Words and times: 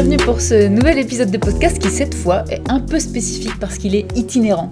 bienvenue 0.00 0.16
pour 0.24 0.40
ce 0.40 0.68
nouvel 0.68 0.96
épisode 0.98 1.32
de 1.32 1.38
podcast 1.38 1.76
qui 1.80 1.88
cette 1.88 2.14
fois 2.14 2.44
est 2.52 2.62
un 2.70 2.78
peu 2.78 3.00
spécifique 3.00 3.58
parce 3.58 3.78
qu'il 3.78 3.96
est 3.96 4.06
itinérant. 4.16 4.68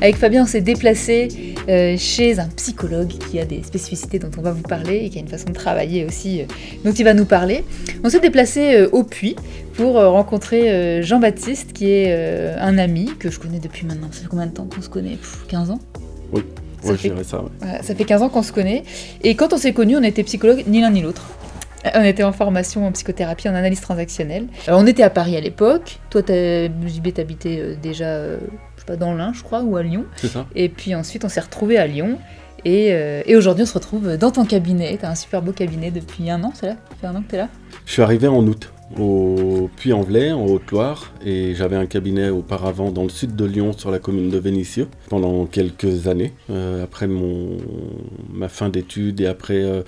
Avec 0.00 0.14
Fabien, 0.14 0.44
on 0.44 0.46
s'est 0.46 0.60
déplacé 0.60 1.56
euh, 1.68 1.96
chez 1.98 2.38
un 2.38 2.46
psychologue 2.46 3.08
qui 3.08 3.40
a 3.40 3.44
des 3.44 3.64
spécificités 3.64 4.20
dont 4.20 4.30
on 4.38 4.40
va 4.40 4.52
vous 4.52 4.62
parler 4.62 4.98
et 4.98 5.10
qui 5.10 5.18
a 5.18 5.20
une 5.20 5.26
façon 5.26 5.46
de 5.48 5.52
travailler 5.52 6.04
aussi 6.04 6.42
euh, 6.42 6.44
dont 6.84 6.92
il 6.92 7.02
va 7.02 7.12
nous 7.12 7.24
parler. 7.24 7.64
On 8.04 8.08
s'est 8.08 8.20
déplacé 8.20 8.76
euh, 8.76 8.88
au 8.92 9.02
Puy 9.02 9.34
pour 9.74 9.94
rencontrer 9.94 11.02
Jean-Baptiste 11.02 11.72
qui 11.72 11.90
est 11.90 12.12
un 12.56 12.78
ami 12.78 13.10
que 13.18 13.32
je 13.32 13.40
connais 13.40 13.58
depuis 13.58 13.84
maintenant. 13.84 14.08
Ça 14.12 14.22
fait 14.22 14.28
combien 14.28 14.46
de 14.46 14.52
temps 14.52 14.68
qu'on 14.72 14.82
se 14.82 14.88
connaît? 14.88 15.18
15 15.48 15.72
ans? 15.72 15.80
Oui. 16.32 16.42
Ça, 16.82 16.90
Ouais, 16.92 16.96
fait... 16.96 17.12
je 17.16 17.22
ça. 17.24 17.42
ouais. 17.42 17.82
ça 17.82 17.94
fait 17.96 18.04
15 18.04 18.22
ans 18.22 18.28
qu'on 18.28 18.44
se 18.44 18.52
connaît. 18.52 18.84
Et 19.24 19.34
quand 19.34 19.52
on 19.52 19.56
s'est 19.56 19.72
connus, 19.72 19.96
on 19.96 20.02
était 20.04 20.22
psychologue 20.22 20.62
ni 20.68 20.80
l'un 20.80 20.90
ni 20.90 21.02
l'autre. 21.02 21.28
On 21.94 22.02
était 22.02 22.24
en 22.24 22.32
formation 22.32 22.86
en 22.86 22.92
psychothérapie, 22.92 23.48
en 23.48 23.54
analyse 23.54 23.80
transactionnelle. 23.80 24.46
Alors, 24.66 24.80
on 24.80 24.86
était 24.86 25.02
à 25.04 25.10
Paris 25.10 25.36
à 25.36 25.40
l'époque. 25.40 26.00
Toi, 26.10 26.22
t'as- 26.22 26.66
JB, 26.66 27.12
t'habitais 27.14 27.58
euh, 27.60 27.74
déjà, 27.80 28.06
euh, 28.06 28.38
je 28.76 28.80
sais 28.80 28.86
pas, 28.86 28.96
dans 28.96 29.14
l'Ain, 29.14 29.32
je 29.32 29.42
crois, 29.42 29.62
ou 29.62 29.76
à 29.76 29.82
Lyon. 29.82 30.04
C'est 30.16 30.28
ça 30.28 30.46
Et 30.56 30.68
puis 30.68 30.94
ensuite, 30.94 31.24
on 31.24 31.28
s'est 31.28 31.40
retrouvés 31.40 31.78
à 31.78 31.86
Lyon. 31.86 32.18
Et, 32.64 32.88
euh, 32.92 33.22
et 33.26 33.36
aujourd'hui, 33.36 33.62
on 33.62 33.66
se 33.66 33.74
retrouve 33.74 34.16
dans 34.16 34.32
ton 34.32 34.44
cabinet. 34.44 34.98
T'as 35.00 35.10
un 35.10 35.14
super 35.14 35.40
beau 35.42 35.52
cabinet 35.52 35.92
depuis 35.92 36.28
un 36.30 36.42
an, 36.42 36.52
c'est 36.54 36.66
là? 36.66 36.72
Ça 36.90 36.96
fait 37.00 37.06
un 37.06 37.14
an 37.14 37.22
que 37.22 37.30
t'es 37.30 37.36
là? 37.36 37.48
Je 37.86 37.92
suis 37.92 38.02
arrivé 38.02 38.26
en 38.26 38.44
août 38.44 38.72
au 38.96 39.68
Puy-en-Velay, 39.76 40.32
en 40.32 40.46
Haute-Loire, 40.46 41.12
et 41.24 41.54
j'avais 41.54 41.76
un 41.76 41.86
cabinet 41.86 42.30
auparavant 42.30 42.90
dans 42.90 43.02
le 43.02 43.08
sud 43.10 43.36
de 43.36 43.44
Lyon, 43.44 43.72
sur 43.76 43.90
la 43.90 43.98
commune 43.98 44.30
de 44.30 44.38
Vénissieux, 44.38 44.88
pendant 45.08 45.46
quelques 45.46 46.06
années, 46.06 46.32
euh, 46.50 46.82
après 46.82 47.06
mon, 47.06 47.58
ma 48.32 48.48
fin 48.48 48.68
d'études 48.68 49.20
et 49.20 49.26
après 49.26 49.62
euh, 49.62 49.82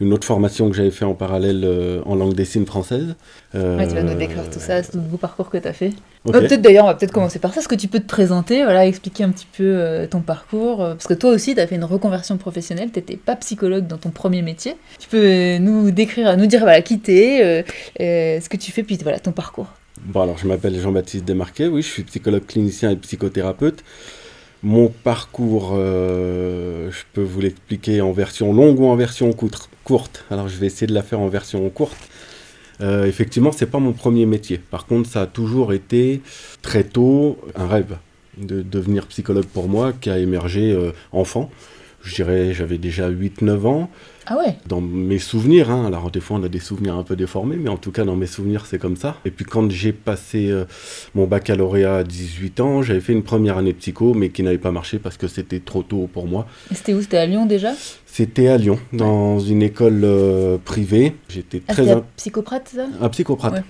une 0.00 0.12
autre 0.12 0.26
formation 0.26 0.70
que 0.70 0.76
j'avais 0.76 0.90
fait 0.90 1.04
en 1.04 1.14
parallèle 1.14 1.62
euh, 1.64 2.00
en 2.06 2.14
langue 2.14 2.34
des 2.34 2.44
signes 2.44 2.66
française. 2.66 3.14
Euh, 3.54 3.78
Ouais, 3.78 3.86
tu 3.86 3.94
vas 3.94 4.02
nous 4.02 4.14
décrire 4.14 4.48
tout 4.50 4.58
ça, 4.58 4.82
ce 4.82 4.92
tout 4.92 4.98
beau 5.00 5.16
parcours 5.16 5.48
que 5.50 5.56
t'as 5.56 5.72
fait. 5.72 5.92
ok. 6.24 6.34
Ouais, 6.34 6.40
peut-être 6.40 6.60
d'ailleurs, 6.62 6.84
on 6.84 6.88
va 6.88 6.94
peut-être 6.94 7.12
commencer 7.12 7.38
par 7.38 7.54
ça. 7.54 7.60
Est-ce 7.60 7.68
que 7.68 7.74
tu 7.74 7.88
peux 7.88 8.00
te 8.00 8.06
présenter, 8.06 8.64
voilà, 8.64 8.86
expliquer 8.86 9.24
un 9.24 9.30
petit 9.30 9.46
peu 9.56 9.64
euh, 9.64 10.06
ton 10.06 10.20
parcours 10.20 10.82
euh, 10.82 10.94
Parce 10.94 11.06
que 11.06 11.14
toi 11.14 11.30
aussi, 11.30 11.54
tu 11.54 11.60
as 11.60 11.66
fait 11.66 11.76
une 11.76 11.84
reconversion 11.84 12.36
professionnelle, 12.36 12.90
tu 12.92 12.98
n'étais 12.98 13.16
pas 13.16 13.36
psychologue 13.36 13.86
dans 13.86 13.98
ton 13.98 14.10
premier 14.10 14.42
métier. 14.42 14.74
Tu 14.98 15.08
peux 15.08 15.22
euh, 15.24 15.58
nous 15.58 15.90
décrire, 15.90 16.36
nous 16.36 16.46
dire 16.46 16.60
voilà, 16.60 16.82
qui 16.82 16.98
t'es, 16.98 17.40
euh, 17.44 17.62
euh, 18.00 18.40
ce 18.40 18.48
que 18.48 18.56
tu 18.56 18.72
fais, 18.72 18.82
puis 18.82 18.98
voilà, 19.02 19.20
ton 19.20 19.32
parcours. 19.32 19.68
Bon, 20.04 20.22
alors 20.22 20.36
je 20.38 20.46
m'appelle 20.46 20.78
Jean-Baptiste 20.78 21.24
Desmarquet, 21.24 21.68
oui, 21.68 21.82
je 21.82 21.88
suis 21.88 22.02
psychologue 22.02 22.44
clinicien 22.46 22.90
et 22.90 22.96
psychothérapeute. 22.96 23.82
Mon 24.62 24.88
parcours, 24.88 25.74
euh, 25.76 26.90
je 26.90 27.02
peux 27.12 27.22
vous 27.22 27.40
l'expliquer 27.40 28.00
en 28.00 28.10
version 28.12 28.52
longue 28.52 28.80
ou 28.80 28.86
en 28.86 28.96
version 28.96 29.32
courte. 29.84 30.24
Alors 30.30 30.48
je 30.48 30.56
vais 30.56 30.66
essayer 30.66 30.86
de 30.86 30.94
la 30.94 31.02
faire 31.02 31.20
en 31.20 31.28
version 31.28 31.68
courte. 31.70 31.96
Euh, 32.80 33.06
effectivement, 33.06 33.52
c'est 33.52 33.66
pas 33.66 33.78
mon 33.78 33.92
premier 33.92 34.26
métier. 34.26 34.58
Par 34.58 34.86
contre, 34.86 35.08
ça 35.08 35.22
a 35.22 35.26
toujours 35.26 35.72
été 35.72 36.20
très 36.62 36.84
tôt 36.84 37.38
un 37.54 37.66
rêve 37.66 37.96
de 38.36 38.62
devenir 38.62 39.06
psychologue 39.06 39.46
pour 39.46 39.68
moi 39.68 39.92
qui 39.92 40.10
a 40.10 40.18
émergé 40.18 40.72
euh, 40.72 40.92
enfant. 41.12 41.50
Je 42.02 42.14
dirais, 42.14 42.52
j'avais 42.52 42.78
déjà 42.78 43.10
8-9 43.10 43.66
ans 43.66 43.90
Ah 44.28 44.36
ouais 44.38 44.56
dans 44.66 44.80
mes 44.80 45.18
souvenirs, 45.18 45.70
hein, 45.70 45.86
alors 45.86 46.10
des 46.10 46.20
fois 46.20 46.38
on 46.38 46.42
a 46.42 46.48
des 46.48 46.58
souvenirs 46.58 46.96
un 46.96 47.02
peu 47.04 47.14
déformés, 47.16 47.56
mais 47.56 47.68
en 47.70 47.76
tout 47.76 47.92
cas 47.92 48.04
dans 48.04 48.16
mes 48.16 48.26
souvenirs 48.26 48.66
c'est 48.66 48.78
comme 48.78 48.96
ça. 48.96 49.16
Et 49.24 49.30
puis 49.30 49.44
quand 49.44 49.70
j'ai 49.70 49.92
passé 49.92 50.50
euh, 50.50 50.64
mon 51.14 51.26
baccalauréat 51.26 51.96
à 51.98 52.04
18 52.04 52.60
ans, 52.60 52.82
j'avais 52.82 53.00
fait 53.00 53.12
une 53.12 53.22
première 53.22 53.58
année 53.58 53.72
psycho, 53.72 54.14
mais 54.14 54.30
qui 54.30 54.42
n'avait 54.42 54.58
pas 54.58 54.72
marché 54.72 54.98
parce 54.98 55.16
que 55.16 55.28
c'était 55.28 55.60
trop 55.60 55.82
tôt 55.82 56.08
pour 56.12 56.26
moi. 56.26 56.46
Et 56.70 56.74
C'était 56.74 56.94
où? 56.94 57.00
C'était 57.02 57.18
à 57.18 57.26
Lyon 57.26 57.46
déjà? 57.46 57.72
C'était 58.06 58.48
à 58.48 58.56
Lyon, 58.58 58.78
dans 58.92 59.38
une 59.38 59.62
école 59.62 60.00
euh, 60.04 60.58
privée. 60.58 61.14
J'étais 61.28 61.62
Ah, 61.68 61.72
très... 61.74 61.90
in- 61.90 62.04
Psychoprate, 62.16 62.68
ça? 62.74 62.86
Un 63.00 63.08
psychoprate. 63.10 63.52
Ouais. 63.54 63.62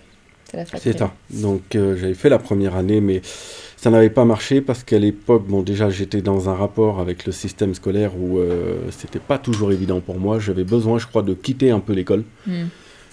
C'est 0.50 0.56
la 0.58 0.64
fac. 0.64 0.80
C'est 0.80 0.96
ça. 0.96 1.12
Donc 1.30 1.74
euh, 1.74 1.96
j'avais 2.00 2.14
fait 2.14 2.28
la 2.28 2.38
première 2.38 2.76
année, 2.76 3.00
mais 3.00 3.20
ça 3.86 3.92
n'avait 3.92 4.10
pas 4.10 4.24
marché 4.24 4.60
parce 4.60 4.82
qu'à 4.82 4.98
l'époque, 4.98 5.46
bon 5.46 5.62
déjà 5.62 5.90
j'étais 5.90 6.20
dans 6.20 6.48
un 6.48 6.54
rapport 6.54 6.98
avec 6.98 7.24
le 7.24 7.30
système 7.30 7.72
scolaire 7.72 8.18
où 8.18 8.40
euh, 8.40 8.78
c'était 8.90 9.20
pas 9.20 9.38
toujours 9.38 9.70
évident 9.70 10.00
pour 10.00 10.18
moi. 10.18 10.40
J'avais 10.40 10.64
besoin, 10.64 10.98
je 10.98 11.06
crois, 11.06 11.22
de 11.22 11.34
quitter 11.34 11.70
un 11.70 11.78
peu 11.78 11.92
l'école. 11.92 12.24
Hmm. 12.48 12.64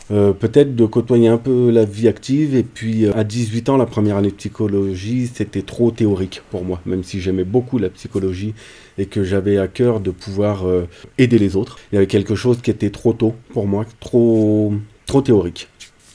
Euh, 0.09 0.33
peut-être 0.33 0.75
de 0.75 0.85
côtoyer 0.87 1.27
un 1.27 1.37
peu 1.37 1.69
la 1.69 1.85
vie 1.85 2.07
active. 2.07 2.55
Et 2.55 2.63
puis, 2.63 3.05
euh, 3.05 3.11
à 3.15 3.23
18 3.23 3.69
ans, 3.69 3.77
la 3.77 3.85
première 3.85 4.17
année 4.17 4.31
de 4.31 4.35
psychologie, 4.35 5.29
c'était 5.31 5.61
trop 5.61 5.91
théorique 5.91 6.41
pour 6.49 6.65
moi, 6.65 6.81
même 6.87 7.03
si 7.03 7.21
j'aimais 7.21 7.43
beaucoup 7.43 7.77
la 7.77 7.91
psychologie 7.91 8.55
et 8.97 9.05
que 9.05 9.23
j'avais 9.23 9.59
à 9.59 9.67
cœur 9.67 9.99
de 9.99 10.09
pouvoir 10.09 10.67
euh, 10.67 10.87
aider 11.19 11.37
les 11.37 11.55
autres. 11.55 11.77
Il 11.91 11.95
y 11.95 11.97
avait 11.99 12.07
quelque 12.07 12.33
chose 12.33 12.61
qui 12.63 12.71
était 12.71 12.89
trop 12.89 13.13
tôt 13.13 13.35
pour 13.53 13.67
moi, 13.67 13.85
trop, 13.99 14.73
trop 15.05 15.21
théorique. 15.21 15.67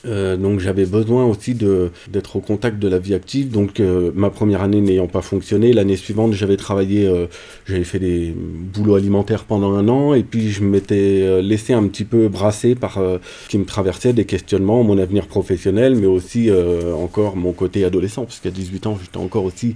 Euh, 0.05 0.37
donc 0.37 0.59
j'avais 0.59 0.85
besoin 0.85 1.25
aussi 1.25 1.55
d'être 1.55 2.35
au 2.37 2.39
contact 2.39 2.79
de 2.79 2.87
la 2.87 2.99
vie 2.99 3.13
active. 3.13 3.51
Donc 3.51 3.79
euh, 3.79 4.11
ma 4.15 4.29
première 4.29 4.61
année 4.61 4.81
n'ayant 4.81 5.07
pas 5.07 5.21
fonctionné, 5.21 5.73
l'année 5.73 5.97
suivante 5.97 6.33
j'avais 6.33 6.57
travaillé, 6.57 7.07
euh, 7.07 7.27
j'avais 7.65 7.83
fait 7.83 7.99
des 7.99 8.33
boulots 8.35 8.95
alimentaires 8.95 9.43
pendant 9.43 9.73
un 9.73 9.87
an 9.89 10.13
et 10.13 10.23
puis 10.23 10.51
je 10.51 10.63
m'étais 10.63 11.41
laissé 11.41 11.73
un 11.73 11.83
petit 11.87 12.05
peu 12.05 12.27
brasser 12.27 12.75
par 12.75 12.93
ce 12.93 13.49
qui 13.49 13.57
me 13.57 13.65
traversait 13.65 14.13
des 14.13 14.25
questionnements, 14.25 14.83
mon 14.83 14.97
avenir 14.97 15.27
professionnel, 15.27 15.95
mais 15.95 16.07
aussi 16.07 16.49
encore 16.95 17.35
mon 17.35 17.51
côté 17.51 17.83
adolescent, 17.83 18.23
parce 18.23 18.39
qu'à 18.39 18.51
18 18.51 18.87
ans 18.87 18.97
j'étais 19.01 19.17
encore 19.17 19.43
aussi 19.43 19.75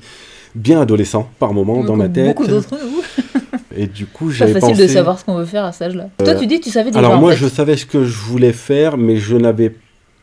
bien 0.56 0.82
adolescent 0.82 1.30
par 1.40 1.54
moment 1.54 1.84
dans 1.84 1.96
ma 1.96 2.10
tête. 2.10 2.28
Beaucoup 2.28 2.48
d'autres. 2.48 2.76
Et 3.76 3.88
du 3.88 4.06
coup 4.06 4.28
Pas 4.28 4.34
j'avais 4.34 4.54
facile 4.54 4.70
pensé... 4.70 4.84
de 4.84 4.88
savoir 4.88 5.20
ce 5.20 5.26
qu'on 5.26 5.36
veut 5.36 5.46
faire 5.46 5.66
à 5.66 5.72
cet 5.72 5.88
âge-là. 5.88 6.10
Toi, 6.20 6.36
tu 6.36 6.46
dis 6.46 6.60
que 6.60 6.66
tu 6.66 6.70
savais 6.70 6.92
déjà. 6.92 7.00
Alors 7.00 7.14
en 7.14 7.20
moi, 7.20 7.32
fait. 7.32 7.38
je 7.38 7.48
savais 7.48 7.76
ce 7.76 7.88
que 7.88 8.04
je 8.06 8.18
voulais 8.18 8.54
faire, 8.54 8.98
mais 8.98 9.18
je 9.18 9.36
n'avais 9.36 9.74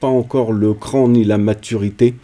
pas 0.00 0.08
encore 0.08 0.52
le 0.52 0.72
cran 0.74 1.08
ni 1.08 1.24
la 1.24 1.38
maturité 1.38 2.14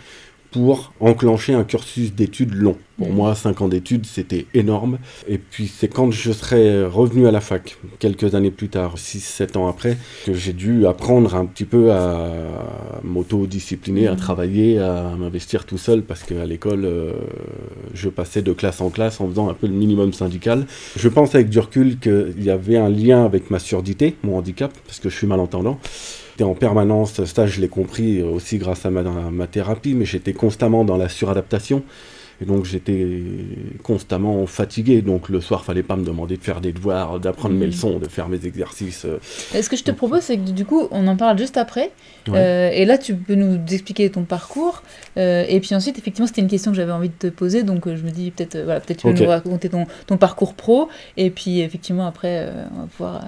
pour 0.52 0.94
enclencher 1.00 1.52
un 1.52 1.64
cursus 1.64 2.14
d'études 2.14 2.54
long. 2.54 2.76
Pour 2.96 3.08
Mhm. 3.08 3.14
moi, 3.14 3.34
5 3.34 3.60
ans 3.60 3.68
d'études, 3.68 4.06
c'était 4.06 4.46
énorme. 4.54 4.98
Et 5.28 5.36
puis 5.36 5.66
c'est 5.66 5.88
quand 5.88 6.10
je 6.10 6.32
serais 6.32 6.82
revenu 6.86 7.26
à 7.26 7.30
la 7.30 7.42
fac, 7.42 7.76
quelques 7.98 8.34
années 8.34 8.50
plus 8.50 8.70
tard, 8.70 8.96
6-7 8.96 9.56
ans 9.58 9.68
après, 9.68 9.98
que 10.24 10.32
j'ai 10.32 10.54
dû 10.54 10.86
apprendre 10.86 11.34
un 11.34 11.44
petit 11.44 11.66
peu 11.66 11.92
à 11.92 12.30
m'auto-discipliner, 13.02 14.06
à 14.06 14.12
Mhm. 14.12 14.16
travailler, 14.18 14.78
à 14.78 15.12
m'investir 15.18 15.66
tout 15.66 15.76
seul, 15.78 16.02
parce 16.02 16.22
qu'à 16.22 16.46
l'école, 16.46 16.86
euh, 16.86 17.12
je 17.92 18.08
passais 18.08 18.40
de 18.40 18.52
classe 18.54 18.80
en 18.80 18.88
classe 18.88 19.20
en 19.20 19.28
faisant 19.28 19.50
un 19.50 19.54
peu 19.54 19.66
le 19.66 19.74
minimum 19.74 20.14
syndical. 20.14 20.64
Je 20.96 21.08
pense 21.10 21.34
avec 21.34 21.50
du 21.50 21.58
recul 21.58 21.98
qu'il 21.98 22.42
y 22.42 22.48
avait 22.50 22.76
un 22.78 22.88
lien 22.88 23.26
avec 23.26 23.50
ma 23.50 23.58
surdité, 23.58 24.16
mon 24.22 24.38
handicap, 24.38 24.72
parce 24.86 25.00
que 25.00 25.10
je 25.10 25.16
suis 25.16 25.26
malentendant. 25.26 25.78
J'étais 26.36 26.44
en 26.44 26.54
permanence, 26.54 27.24
ça 27.24 27.46
je 27.46 27.62
l'ai 27.62 27.68
compris 27.68 28.20
aussi 28.22 28.58
grâce 28.58 28.84
à 28.84 28.90
ma, 28.90 29.02
ma 29.02 29.46
thérapie, 29.46 29.94
mais 29.94 30.04
j'étais 30.04 30.34
constamment 30.34 30.84
dans 30.84 30.98
la 30.98 31.08
suradaptation. 31.08 31.82
Et 32.42 32.44
donc 32.44 32.66
j'étais 32.66 33.22
constamment 33.82 34.46
fatigué. 34.46 35.00
Donc 35.00 35.30
le 35.30 35.40
soir, 35.40 35.64
fallait 35.64 35.82
pas 35.82 35.96
me 35.96 36.04
demander 36.04 36.36
de 36.36 36.42
faire 36.42 36.60
des 36.60 36.72
devoirs, 36.72 37.18
d'apprendre 37.20 37.54
mes 37.54 37.64
Mhm. 37.64 37.70
leçons, 37.72 37.98
de 37.98 38.06
faire 38.08 38.28
mes 38.28 38.44
exercices. 38.44 39.06
euh. 39.06 39.16
Et 39.54 39.62
Ce 39.62 39.70
que 39.70 39.76
je 39.78 39.82
te 39.82 39.90
propose, 39.92 40.20
c'est 40.24 40.36
que 40.36 40.50
du 40.50 40.66
coup, 40.66 40.88
on 40.90 41.06
en 41.06 41.16
parle 41.16 41.38
juste 41.38 41.56
après. 41.56 41.90
Ouais. 42.28 42.34
Euh, 42.36 42.70
et 42.70 42.84
là, 42.84 42.98
tu 42.98 43.14
peux 43.14 43.34
nous 43.34 43.58
expliquer 43.72 44.10
ton 44.10 44.24
parcours. 44.24 44.82
Euh, 45.16 45.46
et 45.48 45.58
puis 45.60 45.74
ensuite, 45.74 45.96
effectivement, 45.98 46.26
c'était 46.26 46.42
une 46.42 46.48
question 46.48 46.70
que 46.70 46.76
j'avais 46.76 46.92
envie 46.92 47.08
de 47.08 47.14
te 47.18 47.28
poser. 47.28 47.62
Donc, 47.62 47.86
euh, 47.86 47.96
je 47.96 48.02
me 48.02 48.10
dis, 48.10 48.30
peut-être 48.30 48.56
euh, 48.56 48.64
voilà, 48.64 48.80
peut-être 48.80 48.98
tu 48.98 49.06
peux 49.06 49.14
Ok. 49.14 49.20
nous 49.20 49.28
raconter 49.28 49.70
ton, 49.70 49.86
ton 50.06 50.18
parcours 50.18 50.52
pro. 50.52 50.90
Et 51.16 51.30
puis, 51.30 51.60
effectivement, 51.60 52.06
après, 52.06 52.40
euh, 52.50 52.66
on 52.76 52.80
va 52.80 52.86
pouvoir. 52.88 53.24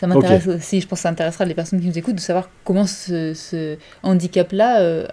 Ça 0.00 0.06
m'intéresse 0.06 0.46
aussi, 0.46 0.80
je 0.80 0.86
pense 0.86 1.00
que 1.00 1.02
ça 1.02 1.10
intéressera 1.10 1.44
les 1.44 1.52
personnes 1.52 1.78
qui 1.78 1.86
nous 1.86 1.98
écoutent 1.98 2.14
de 2.14 2.20
savoir 2.20 2.48
comment 2.64 2.86
ce, 2.86 3.34
ce 3.34 3.76
handicap-là 4.02 4.80
euh, 4.80 5.06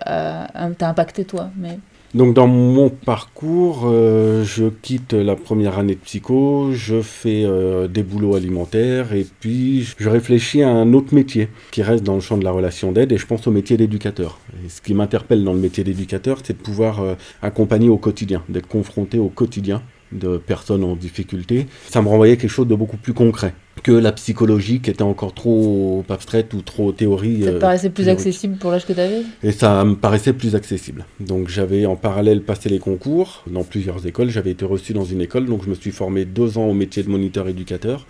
t'a 0.78 0.90
impacté 0.90 1.26
toi. 1.26 1.50
Mais... 1.58 1.78
Donc 2.16 2.34
dans 2.34 2.48
mon 2.48 2.90
parcours, 2.90 3.82
euh, 3.84 4.46
je 4.46 4.70
quitte 4.70 5.12
la 5.12 5.36
première 5.36 5.78
année 5.78 5.96
de 5.96 6.00
psycho, 6.00 6.72
je 6.72 7.02
fais 7.02 7.44
euh, 7.44 7.90
des 7.90 8.02
boulots 8.02 8.36
alimentaires 8.36 9.14
et 9.14 9.28
puis 9.42 9.86
je 9.98 10.08
réfléchis 10.08 10.64
à 10.64 10.70
un 10.70 10.94
autre 10.94 11.14
métier 11.14 11.50
qui 11.72 11.84
reste 11.84 12.04
dans 12.06 12.16
le 12.16 12.22
champ 12.22 12.38
de 12.38 12.46
la 12.46 12.52
relation 12.52 12.94
d'aide 12.94 13.12
et 13.12 13.18
je 13.18 13.26
pense 13.26 13.46
au 13.46 13.52
métier 13.52 13.76
d'éducateur. 13.76 14.40
Et 14.66 14.70
ce 14.70 14.82
qui 14.82 14.94
m'interpelle 14.94 15.44
dans 15.44 15.54
le 15.54 15.60
métier 15.60 15.84
d'éducateur, 15.84 16.38
c'est 16.44 16.58
de 16.58 16.64
pouvoir 16.64 17.02
euh, 17.02 17.16
accompagner 17.42 17.90
au 17.90 17.98
quotidien, 17.98 18.42
d'être 18.48 18.68
confronté 18.68 19.20
au 19.20 19.28
quotidien 19.28 19.82
de 20.14 20.38
personnes 20.38 20.86
en 20.86 20.96
difficulté. 20.96 21.68
Ça 21.90 22.02
me 22.02 22.08
renvoyait 22.08 22.38
quelque 22.38 22.50
chose 22.50 22.68
de 22.68 22.76
beaucoup 22.76 22.96
plus 22.96 23.14
concret 23.14 23.54
que 23.82 23.92
la 23.92 24.12
psychologie 24.12 24.80
qui 24.82 24.90
était 24.90 25.02
encore 25.04 25.34
trop 25.34 26.04
abstraite 26.10 26.54
ou 26.54 26.62
trop 26.62 26.92
théorie. 26.92 27.44
Ça 27.44 27.52
te 27.52 27.56
euh, 27.56 27.60
paraissait 27.60 27.90
plus 27.90 28.04
théorique. 28.06 28.20
accessible 28.20 28.58
pour 28.58 28.72
l'âge 28.72 28.86
que 28.86 28.94
tu 28.94 29.00
avais 29.00 29.22
Et 29.44 29.52
ça 29.52 29.84
me 29.86 29.96
paraissait 29.96 30.34
plus 30.34 30.56
accessible. 30.56 31.06
Donc 31.20 31.48
j'avais 31.50 31.86
en 31.86 31.96
parallèle 31.96 32.42
passé 32.42 32.70
les 32.70 32.80
concours 32.80 33.44
dans 33.48 33.64
plusieurs 33.64 34.06
écoles. 34.08 34.30
J'avais 34.30 34.52
été 34.52 34.66
reçu 34.66 34.94
dans 34.94 35.06
une 35.06 35.22
école, 35.22 35.46
donc 35.46 35.64
je 35.64 35.70
me 35.70 35.76
suis 35.76 35.92
formé 35.92 36.26
deux 36.26 36.58
ans 36.58 36.66
au 36.68 36.74
métier 36.74 37.04
de 37.04 37.10
moniteur 37.10 37.48
éducateur. 37.48 38.06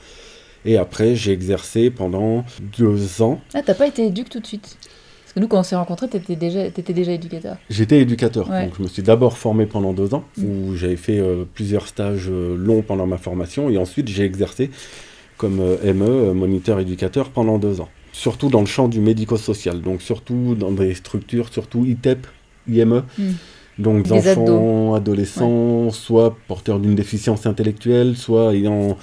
Et 0.65 0.77
après, 0.77 1.15
j'ai 1.15 1.31
exercé 1.31 1.89
pendant 1.89 2.43
deux 2.77 3.21
ans. 3.21 3.39
Ah, 3.53 3.61
t'as 3.65 3.73
pas 3.75 3.87
été 3.87 4.05
éduque 4.05 4.29
tout 4.29 4.39
de 4.39 4.47
suite? 4.47 4.77
Parce 5.23 5.33
que 5.33 5.39
nous, 5.39 5.47
quand 5.47 5.59
on 5.59 5.63
s'est 5.63 5.75
rencontrés, 5.75 6.07
t'étais 6.09 6.35
déjà, 6.35 6.65
étais 6.65 6.93
déjà 6.93 7.11
éducateur. 7.11 7.57
J'étais 7.69 7.99
éducateur, 7.99 8.49
Ouais. 8.49 8.65
donc 8.65 8.73
je 8.77 8.83
me 8.83 8.87
suis 8.87 9.03
d'abord 9.03 9.37
formé 9.37 9.65
pendant 9.65 9.93
deux 9.93 10.13
ans, 10.13 10.23
Mm. 10.37 10.43
où 10.45 10.75
j'avais 10.75 10.95
fait 10.95 11.19
euh, 11.19 11.43
plusieurs 11.53 11.87
stages 11.87 12.27
euh, 12.29 12.55
longs 12.57 12.81
pendant 12.81 13.05
ma 13.05 13.17
formation, 13.17 13.69
et 13.69 13.77
ensuite 13.77 14.07
j'ai 14.07 14.23
exercé 14.23 14.71
comme 15.37 15.59
euh, 15.59 15.93
ME, 15.93 16.05
euh, 16.05 16.33
moniteur 16.33 16.79
éducateur, 16.79 17.29
pendant 17.29 17.57
deux 17.57 17.81
ans. 17.81 17.89
surtout 18.11 18.49
dans 18.49 18.61
le 18.61 18.65
champ 18.65 18.87
du 18.87 18.99
médico-social, 18.99 19.81
donc 19.81 20.01
surtout 20.01 20.55
dans 20.55 20.71
des 20.71 20.95
structures, 20.95 21.49
surtout 21.51 21.85
ITEP, 21.85 22.25
IME. 22.67 23.03
Hmm. 23.17 23.31
Donc 23.79 24.03
des 24.07 24.13
enfants, 24.13 24.95
adolescents, 24.95 25.91
soit 25.91 26.35
porteurs 26.47 26.79
d'une 26.79 26.95
déficience 26.95 27.45
intellectuelle, 27.45 28.17
soit 28.17 28.55
ayant 28.55 28.97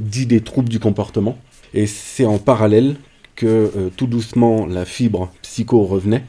dit 0.00 0.26
des 0.26 0.42
troubles 0.42 0.68
du 0.68 0.78
comportement. 0.78 1.38
Et 1.72 1.86
c'est 1.86 2.26
en 2.26 2.38
parallèle 2.38 2.96
que 3.36 3.46
euh, 3.46 3.88
tout 3.96 4.06
doucement 4.06 4.66
la 4.66 4.84
fibre 4.84 5.30
psycho 5.42 5.84
revenait 5.84 6.24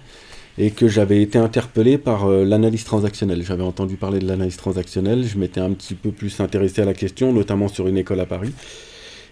et 0.57 0.71
que 0.71 0.87
j'avais 0.87 1.21
été 1.21 1.39
interpellé 1.39 1.97
par 1.97 2.27
euh, 2.27 2.43
l'analyse 2.43 2.83
transactionnelle. 2.83 3.43
J'avais 3.43 3.63
entendu 3.63 3.95
parler 3.95 4.19
de 4.19 4.27
l'analyse 4.27 4.57
transactionnelle, 4.57 5.25
je 5.25 5.37
m'étais 5.37 5.61
un 5.61 5.71
petit 5.71 5.95
peu 5.95 6.11
plus 6.11 6.39
intéressé 6.39 6.81
à 6.81 6.85
la 6.85 6.93
question, 6.93 7.33
notamment 7.33 7.67
sur 7.67 7.87
une 7.87 7.97
école 7.97 8.19
à 8.19 8.25
Paris, 8.25 8.51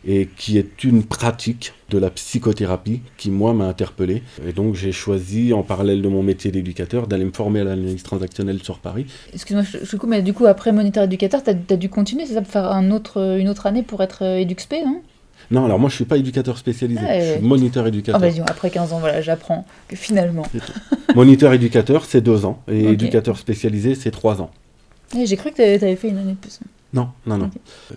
et 0.08 0.28
qui 0.38 0.58
est 0.58 0.84
une 0.86 1.04
pratique 1.04 1.74
de 1.90 1.98
la 1.98 2.10
psychothérapie 2.10 3.02
qui, 3.18 3.30
moi, 3.30 3.54
m'a 3.54 3.66
interpellé. 3.66 4.24
Et 4.48 4.54
donc 4.54 4.76
j'ai 4.76 4.92
choisi, 4.94 5.54
en 5.54 5.64
parallèle 5.64 6.02
de 6.02 6.08
mon 6.08 6.24
métier 6.24 6.50
d'éducateur, 6.50 7.08
d'aller 7.08 7.26
me 7.26 7.32
former 7.32 7.60
à 7.60 7.64
l'analyse 7.66 8.04
transactionnelle 8.04 8.64
sur 8.64 8.80
Paris. 8.80 9.06
Excuse-moi, 9.34 9.64
je, 9.64 9.98
coupe, 9.98 10.10
mais 10.10 10.22
du 10.22 10.34
coup, 10.34 10.46
après 10.46 10.72
moniteur 10.72 11.04
éducateur, 11.04 11.44
t'as 11.44 11.52
as 11.70 11.76
dû 11.76 11.90
continuer, 11.90 12.26
c'est 12.26 12.36
ça, 12.36 12.42
pour 12.42 12.52
faire 12.52 12.72
un 12.72 12.90
autre, 12.92 13.38
une 13.38 13.50
autre 13.50 13.66
année 13.66 13.84
pour 13.84 14.02
être 14.02 14.24
euh, 14.24 14.40
EduxP, 14.42 14.76
non? 14.86 15.02
Non, 15.52 15.64
alors 15.66 15.80
moi 15.80 15.90
je 15.90 15.96
suis 15.96 16.04
pas 16.06 16.18
éducateur 16.18 16.58
spécialisé, 16.58 17.00
Ouais. 17.02 17.22
je 17.22 17.32
suis 17.38 17.48
moniteur 17.48 17.86
Ah 17.86 17.88
éducateur. 17.90 18.20
bah 18.20 18.30
dis 18.30 18.42
après 18.42 18.70
15 18.70 18.92
ans, 18.92 19.00
voilà, 19.00 19.22
j'apprends 19.22 19.66
que 19.88 19.96
finalement... 19.96 20.44
moniteur 21.16 21.54
éducateur, 21.54 22.04
c'est 22.06 22.20
deux 22.22 22.44
ans, 22.46 22.62
et 22.68 22.84
éducateur 22.92 23.38
spécialisé, 23.38 23.96
c'est 23.96 24.12
trois 24.12 24.42
ans. 24.42 24.52
Eh, 25.18 25.26
J'ai 25.26 25.38
cru 25.38 25.52
que 25.52 25.58
t'avais 25.58 25.80
t'avais 25.80 25.96
fait 25.96 26.10
une 26.10 26.18
année 26.18 26.32
de 26.34 26.38
plus. 26.38 26.60
Non, 26.94 27.10
non, 27.26 27.38
non. 27.38 27.50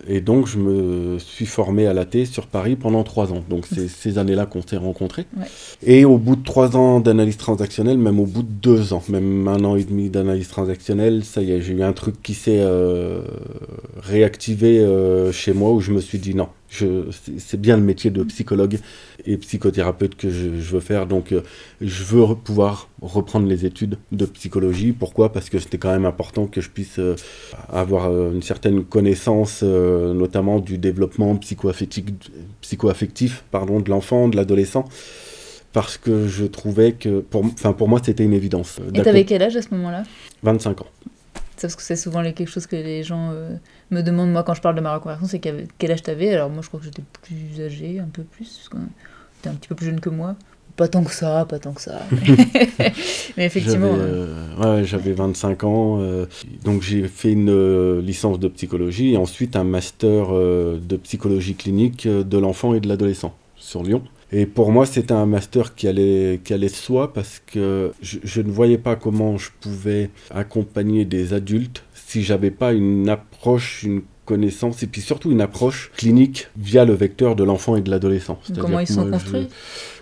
Et 0.09 0.21
donc, 0.21 0.49
je 0.49 0.59
me 0.59 1.19
suis 1.19 1.47
formé 1.47 1.87
à 1.87 1.95
l'AT 1.95 2.25
sur 2.25 2.47
Paris 2.47 2.75
pendant 2.75 3.05
trois 3.05 3.33
ans. 3.33 3.45
Donc, 3.49 3.67
c'est 3.73 3.87
ces 3.87 4.19
années-là 4.19 4.47
qu'on 4.47 4.63
s'est 4.63 4.77
rencontrés. 4.77 5.27
Ouais. 5.37 5.47
Et 5.83 6.05
au 6.05 6.19
bout 6.19 6.35
de 6.35 6.43
trois 6.43 6.77
ans 6.77 6.99
d'analyse 6.99 7.37
transactionnelle, 7.37 7.99
même 7.99 8.19
au 8.19 8.27
bout 8.27 8.43
de 8.43 8.51
deux 8.51 8.93
ans, 8.93 9.03
même 9.09 9.47
un 9.47 9.65
an 9.65 9.77
et 9.77 9.85
demi 9.85 10.11
d'analyse 10.11 10.49
transactionnelle, 10.49 11.25
ça 11.25 11.41
y 11.41 11.53
est, 11.53 11.61
j'ai 11.61 11.73
eu 11.73 11.83
un 11.85 11.93
truc 11.93 12.21
qui 12.21 12.35
s'est 12.35 12.61
euh, 12.61 13.23
réactivé 14.03 14.81
euh, 14.81 15.31
chez 15.31 15.53
moi 15.53 15.71
où 15.71 15.81
je 15.81 15.93
me 15.93 16.01
suis 16.01 16.19
dit 16.19 16.35
non, 16.35 16.49
c'est 16.71 17.61
bien 17.61 17.77
le 17.77 17.83
métier 17.83 18.11
de 18.11 18.23
psychologue 18.25 18.79
et 19.27 19.37
psychothérapeute 19.37 20.15
que 20.17 20.31
je, 20.31 20.61
je 20.61 20.73
veux 20.73 20.81
faire. 20.81 21.07
Donc, 21.07 21.33
euh, 21.33 21.43
je 21.81 22.05
veux 22.05 22.23
re- 22.23 22.39
pouvoir 22.39 22.89
reprendre 23.03 23.47
les 23.49 23.67
études 23.67 23.99
de 24.13 24.25
psychologie. 24.27 24.93
Pourquoi? 24.93 25.33
Parce 25.33 25.51
que 25.51 25.59
c'était 25.59 25.79
quand 25.79 25.91
même 25.91 26.05
important 26.07 26.47
que 26.47 26.61
je 26.61 26.71
puisse 26.71 26.99
euh, 26.99 27.17
avoir 27.71 28.07
euh, 28.11 28.33
une 28.33 28.43
certaine 28.43 28.85
connaissance, 28.85 29.63
notamment 29.63 30.61
du 30.61 30.79
développement 30.79 31.37
psycho-affectif, 31.37 32.05
psycho-affectif, 32.61 33.45
pardon, 33.51 33.81
de 33.81 33.91
l'enfant, 33.91 34.29
de 34.29 34.37
l'adolescent, 34.37 34.85
parce 35.73 35.99
que 35.99 36.27
je 36.27 36.45
trouvais 36.45 36.93
que, 36.93 37.21
pour, 37.21 37.45
enfin, 37.45 37.73
pour 37.73 37.89
moi, 37.89 38.01
c'était 38.05 38.25
une 38.25 38.33
évidence. 38.33 38.79
Et 38.95 39.03
t'avais 39.03 39.25
quel 39.25 39.43
âge 39.43 39.57
à 39.57 39.63
ce 39.63 39.69
moment-là? 39.73 40.05
25 40.43 40.81
ans. 40.83 40.87
Parce 41.63 41.77
que 41.77 41.83
c'est 41.83 41.97
souvent 41.97 42.21
les- 42.21 42.33
quelque 42.33 42.49
chose 42.51 42.67
que 42.67 42.77
les 42.77 43.03
gens 43.03 43.31
euh, 43.33 43.55
me 43.91 44.03
demandent, 44.03 44.31
moi, 44.33 44.43
quand 44.43 44.55
je 44.55 44.61
parle 44.61 44.75
de 44.77 44.81
ma 44.81 44.95
reconversion, 44.95 45.27
c'est 45.27 45.41
quel 45.41 45.93
âge 45.93 46.03
t'avais? 46.03 46.35
Alors 46.35 46.51
moi, 46.51 46.63
je 46.63 46.69
crois 46.69 46.81
que 46.81 46.87
j'étais 46.87 47.03
plus 47.23 47.63
âgée, 47.63 47.99
un 48.01 48.09
peu 48.13 48.23
plus, 48.23 48.49
parce 48.57 48.69
que 48.69 48.77
t'es 49.43 49.49
un 49.49 49.55
petit 49.55 49.69
peu 49.69 49.75
plus 49.75 49.87
jeune 49.87 50.01
que 50.01 50.11
moi. 50.11 50.37
Pas 50.77 50.89
tant 50.89 51.03
que 51.05 51.13
ça, 51.13 51.45
pas 51.47 51.59
tant 51.59 51.73
que 51.73 51.81
ça. 51.81 52.01
mais, 53.37 53.45
effectivement... 53.45 53.97
J'avais, 53.97 54.03
euh, 54.03 54.57
ouais, 54.79 54.85
j'avais 54.85 55.13
25 55.13 55.65
ans, 55.65 55.99
euh, 56.01 56.27
donc 56.65 56.81
j'ai 56.81 57.07
fait 57.09 57.33
une 57.33 57.99
licence 57.99 58.39
de 58.39 58.49
psychologie 58.49 59.13
et 59.13 59.17
ensuite 59.17 59.57
un 59.57 59.65
master 59.65 60.31
de 60.31 60.97
psychologie 60.97 61.55
clinique 61.55 62.09
de 62.09 62.39
l'enfant 62.39 62.73
et 62.73 62.81
de 62.81 62.89
l'adolescent 62.89 63.35
sur 63.57 63.83
Lyon. 63.83 64.03
Et 64.33 64.47
pour 64.47 64.71
moi, 64.71 64.87
c'était 64.87 65.13
un 65.13 65.27
master 65.27 65.75
qui 65.75 65.89
allait, 65.89 66.41
qui 66.45 66.53
allait 66.55 66.69
de 66.69 66.73
soi 66.75 67.13
parce 67.13 67.43
que 67.47 67.93
je, 68.01 68.19
je 68.23 68.41
ne 68.41 68.51
voyais 68.51 68.79
pas 68.79 68.95
comment 68.97 69.37
je 69.39 69.51
pouvais 69.61 70.11
accompagner 70.31 71.05
des 71.05 71.33
adultes 71.33 71.83
si 71.95 72.23
j'avais 72.23 72.51
pas 72.53 72.73
une 72.73 73.09
approche, 73.09 73.83
une 73.83 74.03
connaissance 74.27 74.85
et 74.85 74.87
puis 74.87 75.01
surtout 75.01 75.33
une 75.33 75.41
approche 75.41 75.91
clinique 75.97 76.47
via 76.57 76.85
le 76.85 76.93
vecteur 76.95 77.35
de 77.35 77.43
l'enfant 77.43 77.75
et 77.75 77.81
de 77.81 77.91
l'adolescent. 77.91 78.39
Comment 78.61 78.79
ils 78.81 78.87
sont 78.87 79.05
je- 79.07 79.11
construits? 79.11 79.49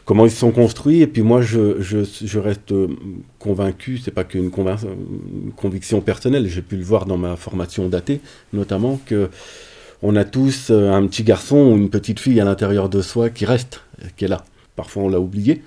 Comment 0.04 0.24
ils 0.26 0.30
sont 0.30 0.50
construits. 0.52 1.00
Et 1.02 1.06
puis 1.06 1.22
moi, 1.22 1.40
je, 1.42 1.80
je, 1.80 1.98
je 2.24 2.38
reste 2.38 2.72
convaincu, 3.38 3.98
c'est 3.98 4.10
pas 4.10 4.24
qu'une 4.24 4.50
convain- 4.50 4.76
conviction 5.56 6.00
personnelle, 6.00 6.46
j'ai 6.48 6.62
pu 6.62 6.76
le 6.76 6.82
voir 6.84 7.04
dans 7.06 7.18
ma 7.18 7.36
formation 7.36 7.88
datée, 7.88 8.20
notamment, 8.52 8.98
que 9.06 9.28
on 10.02 10.14
a 10.16 10.24
tous 10.24 10.68
euh, 10.70 10.92
un 10.92 11.06
petit 11.08 11.24
garçon 11.24 11.56
ou 11.56 11.76
une 11.76 11.90
petite 11.90 12.20
fille 12.20 12.40
à 12.40 12.44
l'intérieur 12.44 12.88
de 12.88 13.02
soi 13.02 13.30
qui 13.30 13.44
reste, 13.44 13.80
qui 14.16 14.24
est 14.24 14.28
là. 14.28 14.44
Parfois, 14.76 15.04
on 15.04 15.08
l'a 15.08 15.20
oublié. 15.20 15.62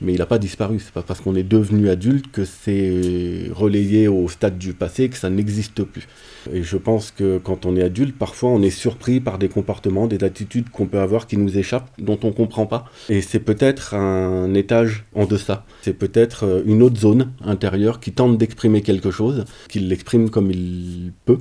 Mais 0.00 0.12
il 0.12 0.18
n'a 0.18 0.26
pas 0.26 0.38
disparu. 0.38 0.80
C'est 0.80 0.92
pas 0.92 1.02
parce 1.02 1.20
qu'on 1.20 1.34
est 1.34 1.44
devenu 1.44 1.88
adulte 1.88 2.30
que 2.30 2.44
c'est 2.44 3.48
relayé 3.52 4.08
au 4.08 4.28
stade 4.28 4.58
du 4.58 4.74
passé, 4.74 5.08
que 5.08 5.16
ça 5.16 5.30
n'existe 5.30 5.82
plus. 5.82 6.08
Et 6.52 6.62
je 6.62 6.76
pense 6.76 7.10
que 7.10 7.38
quand 7.38 7.64
on 7.64 7.76
est 7.76 7.82
adulte, 7.82 8.16
parfois 8.18 8.50
on 8.50 8.60
est 8.62 8.70
surpris 8.70 9.20
par 9.20 9.38
des 9.38 9.48
comportements, 9.48 10.06
des 10.06 10.22
attitudes 10.24 10.68
qu'on 10.68 10.86
peut 10.86 10.98
avoir 10.98 11.26
qui 11.26 11.36
nous 11.36 11.56
échappent, 11.56 11.90
dont 11.98 12.18
on 12.22 12.32
comprend 12.32 12.66
pas. 12.66 12.84
Et 13.08 13.22
c'est 13.22 13.38
peut-être 13.40 13.94
un 13.94 14.52
étage 14.54 15.04
en 15.14 15.26
deçà. 15.26 15.64
C'est 15.82 15.94
peut-être 15.94 16.44
euh, 16.44 16.62
une 16.66 16.82
autre 16.82 16.98
zone 16.98 17.32
intérieure 17.42 18.00
qui 18.00 18.12
tente 18.12 18.36
d'exprimer 18.36 18.82
quelque 18.82 19.10
chose, 19.10 19.44
qu'il 19.68 19.88
l'exprime 19.88 20.28
comme 20.28 20.50
il 20.50 21.12
peut. 21.24 21.38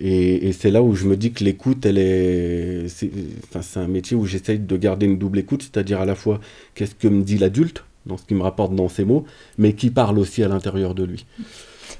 Et, 0.00 0.48
et 0.48 0.52
c'est 0.52 0.70
là 0.70 0.82
où 0.82 0.94
je 0.94 1.06
me 1.06 1.16
dis 1.16 1.32
que 1.32 1.44
l'écoute, 1.44 1.84
elle 1.84 1.98
est, 1.98 2.88
c'est, 2.88 3.10
enfin, 3.44 3.60
c'est 3.62 3.80
un 3.80 3.86
métier 3.86 4.16
où 4.16 4.24
j'essaye 4.24 4.58
de 4.58 4.76
garder 4.76 5.06
une 5.06 5.18
double 5.18 5.38
écoute, 5.38 5.62
c'est-à-dire 5.62 6.00
à 6.00 6.06
la 6.06 6.14
fois 6.14 6.40
qu'est-ce 6.74 6.94
que 6.94 7.06
me 7.08 7.22
dit 7.22 7.36
l'adulte 7.36 7.84
dans 8.06 8.16
ce 8.16 8.24
qu'il 8.24 8.38
me 8.38 8.42
rapporte 8.42 8.74
dans 8.74 8.88
ses 8.88 9.04
mots, 9.04 9.24
mais 9.58 9.74
qui 9.74 9.90
parle 9.90 10.18
aussi 10.18 10.42
à 10.42 10.48
l'intérieur 10.48 10.94
de 10.94 11.04
lui. 11.04 11.26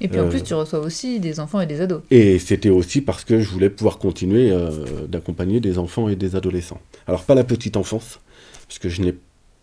Et 0.01 0.09
puis 0.09 0.19
en 0.19 0.25
euh, 0.25 0.31
plus, 0.31 0.43
tu 0.43 0.55
reçois 0.55 0.79
aussi 0.81 1.21
des 1.21 1.41
enfants 1.41 1.61
et 1.61 1.67
des 1.67 1.83
ados. 1.83 2.01
Et 2.11 2.39
c'était 2.39 2.71
aussi 2.71 3.03
parce 3.03 3.25
que 3.25 3.41
je 3.41 3.49
voulais 3.49 3.69
pouvoir 3.69 3.99
continuer 3.99 4.51
euh, 4.51 4.71
d'accompagner 5.07 5.61
des 5.61 5.79
enfants 5.79 6.09
et 6.09 6.17
des 6.17 6.37
adolescents. 6.37 6.81
Alors 7.07 7.25
pas 7.25 7.35
la 7.35 7.45
petite 7.45 7.77
enfance, 7.77 8.19
puisque 8.67 8.89
je 8.89 9.03
n'ai 9.03 9.15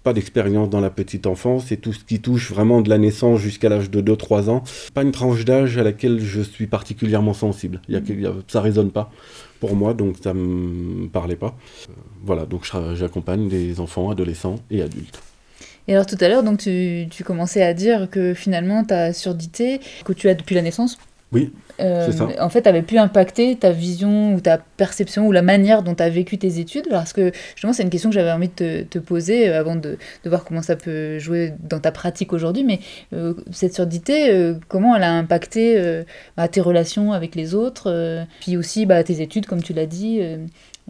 pas 0.07 0.13
d'expérience 0.13 0.69
dans 0.69 0.79
la 0.79 0.89
petite 0.89 1.27
enfance 1.27 1.69
et 1.73 1.75
tout 1.75 1.91
ce 1.91 2.01
qui 2.01 2.21
touche 2.21 2.49
vraiment 2.49 2.79
de 2.79 2.87
la 2.87 2.97
naissance 2.97 3.41
jusqu'à 3.41 3.67
l'âge 3.67 3.91
de 3.91 4.01
2-3 4.01 4.49
ans. 4.49 4.63
Pas 4.93 5.01
une 5.01 5.11
tranche 5.11 5.43
d'âge 5.43 5.77
à 5.77 5.83
laquelle 5.83 6.21
je 6.21 6.39
suis 6.39 6.65
particulièrement 6.65 7.33
sensible. 7.33 7.81
Il 7.89 8.21
y 8.21 8.25
a, 8.25 8.31
ça 8.47 8.61
résonne 8.61 8.89
pas 8.89 9.11
pour 9.59 9.75
moi, 9.75 9.93
donc 9.93 10.15
ça 10.23 10.33
me 10.33 11.09
parlait 11.09 11.35
pas. 11.35 11.57
Euh, 11.89 11.93
voilà, 12.23 12.45
donc 12.45 12.65
j'accompagne 12.95 13.49
des 13.49 13.81
enfants, 13.81 14.09
adolescents 14.09 14.55
et 14.71 14.81
adultes. 14.81 15.21
Et 15.89 15.93
alors 15.93 16.05
tout 16.05 16.15
à 16.21 16.29
l'heure, 16.29 16.43
donc 16.43 16.59
tu, 16.59 17.07
tu 17.11 17.25
commençais 17.25 17.61
à 17.61 17.73
dire 17.73 18.09
que 18.09 18.33
finalement 18.33 18.85
ta 18.85 19.11
surdité, 19.11 19.81
que 20.05 20.13
tu 20.13 20.29
as 20.29 20.35
depuis 20.35 20.55
la 20.55 20.61
naissance, 20.61 20.97
Oui, 21.33 21.51
euh, 21.81 22.09
en 22.39 22.49
fait 22.49 22.67
avait 22.67 22.81
pu 22.81 22.97
impacter 22.97 23.57
ta 23.57 23.71
vision 23.71 24.33
ou 24.33 24.39
ta 24.39 24.57
perception 24.57 25.27
ou 25.27 25.33
la 25.33 25.41
manière 25.41 25.83
dont 25.83 25.93
tu 25.93 26.01
as 26.01 26.09
vécu 26.09 26.37
tes 26.37 26.59
études. 26.59 26.87
Parce 26.89 27.11
que 27.11 27.33
justement, 27.53 27.73
c'est 27.73 27.83
une 27.83 27.89
question 27.89 28.09
que 28.09 28.15
j'avais 28.15 28.31
envie 28.31 28.49
de 28.55 28.83
te, 28.83 28.97
poser 28.97 29.49
euh, 29.49 29.59
avant 29.59 29.75
de, 29.75 29.97
voir 30.25 30.45
comment 30.45 30.61
ça 30.61 30.77
peut 30.77 31.19
jouer 31.19 31.53
dans 31.59 31.79
ta 31.79 31.91
pratique 31.91 32.31
aujourd'hui. 32.31 32.63
Mais 32.63 32.79
euh, 33.13 33.33
cette 33.51 33.73
surdité, 33.73 34.53
comment 34.69 34.95
elle 34.95 35.03
a 35.03 35.11
impacté 35.11 36.03
bah, 36.37 36.47
tes 36.47 36.61
relations 36.61 37.11
avec 37.11 37.35
les 37.35 37.53
autres, 37.53 38.25
puis 38.39 38.55
aussi 38.55 38.85
bah, 38.85 39.03
tes 39.03 39.21
études, 39.21 39.47
comme 39.47 39.61
tu 39.61 39.73
l'as 39.73 39.85
dit. 39.85 40.21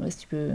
si 0.10 0.18
tu 0.18 0.28
peux 0.28 0.50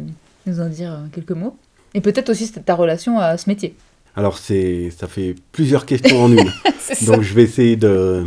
nous 0.47 0.61
en 0.61 0.69
dire 0.69 0.97
quelques 1.13 1.33
mots. 1.33 1.57
Et 1.95 2.01
peut-être 2.01 2.31
aussi 2.31 2.51
ta 2.53 2.75
relation 2.75 3.19
à 3.19 3.37
ce 3.37 3.51
métier. 3.51 3.75
Alors 4.15 4.39
c'est, 4.39 4.91
ça 4.91 5.07
fait 5.07 5.35
plusieurs 5.53 5.87
questions 5.87 6.25
en 6.25 6.33
une. 6.33 6.51
Donc 7.07 7.23
je 7.23 7.35
vais 7.35 7.43
essayer 7.43 7.77
de 7.77 8.25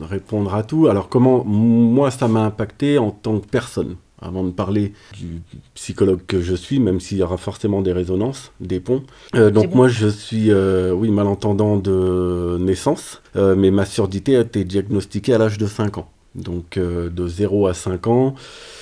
répondre 0.00 0.54
à 0.54 0.62
tout. 0.62 0.86
Alors 0.86 1.08
comment 1.08 1.44
moi 1.44 2.10
ça 2.10 2.28
m'a 2.28 2.40
impacté 2.40 2.98
en 2.98 3.10
tant 3.10 3.38
que 3.38 3.46
personne 3.46 3.96
avant 4.20 4.44
de 4.44 4.50
parler 4.50 4.92
du 5.12 5.42
psychologue 5.74 6.20
que 6.26 6.40
je 6.40 6.54
suis, 6.54 6.80
même 6.80 7.00
s'il 7.00 7.18
y 7.18 7.22
aura 7.22 7.36
forcément 7.36 7.82
des 7.82 7.92
résonances, 7.92 8.52
des 8.60 8.80
ponts. 8.80 9.02
Euh, 9.34 9.50
donc 9.50 9.70
bon. 9.70 9.76
moi 9.76 9.88
je 9.88 10.08
suis, 10.08 10.50
euh, 10.50 10.92
oui, 10.92 11.10
malentendant 11.10 11.76
de 11.76 12.56
naissance, 12.60 13.22
euh, 13.36 13.54
mais 13.56 13.70
ma 13.70 13.84
surdité 13.84 14.36
a 14.36 14.40
été 14.40 14.64
diagnostiquée 14.64 15.34
à 15.34 15.38
l'âge 15.38 15.58
de 15.58 15.66
5 15.66 15.98
ans. 15.98 16.08
Donc 16.36 16.76
euh, 16.76 17.08
de 17.08 17.26
0 17.26 17.66
à 17.66 17.74
5 17.74 18.06
ans, 18.06 18.34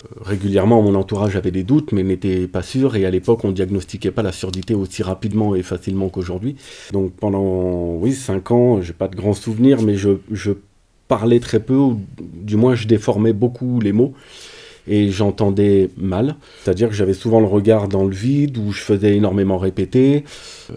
euh, 0.04 0.22
régulièrement 0.22 0.82
mon 0.82 0.94
entourage 0.94 1.36
avait 1.36 1.50
des 1.50 1.62
doutes 1.62 1.92
mais 1.92 2.02
n'était 2.02 2.46
pas 2.46 2.62
sûr 2.62 2.96
et 2.96 3.06
à 3.06 3.10
l'époque 3.10 3.44
on 3.44 3.52
diagnostiquait 3.52 4.10
pas 4.10 4.22
la 4.22 4.32
surdité 4.32 4.74
aussi 4.74 5.02
rapidement 5.02 5.54
et 5.54 5.62
facilement 5.62 6.08
qu'aujourd'hui. 6.08 6.56
Donc 6.92 7.12
pendant 7.12 7.94
oui 7.94 8.12
5 8.12 8.50
ans, 8.50 8.82
j'ai 8.82 8.92
pas 8.92 9.08
de 9.08 9.16
grands 9.16 9.34
souvenirs 9.34 9.82
mais 9.82 9.96
je, 9.96 10.10
je 10.30 10.52
parlais 11.08 11.40
très 11.40 11.60
peu 11.60 11.76
ou 11.76 12.00
du 12.18 12.56
moins 12.56 12.74
je 12.74 12.86
déformais 12.86 13.32
beaucoup 13.32 13.80
les 13.80 13.92
mots 13.92 14.14
et 14.86 15.10
j'entendais 15.10 15.90
mal, 15.96 16.36
c'est-à-dire 16.62 16.88
que 16.88 16.94
j'avais 16.94 17.14
souvent 17.14 17.40
le 17.40 17.46
regard 17.46 17.88
dans 17.88 18.04
le 18.04 18.14
vide 18.14 18.58
où 18.58 18.72
je 18.72 18.80
faisais 18.82 19.16
énormément 19.16 19.58
répéter 19.58 20.24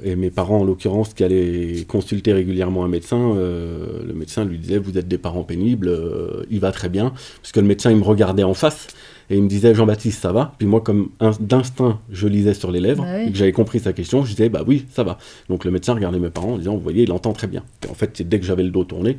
et 0.03 0.15
mes 0.15 0.29
parents 0.29 0.59
en 0.59 0.63
l'occurrence 0.63 1.13
qui 1.13 1.23
allaient 1.23 1.83
consulter 1.87 2.33
régulièrement 2.33 2.85
un 2.85 2.87
médecin, 2.87 3.35
euh, 3.35 4.03
le 4.05 4.13
médecin 4.13 4.45
lui 4.45 4.57
disait 4.57 4.77
vous 4.77 4.97
êtes 4.97 5.07
des 5.07 5.17
parents 5.17 5.43
pénibles, 5.43 5.89
euh, 5.89 6.43
il 6.49 6.59
va 6.59 6.71
très 6.71 6.89
bien 6.89 7.13
parce 7.41 7.51
que 7.51 7.59
le 7.59 7.67
médecin 7.67 7.91
il 7.91 7.97
me 7.97 8.03
regardait 8.03 8.43
en 8.43 8.53
face 8.53 8.87
Et 9.29 9.35
il 9.35 9.43
me 9.43 9.49
disait 9.49 9.75
Jean-Baptiste, 9.75 10.21
ça 10.21 10.31
va? 10.31 10.53
Puis 10.57 10.67
moi, 10.67 10.79
comme 10.79 11.09
d'instinct, 11.41 11.99
je 12.09 12.27
lisais 12.29 12.53
sur 12.53 12.71
les 12.71 12.79
lèvres 12.79 13.03
Bah 13.03 13.09
oui. 13.17 13.27
et 13.27 13.31
que 13.31 13.37
j'avais 13.37 13.51
compris 13.51 13.79
sa 13.79 13.91
question, 13.91 14.23
je 14.23 14.29
disais 14.31 14.47
bah 14.47 14.63
oui, 14.65 14.85
ça 14.93 15.03
va. 15.03 15.17
Donc 15.49 15.65
le 15.65 15.71
médecin 15.71 15.93
regardait 15.93 16.19
mes 16.19 16.29
parents 16.29 16.53
en 16.53 16.57
disant 16.57 16.75
vous 16.75 16.79
voyez, 16.81 17.03
il 17.03 17.11
entend 17.11 17.33
très 17.33 17.47
bien. 17.47 17.63
Et 17.85 17.89
en 17.89 17.93
fait, 17.93 18.11
c'est 18.13 18.27
dès 18.27 18.39
que 18.39 18.45
j'avais 18.45 18.63
le 18.63 18.69
dos 18.69 18.85
tourné 18.85 19.17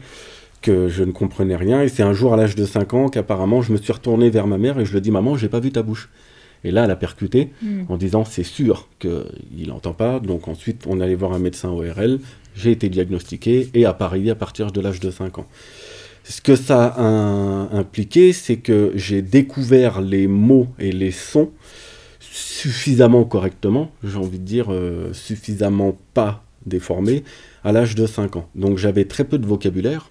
que 0.63 0.89
je 0.89 1.05
ne 1.05 1.13
comprenais 1.13 1.57
rien. 1.57 1.83
Et 1.83 1.89
c'est 1.89 2.03
un 2.03 2.13
jour 2.13 2.35
à 2.35 2.37
l'âge 2.37 2.55
de 2.55 2.65
5 2.65 2.95
ans 2.95 3.09
qu'apparemment 3.09 3.63
je 3.63 3.73
me 3.73 3.77
suis 3.79 3.93
retourné 3.93 4.31
vers 4.31 4.47
ma 4.47 4.59
mère 4.59 4.79
et 4.79 4.85
je 4.85 4.91
lui 4.91 4.99
ai 4.99 5.01
dit 5.01 5.11
maman, 5.11 5.37
j'ai 5.37 5.49
pas 5.49 5.61
vu 5.61 5.71
ta 5.71 5.83
bouche. 5.83 6.09
Et 6.65 6.73
là, 6.73 6.85
elle 6.85 6.91
a 6.91 6.97
percuté 6.97 7.51
Hmm. 7.63 7.83
en 7.89 7.97
disant 7.97 8.25
c'est 8.25 8.43
sûr 8.43 8.89
qu'il 8.99 9.69
n'entend 9.69 9.93
pas. 9.93 10.21
Donc 10.21 10.49
ensuite, 10.49 10.87
on 10.87 11.01
allait 11.01 11.15
voir 11.15 11.33
un 11.33 11.39
médecin 11.39 11.71
ORL. 11.71 12.19
J'ai 12.57 12.73
été 12.73 12.89
diagnostiqué 12.89 13.71
et 13.75 13.85
appareillé 13.85 14.31
à 14.31 14.35
partir 14.35 14.73
de 14.73 14.81
l'âge 14.81 15.01
de 15.01 15.11
5 15.11 15.39
ans. 15.39 15.47
Ce 16.25 16.41
que 16.41 16.57
ça 16.57 16.87
a 16.87 17.77
impliqué, 17.77 18.33
c'est 18.33 18.57
que 18.57 18.93
j'ai 18.97 19.23
découvert 19.23 20.01
les 20.01 20.27
mots 20.27 20.69
et 20.79 20.93
les 20.93 21.13
sons 21.13 21.51
suffisamment 22.21 23.25
correctement, 23.25 23.91
j'ai 24.05 24.19
envie 24.19 24.39
de 24.39 24.45
dire 24.45 24.73
euh, 24.73 25.13
suffisamment 25.13 25.97
pas 26.15 26.45
déformés, 26.67 27.25
à 27.65 27.73
l'âge 27.73 27.95
de 27.95 28.07
5 28.07 28.37
ans. 28.37 28.49
Donc 28.55 28.79
j'avais 28.79 29.05
très 29.05 29.25
peu 29.25 29.39
de 29.39 29.47
vocabulaire 29.47 30.11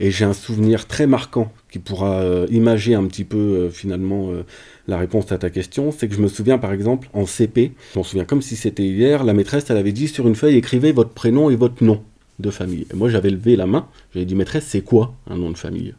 et 0.00 0.10
j'ai 0.10 0.24
un 0.24 0.32
souvenir 0.32 0.86
très 0.86 1.06
marquant 1.06 1.52
qui 1.70 1.78
pourra 1.78 2.20
euh, 2.20 2.46
imager 2.50 2.94
un 2.94 3.04
petit 3.06 3.24
peu 3.24 3.38
euh, 3.38 3.70
finalement 3.70 4.30
euh, 4.30 4.44
la 4.88 4.98
réponse 4.98 5.32
à 5.32 5.38
ta 5.38 5.50
question. 5.50 5.90
C'est 5.90 6.08
que 6.08 6.14
je 6.14 6.20
me 6.20 6.28
souviens 6.28 6.58
par 6.58 6.72
exemple 6.72 7.08
en 7.12 7.26
CP, 7.26 7.72
je 7.92 7.98
m'en 7.98 8.04
souviens 8.04 8.24
comme 8.24 8.42
si 8.42 8.56
c'était 8.56 8.84
hier, 8.84 9.24
la 9.24 9.32
maîtresse 9.32 9.64
elle 9.70 9.76
avait 9.76 9.92
dit 9.92 10.08
sur 10.08 10.28
une 10.28 10.34
feuille 10.34 10.56
écrivez 10.56 10.92
votre 10.92 11.10
prénom 11.10 11.50
et 11.50 11.56
votre 11.56 11.82
nom 11.82 12.02
de 12.38 12.50
famille. 12.50 12.86
Et 12.92 12.96
moi 12.96 13.08
j'avais 13.08 13.30
levé 13.30 13.56
la 13.56 13.66
main, 13.66 13.86
j'avais 14.12 14.26
dit 14.26 14.34
maîtresse 14.34 14.66
c'est 14.68 14.82
quoi 14.82 15.14
un 15.28 15.36
nom 15.36 15.50
de 15.50 15.58
famille? 15.58 15.94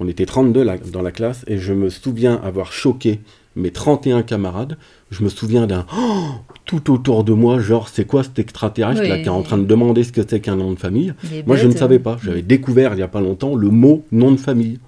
On 0.00 0.08
était 0.08 0.26
32 0.26 0.64
là, 0.64 0.76
dans 0.78 1.02
la 1.02 1.12
classe 1.12 1.44
et 1.46 1.58
je 1.58 1.72
me 1.72 1.88
souviens 1.88 2.40
avoir 2.42 2.72
choqué 2.72 3.20
mes 3.56 3.70
31 3.70 4.22
camarades. 4.22 4.76
Je 5.10 5.22
me 5.22 5.28
souviens 5.28 5.66
d'un 5.66 5.86
Oh 5.96 6.30
tout 6.64 6.92
autour 6.92 7.24
de 7.24 7.32
moi, 7.32 7.60
genre 7.60 7.88
c'est 7.88 8.06
quoi 8.06 8.22
cet 8.22 8.38
extraterrestre 8.38 9.02
là 9.02 9.18
qui 9.18 9.26
est 9.26 9.28
en 9.28 9.42
train 9.42 9.58
de 9.58 9.64
demander 9.64 10.02
ce 10.02 10.12
que 10.12 10.22
c'est 10.26 10.40
qu'un 10.40 10.56
nom 10.56 10.72
de 10.72 10.78
famille 10.78 11.14
moi, 11.46 11.56
je 11.56 11.66
ne 11.66 11.70
bête, 11.70 11.78
savais 11.78 11.98
pas. 11.98 12.18
J'avais 12.22 12.42
découvert 12.42 12.92
il 12.92 12.96
n'y 12.96 13.02
a 13.02 13.08
pas 13.08 13.20
longtemps 13.20 13.54
le 13.54 13.68
mot 13.68 14.04
nom 14.12 14.32
de 14.32 14.36
famille. 14.36 14.78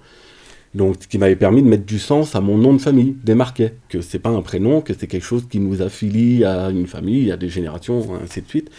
Donc, 0.73 0.95
ce 0.99 1.07
qui 1.07 1.17
m'avait 1.17 1.35
permis 1.35 1.63
de 1.63 1.67
mettre 1.67 1.85
du 1.85 1.97
sens 1.97 2.35
à 2.35 2.41
mon 2.41 2.57
nom 2.57 2.73
de 2.73 2.77
famille, 2.77 3.15
démarqué. 3.23 3.71
Que 3.89 4.01
c'est 4.01 4.19
pas 4.19 4.29
un 4.29 4.41
prénom, 4.41 4.81
que 4.81 4.93
c'est 4.97 5.07
quelque 5.07 5.25
chose 5.25 5.45
qui 5.49 5.59
nous 5.59 5.81
affilie 5.81 6.43
à 6.43 6.69
une 6.69 6.87
famille, 6.87 7.31
à 7.31 7.37
des 7.37 7.49
générations, 7.49 8.05
ainsi 8.23 8.41
de 8.41 8.47
suite. 8.47 8.69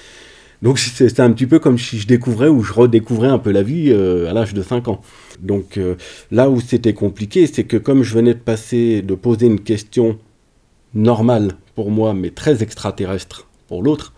Donc, 0.63 0.79
c'est 0.79 1.09
c'est 1.09 1.21
un 1.21 1.31
petit 1.33 1.47
peu 1.47 1.59
comme 1.61 1.79
si 1.79 1.99
je 1.99 2.07
découvrais 2.07 2.49
ou 2.49 2.63
je 2.65 2.73
redécouvrais 2.73 3.29
un 3.29 3.39
peu 3.39 3.53
la 3.53 3.63
vie 3.63 3.91
euh, 3.91 4.29
à 4.29 4.33
l'âge 4.33 4.55
de 4.55 4.63
5 4.63 4.89
ans. 4.89 5.01
Donc, 5.41 5.77
euh, 5.79 5.95
là 6.33 6.51
où 6.51 6.61
c'était 6.61 6.95
compliqué, 6.95 7.47
c'est 7.47 7.65
que 7.65 7.77
comme 7.77 8.03
je 8.03 8.13
venais 8.15 8.35
de 8.35 8.41
passer, 8.41 9.03
de 9.03 9.15
poser 9.15 9.47
une 9.47 9.61
question 9.61 10.19
normale 10.95 11.53
pour 11.75 11.91
moi, 11.91 12.15
mais 12.15 12.31
très 12.31 12.63
extraterrestre 12.63 13.47
pour 13.69 13.83
l'autre, 13.83 14.13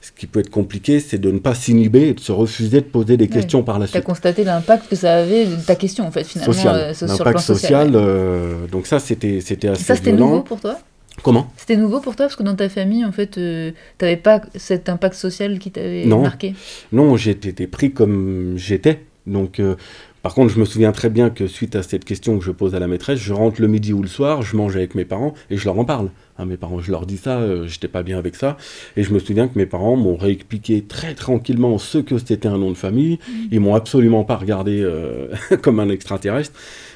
ce 0.00 0.10
qui 0.12 0.26
peut 0.26 0.40
être 0.40 0.50
compliqué, 0.50 1.00
c'est 1.00 1.18
de 1.18 1.30
ne 1.30 1.38
pas 1.38 1.54
s'inhiber 1.54 2.08
et 2.08 2.14
de 2.14 2.20
se 2.20 2.32
refuser 2.32 2.80
de 2.80 2.86
poser 2.86 3.16
des 3.16 3.28
questions 3.28 3.62
par 3.62 3.78
la 3.78 3.86
Tu 3.86 3.90
as 3.90 3.94
suite. 4.00 4.04
constaté 4.04 4.44
l'impact 4.44 4.88
que 4.88 4.96
ça 4.96 5.16
avait 5.18 5.44
de 5.46 5.56
ta 5.56 5.74
question, 5.76 6.06
en 6.06 6.10
fait, 6.10 6.24
finalement, 6.24 6.52
Social. 6.52 6.74
euh, 6.76 6.94
sur 6.94 7.06
le 7.06 7.12
L'impact 7.12 7.30
plan 7.30 7.40
social. 7.40 7.86
social, 7.86 7.92
euh, 7.94 8.66
donc 8.68 8.86
ça, 8.86 8.98
c'était 9.00 9.40
c'était 9.40 9.68
assez 9.68 9.82
Ça, 9.84 9.96
c'était 9.96 10.12
nouveau 10.12 10.40
pour 10.42 10.60
toi? 10.60 10.78
Comment 11.22 11.50
C'était 11.56 11.76
nouveau 11.76 12.00
pour 12.00 12.16
toi 12.16 12.26
parce 12.26 12.36
que 12.36 12.42
dans 12.42 12.54
ta 12.56 12.68
famille, 12.68 13.04
en 13.04 13.12
fait, 13.12 13.32
tu 13.32 13.74
t'avais 13.98 14.16
pas 14.16 14.40
cet 14.54 14.88
impact 14.88 15.14
social 15.14 15.58
qui 15.58 15.70
t'avait 15.70 16.04
Non. 16.06 16.22
marqué? 16.22 16.54
Non, 16.92 17.16
j'étais 17.16 17.66
pris 17.66 17.92
comme 17.92 18.54
j'étais. 18.56 19.00
Donc, 19.26 19.60
euh, 19.60 19.74
par 20.22 20.34
contre, 20.34 20.52
je 20.54 20.58
me 20.58 20.64
souviens 20.64 20.92
très 20.92 21.10
bien 21.10 21.28
que 21.30 21.46
suite 21.46 21.76
à 21.76 21.82
cette 21.82 22.04
question 22.04 22.38
que 22.38 22.44
je 22.44 22.50
pose 22.50 22.74
à 22.74 22.78
la 22.78 22.86
maîtresse, 22.86 23.18
je 23.18 23.32
rentre 23.32 23.60
le 23.60 23.68
midi 23.68 23.92
ou 23.92 24.00
le 24.02 24.08
soir, 24.08 24.42
je 24.42 24.56
mange 24.56 24.76
avec 24.76 24.94
mes 24.94 25.04
parents 25.04 25.34
et 25.50 25.56
je 25.56 25.64
leur 25.64 25.78
en 25.78 25.84
parle. 25.84 26.10
À 26.40 26.44
mes 26.44 26.56
parents, 26.56 26.78
je 26.78 26.92
leur 26.92 27.04
dis 27.04 27.16
ça, 27.16 27.40
euh, 27.40 27.66
j'étais 27.66 27.88
pas 27.88 28.04
bien 28.04 28.16
avec 28.16 28.36
ça. 28.36 28.56
Et 28.96 29.02
je 29.02 29.12
me 29.12 29.18
souviens 29.18 29.48
que 29.48 29.58
mes 29.58 29.66
parents 29.66 29.96
m'ont 29.96 30.16
réexpliqué 30.16 30.82
très 30.82 31.14
tranquillement 31.14 31.78
ce 31.78 31.98
que 31.98 32.16
c'était 32.16 32.46
un 32.46 32.58
nom 32.58 32.70
de 32.70 32.76
famille. 32.76 33.18
Ils 33.50 33.58
m'ont 33.58 33.74
absolument 33.74 34.22
pas 34.22 34.36
regardé 34.36 34.80
euh, 34.80 35.26
comme 35.62 35.80
un 35.80 35.88
extraterrestre. 35.88 36.52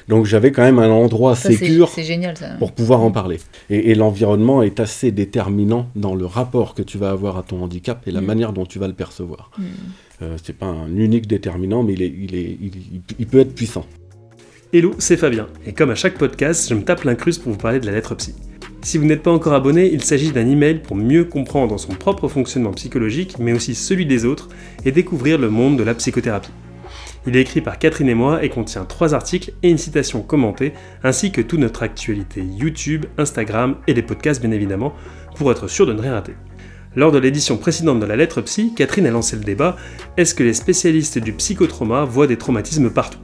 Donc, 0.07 0.25
j'avais 0.25 0.51
quand 0.53 0.63
même 0.63 0.79
un 0.79 0.89
endroit 0.89 1.35
Ça, 1.35 1.49
c'est 1.49 1.57
sécure 1.57 1.89
c'est 1.89 2.03
génial, 2.03 2.37
ça. 2.37 2.51
pour 2.57 2.71
pouvoir 2.71 3.01
en 3.01 3.11
parler. 3.11 3.37
Et, 3.69 3.91
et 3.91 3.95
l'environnement 3.95 4.63
est 4.63 4.79
assez 4.79 5.11
déterminant 5.11 5.87
dans 5.97 6.15
le 6.15 6.25
rapport 6.25 6.73
que 6.73 6.81
tu 6.81 6.97
vas 6.97 7.09
avoir 7.09 7.37
à 7.37 7.43
ton 7.43 7.61
handicap 7.63 8.01
et 8.07 8.11
la 8.11 8.21
Mm. 8.21 8.25
manière 8.25 8.53
dont 8.53 8.65
tu 8.65 8.79
vas 8.79 8.87
le 8.87 8.93
percevoir. 8.93 9.51
Mm. 9.57 9.63
Euh, 10.21 10.37
c'est 10.41 10.55
pas 10.57 10.67
un 10.67 10.87
unique 10.95 11.27
déterminant, 11.27 11.83
mais 11.83 11.93
il, 11.93 12.01
est, 12.01 12.13
il, 12.17 12.33
est, 12.35 12.57
il, 12.61 12.71
il- 12.77 13.01
il 13.19 13.27
peut 13.27 13.39
être 13.39 13.53
puissant. 13.53 13.85
Hello, 14.71 14.93
c'est 14.97 15.17
Fabien, 15.17 15.47
et 15.67 15.73
comme 15.73 15.91
à 15.91 15.95
chaque 15.95 16.17
podcast, 16.17 16.67
je 16.69 16.73
me 16.75 16.81
tape 16.83 17.03
l'incruste 17.03 17.43
pour 17.43 17.51
vous 17.51 17.57
parler 17.59 17.79
de 17.81 17.85
la 17.85 17.91
lettre 17.91 18.15
psy. 18.15 18.33
Si 18.83 18.97
vous 18.97 19.05
n'êtes 19.05 19.23
pas 19.23 19.31
encore 19.31 19.53
abonné, 19.53 19.89
il 19.93 20.03
s'agit 20.03 20.33
d'un 20.33 20.45
email 20.45 20.79
pour 20.79 20.97
mieux 20.97 21.23
comprendre 21.23 21.79
son 21.79 21.93
propre 21.93 22.27
fonctionnement 22.27 22.73
psychologique, 22.73 23.37
mais 23.39 23.53
aussi 23.53 23.75
celui 23.75 24.05
des 24.05 24.25
autres, 24.25 24.49
et 24.83 24.91
découvrir 24.91 25.37
le 25.37 25.49
monde 25.49 25.77
de 25.77 25.83
la 25.83 25.95
psychothérapie. 25.95 26.51
Il 27.25 27.37
est 27.37 27.41
écrit 27.41 27.61
par 27.61 27.79
Catherine 27.79 28.09
et 28.09 28.13
moi 28.13 28.43
et 28.43 28.49
contient 28.49 28.83
trois 28.83 29.13
articles 29.13 29.53
et 29.63 29.69
une 29.69 29.77
citation 29.77 30.21
commentée, 30.21 30.73
ainsi 31.01 31.31
que 31.31 31.39
toute 31.39 31.61
notre 31.61 31.81
actualité 31.81 32.43
YouTube, 32.43 33.05
Instagram 33.17 33.77
et 33.87 33.93
les 33.93 34.01
podcasts 34.01 34.41
bien 34.41 34.51
évidemment, 34.51 34.93
pour 35.37 35.49
être 35.49 35.69
sûr 35.69 35.85
de 35.85 35.93
ne 35.93 36.01
rien 36.01 36.13
rater. 36.13 36.33
Lors 36.97 37.13
de 37.13 37.19
l'édition 37.19 37.55
précédente 37.55 38.01
de 38.01 38.05
la 38.05 38.17
lettre 38.17 38.41
psy, 38.41 38.73
Catherine 38.75 39.07
a 39.07 39.11
lancé 39.11 39.37
le 39.37 39.43
débat 39.43 39.77
Est-ce 40.17 40.35
que 40.35 40.43
les 40.43 40.53
spécialistes 40.53 41.19
du 41.19 41.31
psychotrauma 41.31 42.03
voient 42.03 42.27
des 42.27 42.37
traumatismes 42.37 42.89
partout? 42.89 43.19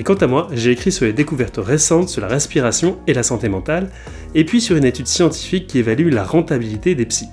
Et 0.00 0.02
quant 0.02 0.14
à 0.14 0.26
moi, 0.26 0.48
j'ai 0.54 0.70
écrit 0.70 0.92
sur 0.92 1.04
les 1.04 1.12
découvertes 1.12 1.58
récentes 1.58 2.08
sur 2.08 2.22
la 2.22 2.26
respiration 2.26 2.96
et 3.06 3.12
la 3.12 3.22
santé 3.22 3.50
mentale, 3.50 3.90
et 4.34 4.46
puis 4.46 4.62
sur 4.62 4.74
une 4.74 4.86
étude 4.86 5.06
scientifique 5.06 5.66
qui 5.66 5.78
évalue 5.78 6.10
la 6.10 6.24
rentabilité 6.24 6.94
des 6.94 7.04
psys. 7.04 7.28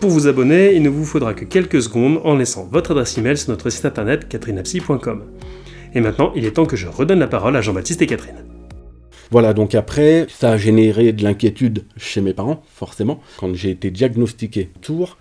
Pour 0.00 0.10
vous 0.10 0.26
abonner, 0.26 0.74
il 0.74 0.82
ne 0.82 0.88
vous 0.88 1.04
faudra 1.04 1.34
que 1.34 1.44
quelques 1.44 1.80
secondes 1.80 2.20
en 2.24 2.36
laissant 2.36 2.68
votre 2.68 2.90
adresse 2.90 3.16
email 3.16 3.36
sur 3.36 3.50
notre 3.50 3.70
site 3.70 3.84
internet 3.84 4.28
catrinapsy.com. 4.28 5.22
Et 5.94 6.00
maintenant, 6.00 6.32
il 6.34 6.44
est 6.46 6.50
temps 6.50 6.66
que 6.66 6.74
je 6.74 6.88
redonne 6.88 7.20
la 7.20 7.28
parole 7.28 7.54
à 7.54 7.60
Jean-Baptiste 7.60 8.02
et 8.02 8.08
Catherine. 8.08 8.44
Voilà, 9.30 9.54
donc 9.54 9.76
après, 9.76 10.26
ça 10.28 10.50
a 10.50 10.56
généré 10.56 11.12
de 11.12 11.22
l'inquiétude 11.22 11.84
chez 11.96 12.20
mes 12.20 12.34
parents, 12.34 12.64
forcément. 12.74 13.22
Quand 13.38 13.54
j'ai 13.54 13.70
été 13.70 13.92
diagnostiqué 13.92 14.70
tour, 14.82 15.16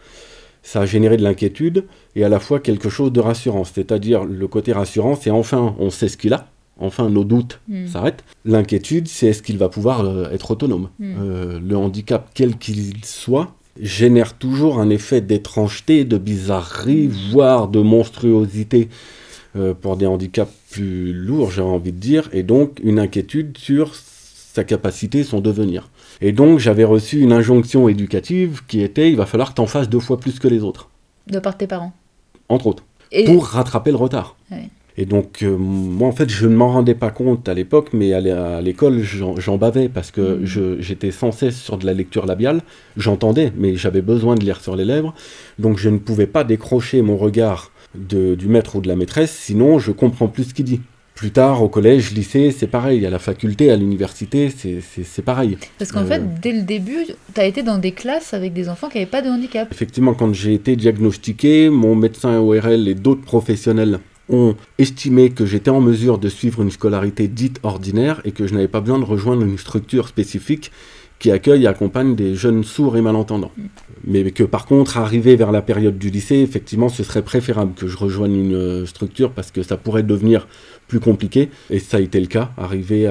ça 0.64 0.82
a 0.82 0.86
généré 0.88 1.18
de 1.18 1.24
l'inquiétude 1.24 1.86
et 2.16 2.24
à 2.24 2.30
la 2.30 2.40
fois 2.40 2.60
quelque 2.60 2.90
chose 2.90 3.12
de 3.12 3.20
rassurant. 3.20 3.64
C'est-à-dire, 3.64 4.26
le 4.26 4.48
côté 4.48 4.74
rassurant, 4.74 5.16
c'est 5.16 5.30
enfin, 5.30 5.76
on 5.78 5.92
sait 5.92 6.08
ce 6.08 6.18
qu'il 6.18 6.34
a, 6.34 6.48
enfin, 6.80 7.10
nos 7.10 7.24
doutes 7.24 7.60
Mm. 7.68 7.88
s'arrêtent. 7.88 8.24
L'inquiétude, 8.46 9.08
c'est 9.08 9.28
est-ce 9.28 9.44
qu'il 9.44 9.58
va 9.58 9.70
pouvoir 9.70 10.02
euh, 10.02 10.30
être 10.32 10.52
autonome. 10.52 10.90
Mm. 11.00 11.14
Euh, 11.22 11.60
le 11.60 11.78
handicap, 11.78 12.30
quel 12.34 12.58
qu'il 12.58 13.04
soit, 13.06 13.54
génère 13.80 14.34
toujours 14.38 14.80
un 14.80 14.90
effet 14.90 15.22
d'étrangeté, 15.22 16.04
de 16.06 16.18
bizarrerie, 16.18 17.08
voire 17.32 17.68
de 17.68 17.80
monstruosité 17.82 18.90
euh, 19.56 19.74
pour 19.74 19.96
des 19.98 20.06
handicaps 20.06 20.52
plus 20.72 21.14
lourds, 21.14 21.52
j'ai 21.52 21.62
envie 21.62 21.92
de 21.92 21.98
dire, 21.98 22.30
et 22.34 22.44
donc 22.44 22.80
une 22.84 23.00
inquiétude 23.00 23.58
sur 23.58 23.96
sa 23.96 24.64
capacité, 24.64 25.24
son 25.24 25.40
devenir. 25.42 25.90
Et 26.22 26.32
donc 26.32 26.60
j'avais 26.60 26.84
reçu 26.84 27.22
une 27.22 27.32
injonction 27.32 27.88
éducative 27.88 28.62
qui 28.68 28.82
était 28.82 29.10
il 29.10 29.16
va 29.16 29.26
falloir 29.26 29.50
que 29.52 29.56
tu 29.56 29.62
en 29.62 29.68
fasses 29.68 29.88
deux 29.90 30.00
fois 30.02 30.20
plus 30.20 30.38
que 30.40 30.48
les 30.48 30.64
autres, 30.64 30.90
De 31.28 31.40
part 31.40 31.54
de 31.54 31.60
tes 31.60 31.68
parents. 31.68 31.94
entre 32.50 32.68
autres, 32.68 32.84
Et 33.12 33.24
pour 33.26 33.46
rattraper 33.46 33.92
le 33.92 33.98
retard. 33.98 34.36
Ouais. 34.52 34.70
Et 35.02 35.06
donc, 35.06 35.44
euh, 35.44 35.56
moi, 35.58 36.10
en 36.10 36.12
fait, 36.12 36.30
je 36.30 36.46
ne 36.46 36.54
m'en 36.58 36.74
rendais 36.74 36.94
pas 36.94 37.10
compte 37.10 37.48
à 37.48 37.54
l'époque, 37.54 37.92
mais 37.94 38.12
à 38.12 38.20
l'é- 38.20 38.32
à 38.32 38.60
l'école, 38.60 39.02
j'en 39.02 39.58
bavais 39.58 39.88
parce 39.88 40.12
que 40.12 40.42
je- 40.44 40.82
j'étais 40.82 41.12
sans 41.12 41.32
cesse 41.32 41.58
sur 41.58 41.78
de 41.78 41.86
la 41.86 41.94
lecture 41.94 42.26
labiale. 42.26 42.60
J'entendais, 42.98 43.54
mais 43.58 43.78
j'avais 43.78 44.02
besoin 44.02 44.36
de 44.36 44.44
lire 44.44 44.60
sur 44.60 44.76
les 44.76 44.84
lèvres. 44.84 45.14
Donc, 45.58 45.78
je 45.78 45.88
ne 45.90 46.00
pouvais 46.00 46.28
pas 46.28 46.44
décrocher 46.44 47.02
mon 47.02 47.16
regard 47.16 47.72
de- 47.96 48.36
du 48.36 48.48
maître 48.50 48.76
ou 48.76 48.82
de 48.82 48.90
la 48.90 48.98
maîtresse, 48.98 49.32
sinon 49.32 49.80
je 49.80 49.92
comprends 49.94 50.28
plus 50.28 50.44
ce 50.50 50.54
qu'il 50.54 50.66
dit. 50.66 50.82
Plus 51.16 51.32
tard, 51.32 51.64
au 51.64 51.70
collège, 51.70 52.12
lycée, 52.14 52.52
c'est 52.52 52.68
pareil. 52.68 53.06
À 53.06 53.10
la 53.10 53.20
faculté, 53.20 53.72
à 53.72 53.78
l'université, 53.78 54.50
c'est 54.50 55.22
pareil. 55.24 55.58
Parce 55.78 55.94
qu'en 55.94 56.02
Euh. 56.04 56.06
fait, 56.06 56.22
dès 56.42 56.52
le 56.52 56.62
début, 56.64 57.06
tu 57.34 57.40
as 57.42 57.46
été 57.46 57.64
dans 57.64 57.78
des 57.78 57.92
classes 57.94 58.34
avec 58.34 58.52
des 58.52 58.68
enfants 58.68 58.90
qui 58.90 58.98
n'avaient 58.98 59.10
pas 59.10 59.22
de 59.22 59.30
handicap. 59.30 59.70
Effectivement, 59.72 60.14
quand 60.14 60.34
j'ai 60.34 60.54
été 60.54 60.76
diagnostiqué, 60.76 61.70
mon 61.70 61.96
médecin 61.96 62.38
ORL 62.40 62.88
et 62.90 62.96
d'autres 62.96 63.24
professionnels 63.24 64.00
ont 64.30 64.56
estimé 64.78 65.32
que 65.32 65.46
j'étais 65.46 65.72
en 65.72 65.82
mesure 65.82 66.18
de 66.18 66.30
suivre 66.30 66.62
une 66.62 66.72
scolarité 66.72 67.28
dite 67.28 67.60
ordinaire 67.64 68.22
et 68.26 68.32
que 68.32 68.48
je 68.48 68.54
n'avais 68.54 68.68
pas 68.68 68.82
besoin 68.82 69.00
de 69.00 69.06
rejoindre 69.06 69.44
une 69.44 69.58
structure 69.58 70.08
spécifique 70.08 70.72
qui 71.20 71.32
accueille 71.32 71.66
et 71.66 71.68
accompagne 71.68 72.16
des 72.16 72.34
jeunes 72.34 72.64
sourds 72.64 72.96
et 72.96 73.02
malentendants. 73.02 73.52
Mais 74.06 74.32
que 74.32 74.44
par 74.44 74.66
contre, 74.66 74.98
arrivé 74.98 75.36
vers 75.36 75.52
la 75.52 75.62
période 75.62 75.98
du 75.98 76.10
lycée, 76.10 76.38
effectivement, 76.38 76.88
ce 76.88 77.04
serait 77.04 77.24
préférable 77.24 77.74
que 77.74 77.88
je 77.88 77.98
rejoigne 77.98 78.36
une 78.36 78.56
euh, 78.56 78.86
structure 78.86 79.32
parce 79.32 79.52
que 79.52 79.62
ça 79.62 79.76
pourrait 79.76 80.04
devenir 80.04 80.48
plus 80.88 81.02
compliqué. 81.02 81.50
Et 81.70 81.80
ça 81.80 81.98
a 81.98 82.00
été 82.00 82.22
le 82.22 82.28
cas. 82.28 82.52
Arrivé 82.58 83.08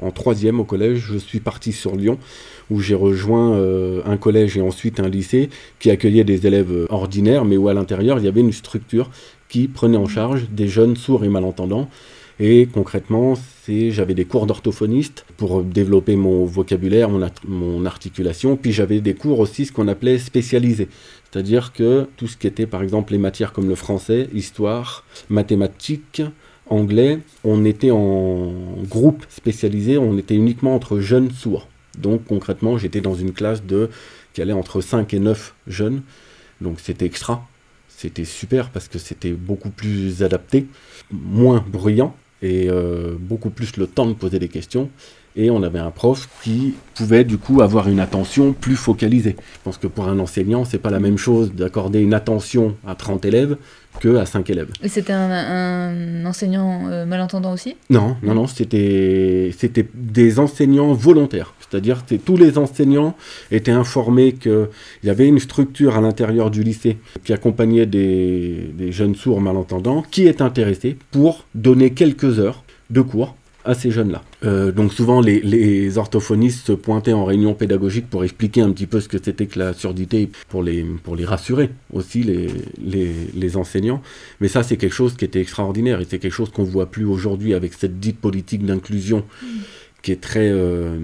en 0.00 0.10
troisième 0.10 0.60
au 0.60 0.64
collège, 0.64 0.98
je 0.98 1.18
suis 1.18 1.40
parti 1.40 1.72
sur 1.72 1.96
Lyon 1.96 2.18
où 2.70 2.80
j'ai 2.80 2.94
rejoint 2.94 3.54
euh, 3.54 4.02
un 4.04 4.16
collège 4.16 4.56
et 4.56 4.60
ensuite 4.60 5.00
un 5.00 5.08
lycée 5.08 5.50
qui 5.78 5.90
accueillait 5.90 6.24
des 6.24 6.46
élèves 6.46 6.72
euh, 6.72 6.86
ordinaires, 6.90 7.44
mais 7.44 7.56
où 7.56 7.68
à 7.68 7.74
l'intérieur 7.74 8.18
il 8.18 8.24
y 8.24 8.28
avait 8.28 8.40
une 8.40 8.52
structure 8.52 9.10
qui 9.48 9.68
prenait 9.68 9.96
en 9.96 10.06
charge 10.06 10.48
des 10.50 10.68
jeunes 10.68 10.96
sourds 10.96 11.24
et 11.24 11.28
malentendants. 11.28 11.88
Et 12.38 12.68
concrètement, 12.70 13.34
j'avais 13.66 14.12
des 14.12 14.26
cours 14.26 14.46
d'orthophoniste 14.46 15.24
pour 15.38 15.62
développer 15.62 16.16
mon 16.16 16.44
vocabulaire, 16.44 17.08
mon, 17.08 17.26
mon 17.48 17.86
articulation. 17.86 18.56
Puis 18.56 18.72
j'avais 18.72 19.00
des 19.00 19.14
cours 19.14 19.40
aussi, 19.40 19.64
ce 19.64 19.72
qu'on 19.72 19.88
appelait 19.88 20.18
spécialisés. 20.18 20.88
C'est-à-dire 21.30 21.72
que 21.72 22.06
tout 22.16 22.26
ce 22.26 22.36
qui 22.36 22.46
était, 22.46 22.66
par 22.66 22.82
exemple, 22.82 23.12
les 23.12 23.18
matières 23.18 23.52
comme 23.52 23.68
le 23.68 23.74
français, 23.74 24.28
histoire, 24.34 25.04
mathématiques, 25.30 26.22
anglais, 26.68 27.20
on 27.44 27.64
était 27.64 27.90
en 27.90 28.52
groupe 28.88 29.24
spécialisé, 29.28 29.98
on 29.98 30.18
était 30.18 30.34
uniquement 30.34 30.74
entre 30.74 30.98
jeunes 31.00 31.30
sourds. 31.30 31.68
Donc 31.98 32.24
concrètement, 32.26 32.76
j'étais 32.76 33.00
dans 33.00 33.14
une 33.14 33.32
classe 33.32 33.64
de 33.64 33.88
qui 34.32 34.42
allait 34.42 34.52
entre 34.52 34.80
5 34.80 35.14
et 35.14 35.18
9 35.18 35.54
jeunes. 35.66 36.02
Donc 36.60 36.80
c'était 36.80 37.06
extra. 37.06 37.46
C'était 37.96 38.26
super 38.26 38.68
parce 38.68 38.88
que 38.88 38.98
c'était 38.98 39.32
beaucoup 39.32 39.70
plus 39.70 40.22
adapté, 40.22 40.66
moins 41.10 41.64
bruyant 41.66 42.14
et 42.42 42.68
euh, 42.68 43.16
beaucoup 43.18 43.48
plus 43.48 43.78
le 43.78 43.86
temps 43.86 44.04
de 44.04 44.12
poser 44.12 44.38
des 44.38 44.48
questions. 44.48 44.90
Et 45.36 45.50
on 45.50 45.62
avait 45.62 45.78
un 45.78 45.90
prof 45.90 46.28
qui 46.42 46.74
pouvait 46.94 47.24
du 47.24 47.36
coup 47.36 47.60
avoir 47.60 47.88
une 47.88 48.00
attention 48.00 48.54
plus 48.54 48.76
focalisée. 48.76 49.36
Je 49.38 49.58
pense 49.64 49.76
que 49.76 49.86
pour 49.86 50.08
un 50.08 50.18
enseignant, 50.18 50.64
c'est 50.64 50.78
pas 50.78 50.90
la 50.90 50.98
même 50.98 51.18
chose 51.18 51.52
d'accorder 51.54 52.00
une 52.00 52.14
attention 52.14 52.74
à 52.86 52.94
30 52.94 53.26
élèves 53.26 53.56
que 54.00 54.16
à 54.16 54.26
5 54.26 54.48
élèves. 54.50 54.70
Et 54.82 54.88
c'était 54.88 55.12
un, 55.12 56.24
enseignant 56.24 56.88
euh, 56.90 57.04
malentendant 57.04 57.52
aussi? 57.52 57.76
Non, 57.90 58.16
non, 58.22 58.34
non, 58.34 58.46
c'était 58.46 59.50
des 59.94 60.38
enseignants 60.38 60.92
volontaires. 60.92 61.54
C'est-à-dire 61.60 62.04
que 62.06 62.14
tous 62.14 62.36
les 62.36 62.58
enseignants 62.58 63.14
étaient 63.50 63.72
informés 63.72 64.32
qu'il 64.32 64.68
y 65.04 65.10
avait 65.10 65.26
une 65.26 65.38
structure 65.38 65.96
à 65.96 66.00
l'intérieur 66.00 66.50
du 66.50 66.62
lycée 66.62 66.98
qui 67.24 67.32
accompagnait 67.32 67.86
des, 67.86 68.70
des 68.72 68.92
jeunes 68.92 69.14
sourds 69.14 69.40
malentendants 69.40 70.02
qui 70.10 70.26
est 70.26 70.40
intéressé 70.40 70.96
pour 71.10 71.44
donner 71.54 71.90
quelques 71.90 72.38
heures 72.38 72.62
de 72.90 73.00
cours 73.00 73.34
à 73.66 73.74
ces 73.74 73.90
jeunes-là. 73.90 74.22
Euh, 74.46 74.70
donc 74.70 74.92
souvent 74.92 75.20
les, 75.20 75.98
orthophonistes 75.98 76.66
se 76.66 76.72
pointaient 76.72 77.12
en 77.12 77.24
réunion 77.24 77.54
pédagogique 77.54 78.08
pour 78.08 78.24
expliquer 78.24 78.60
un 78.60 78.70
petit 78.70 78.86
peu 78.86 79.00
ce 79.00 79.08
que 79.08 79.18
c'était 79.22 79.46
que 79.46 79.58
la 79.58 79.72
surdité, 79.72 80.30
pour 80.48 80.62
les, 80.62 80.84
pour 81.02 81.16
les 81.16 81.24
rassurer 81.24 81.70
aussi 81.92 82.22
les, 82.22 82.48
les, 83.34 83.56
enseignants. 83.56 84.02
Mais 84.40 84.48
ça 84.48 84.62
c'est 84.62 84.76
quelque 84.76 84.94
chose 84.94 85.16
qui 85.16 85.24
était 85.24 85.40
extraordinaire 85.40 86.00
et 86.00 86.06
c'est 86.08 86.18
quelque 86.18 86.32
chose 86.32 86.50
qu'on 86.50 86.64
voit 86.64 86.86
plus 86.86 87.04
aujourd'hui 87.04 87.54
avec 87.54 87.74
cette 87.74 87.98
dite 87.98 88.20
politique 88.20 88.64
d'inclusion. 88.64 89.24
Qui 90.02 90.12
est 90.12 90.20
très 90.20 90.48
euh, 90.48 91.00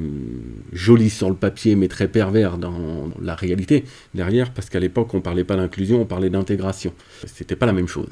jolie 0.72 1.10
sur 1.10 1.28
le 1.28 1.34
papier, 1.34 1.74
mais 1.74 1.88
très 1.88 2.06
pervers 2.06 2.56
dans 2.56 3.10
la 3.20 3.34
réalité 3.34 3.84
derrière, 4.14 4.52
parce 4.52 4.68
qu'à 4.68 4.78
l'époque, 4.78 5.12
on 5.12 5.16
ne 5.16 5.22
parlait 5.22 5.42
pas 5.42 5.56
d'inclusion, 5.56 6.02
on 6.02 6.04
parlait 6.04 6.30
d'intégration. 6.30 6.92
C'était 7.26 7.56
pas 7.56 7.66
la 7.66 7.72
même 7.72 7.88
chose. 7.88 8.06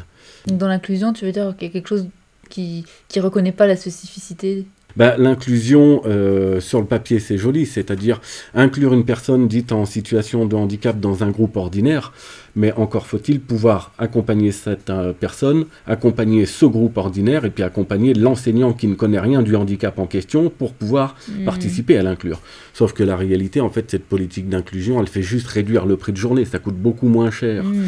Dans 0.48 0.66
l'inclusion, 0.66 1.12
tu 1.12 1.26
veux 1.26 1.30
dire 1.30 1.54
qu'il 1.56 1.68
y 1.68 1.70
a 1.70 1.72
quelque 1.72 1.86
chose 1.86 2.08
qui 2.48 2.84
ne 3.14 3.22
reconnaît 3.22 3.52
pas 3.52 3.68
la 3.68 3.76
spécificité 3.76 4.66
bah, 4.96 5.16
L'inclusion 5.18 6.02
euh, 6.06 6.60
sur 6.60 6.80
le 6.80 6.86
papier, 6.86 7.18
c'est 7.18 7.38
joli, 7.38 7.66
c'est-à-dire 7.66 8.20
inclure 8.54 8.92
une 8.92 9.04
personne 9.04 9.48
dite 9.48 9.72
en 9.72 9.84
situation 9.84 10.46
de 10.46 10.56
handicap 10.56 10.98
dans 10.98 11.22
un 11.22 11.30
groupe 11.30 11.56
ordinaire, 11.56 12.12
mais 12.56 12.72
encore 12.72 13.06
faut-il 13.06 13.40
pouvoir 13.40 13.92
accompagner 13.98 14.52
cette 14.52 14.90
euh, 14.90 15.12
personne, 15.18 15.66
accompagner 15.86 16.46
ce 16.46 16.66
groupe 16.66 16.96
ordinaire, 16.96 17.44
et 17.44 17.50
puis 17.50 17.62
accompagner 17.62 18.14
l'enseignant 18.14 18.72
qui 18.72 18.86
ne 18.86 18.94
connaît 18.94 19.20
rien 19.20 19.42
du 19.42 19.56
handicap 19.56 19.98
en 19.98 20.06
question 20.06 20.50
pour 20.50 20.72
pouvoir 20.72 21.16
mmh. 21.28 21.44
participer 21.44 21.96
à 21.96 22.02
l'inclure. 22.02 22.40
Sauf 22.74 22.92
que 22.92 23.02
la 23.02 23.16
réalité, 23.16 23.60
en 23.60 23.70
fait, 23.70 23.90
cette 23.90 24.04
politique 24.04 24.48
d'inclusion, 24.48 25.00
elle 25.00 25.08
fait 25.08 25.22
juste 25.22 25.48
réduire 25.48 25.86
le 25.86 25.96
prix 25.96 26.12
de 26.12 26.16
journée, 26.16 26.44
ça 26.44 26.58
coûte 26.58 26.76
beaucoup 26.76 27.08
moins 27.08 27.30
cher. 27.30 27.64
Mmh. 27.64 27.86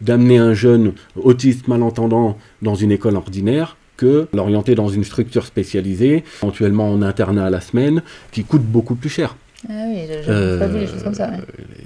d'amener 0.00 0.38
un 0.38 0.54
jeune 0.54 0.92
autiste 1.16 1.68
malentendant 1.68 2.36
dans 2.62 2.74
une 2.74 2.90
école 2.90 3.16
ordinaire 3.16 3.76
que 3.96 4.26
l'orienter 4.32 4.74
dans 4.74 4.88
une 4.88 5.04
structure 5.04 5.46
spécialisée, 5.46 6.24
éventuellement 6.42 6.90
en 6.90 7.02
internat 7.02 7.46
à 7.46 7.50
la 7.50 7.60
semaine, 7.60 8.02
qui 8.32 8.44
coûte 8.44 8.62
beaucoup 8.62 8.94
plus 8.94 9.10
cher. 9.10 9.36
Ah 9.68 9.84
oui, 9.88 10.02
j'ai 10.08 10.58
pas 10.58 10.66
vu 10.66 10.80
les 10.80 10.86
choses 10.86 11.02
comme 11.02 11.14
ça. 11.14 11.30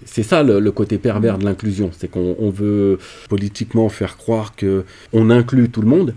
C'est 0.04 0.22
ça 0.22 0.42
le, 0.42 0.70
côté 0.72 0.98
pervers 0.98 1.38
de 1.38 1.44
l'inclusion, 1.44 1.90
c'est 1.96 2.08
qu'on 2.08 2.50
veut 2.50 2.98
politiquement 3.28 3.88
faire 3.88 4.16
croire 4.16 4.56
que 4.56 4.84
on 5.12 5.30
inclut 5.30 5.68
tout 5.68 5.82
le 5.82 5.88
monde, 5.88 6.14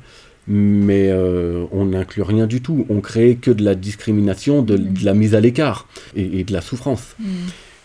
mais 0.47 1.09
euh, 1.09 1.65
on 1.71 1.85
n'inclut 1.85 2.23
rien 2.23 2.47
du 2.47 2.61
tout. 2.61 2.85
On 2.89 2.99
crée 2.99 3.35
que 3.35 3.51
de 3.51 3.63
la 3.63 3.75
discrimination, 3.75 4.61
de, 4.63 4.77
mm. 4.77 4.93
la 5.03 5.13
mise 5.13 5.35
à 5.35 5.39
l'écart 5.39 5.87
et, 6.15 6.43
de 6.43 6.53
la 6.53 6.61
souffrance. 6.61 7.15
Mm. 7.19 7.25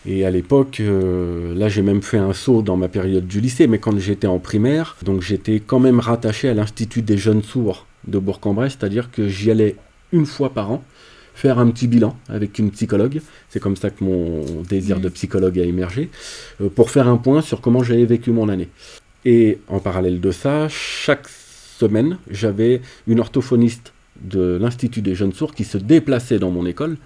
Et 0.09 0.25
à 0.25 0.31
l'époque, 0.31 0.79
euh, 0.79 1.53
là 1.55 1.69
j'ai 1.69 1.81
même 1.81 2.01
fait 2.01 2.17
un 2.17 2.33
saut 2.33 2.61
dans 2.61 2.77
ma 2.77 2.87
période 2.87 3.27
du 3.27 3.41
lycée, 3.41 3.67
mais 3.67 3.77
quand 3.77 3.97
j'étais 3.99 4.27
en 4.27 4.39
primaire, 4.39 4.95
donc 5.03 5.21
j'étais 5.21 5.59
quand 5.59 5.79
même 5.79 5.99
rattaché 5.99 6.49
à 6.49 6.53
l'Institut 6.53 7.01
des 7.01 7.17
jeunes 7.17 7.43
sourds 7.43 7.85
de 8.07 8.19
Bourg-en-Bresse, 8.19 8.77
c'est-à-dire 8.79 9.11
que 9.11 9.27
j'y 9.27 9.51
allais 9.51 9.75
une 10.11 10.25
fois 10.25 10.53
par 10.53 10.71
an 10.71 10.83
faire 11.35 11.59
un 11.59 11.69
petit 11.69 11.87
bilan 11.87 12.17
avec 12.29 12.57
une 12.57 12.71
psychologue. 12.71 13.21
C'est 13.49 13.59
comme 13.59 13.75
ça 13.75 13.91
que 13.91 14.03
mon 14.03 14.43
désir 14.63 14.99
de 14.99 15.07
psychologue 15.09 15.59
a 15.59 15.63
émergé, 15.63 16.09
euh, 16.61 16.69
pour 16.69 16.89
faire 16.89 17.07
un 17.07 17.17
point 17.17 17.41
sur 17.41 17.61
comment 17.61 17.83
j'avais 17.83 18.05
vécu 18.05 18.31
mon 18.31 18.49
année. 18.49 18.69
Et 19.23 19.59
en 19.67 19.79
parallèle 19.79 20.19
de 20.19 20.31
ça, 20.31 20.67
chaque 20.69 21.27
semaine, 21.27 22.17
j'avais 22.31 22.81
une 23.05 23.19
orthophoniste 23.19 23.93
de 24.21 24.57
l'Institut 24.59 25.01
des 25.01 25.13
jeunes 25.13 25.33
sourds 25.33 25.53
qui 25.53 25.63
se 25.63 25.77
déplaçait 25.77 26.39
dans 26.39 26.49
mon 26.49 26.65
école 26.65 26.97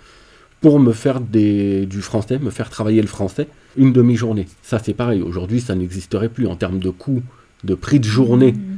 pour 0.61 0.79
me 0.79 0.93
faire 0.93 1.19
du 1.19 2.01
français, 2.01 2.39
me 2.39 2.51
faire 2.51 2.69
travailler 2.69 3.01
le 3.01 3.07
français 3.07 3.47
une 3.77 3.93
demi-journée. 3.93 4.47
Ça 4.61 4.79
c'est 4.79 4.93
pareil, 4.93 5.21
aujourd'hui 5.21 5.61
ça 5.61 5.75
n'existerait 5.75 6.29
plus 6.29 6.47
en 6.47 6.55
termes 6.55 6.79
de 6.79 6.89
coût, 6.89 7.21
de 7.63 7.73
prix 7.75 7.99
de 7.99 8.05
journée. 8.05 8.53
Mmh. 8.53 8.77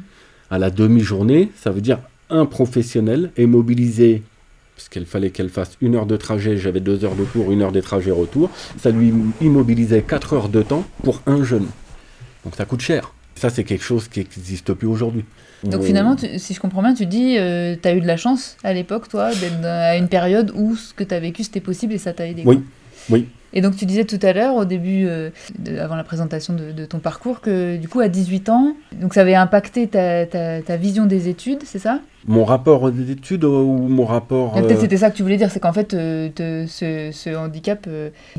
À 0.49 0.59
la 0.59 0.69
demi-journée, 0.69 1.51
ça 1.55 1.71
veut 1.71 1.81
dire 1.81 1.99
un 2.29 2.45
professionnel 2.45 3.31
est 3.37 3.45
mobilisé, 3.45 4.23
parce 4.75 4.89
qu'il 4.89 5.05
fallait 5.05 5.29
qu'elle 5.29 5.49
fasse 5.49 5.77
une 5.81 5.95
heure 5.95 6.05
de 6.05 6.17
trajet, 6.17 6.57
j'avais 6.57 6.79
deux 6.79 7.05
heures 7.05 7.15
de 7.15 7.23
cours, 7.23 7.51
une 7.51 7.61
heure 7.61 7.71
de 7.71 7.81
trajet 7.81 8.11
retour, 8.11 8.49
ça 8.77 8.89
lui 8.89 9.13
immobilisait 9.41 10.01
quatre 10.01 10.33
heures 10.33 10.49
de 10.49 10.61
temps 10.61 10.85
pour 11.03 11.21
un 11.25 11.43
jeune. 11.43 11.67
Donc 12.43 12.55
ça 12.55 12.65
coûte 12.65 12.81
cher. 12.81 13.13
Ça, 13.35 13.49
c'est 13.49 13.63
quelque 13.63 13.83
chose 13.83 14.07
qui 14.07 14.19
n'existe 14.19 14.73
plus 14.73 14.87
aujourd'hui. 14.87 15.25
Donc 15.63 15.83
finalement, 15.83 16.15
si 16.37 16.53
je 16.53 16.59
comprends 16.59 16.81
bien, 16.81 16.93
tu 16.93 17.05
dis, 17.05 17.37
euh, 17.37 17.75
tu 17.81 17.87
as 17.87 17.95
eu 17.95 18.01
de 18.01 18.07
la 18.07 18.17
chance 18.17 18.57
à 18.63 18.73
l'époque, 18.73 19.07
toi, 19.07 19.33
d'être 19.33 19.65
à 19.65 19.97
une 19.97 20.07
période 20.07 20.51
où 20.55 20.75
ce 20.75 20.93
que 20.93 21.03
tu 21.03 21.13
as 21.13 21.19
vécu, 21.19 21.43
c'était 21.43 21.61
possible 21.61 21.93
et 21.93 21.97
ça 21.97 22.13
t'a 22.13 22.27
aidé. 22.27 22.43
Oui, 22.45 22.61
oui. 23.09 23.27
Et 23.53 23.61
donc 23.61 23.75
tu 23.75 23.85
disais 23.85 24.03
tout 24.03 24.19
à 24.21 24.33
l'heure, 24.33 24.55
au 24.55 24.65
début, 24.65 25.05
euh, 25.05 25.29
avant 25.79 25.95
la 25.95 26.03
présentation 26.03 26.55
de, 26.55 26.85
ton 26.85 26.99
parcours, 26.99 27.39
que 27.39 27.77
du 27.77 27.87
coup 27.87 27.99
à 27.99 28.07
18 28.07 28.49
ans, 28.49 28.75
donc 28.99 29.13
ça 29.13 29.21
avait 29.21 29.35
impacté 29.35 29.87
ta, 29.87 30.25
ta, 30.25 30.77
vision 30.77 31.05
des 31.05 31.29
études, 31.29 31.59
c'est 31.63 31.79
ça? 31.79 31.99
Mon 32.25 32.45
rapport 32.45 32.83
aux 32.83 32.89
études 32.89 33.43
ou 33.43 33.77
mon 33.77 34.05
rapport... 34.05 34.53
Peut-être 34.53 34.77
euh, 34.77 34.81
c'était 34.81 34.97
ça 34.97 35.11
que 35.11 35.17
tu 35.17 35.23
voulais 35.23 35.35
dire, 35.37 35.51
c'est 35.51 35.59
qu'en 35.59 35.73
fait 35.73 35.93
euh, 35.93 36.29
ce, 36.67 37.09
ce, 37.11 37.35
handicap 37.35 37.87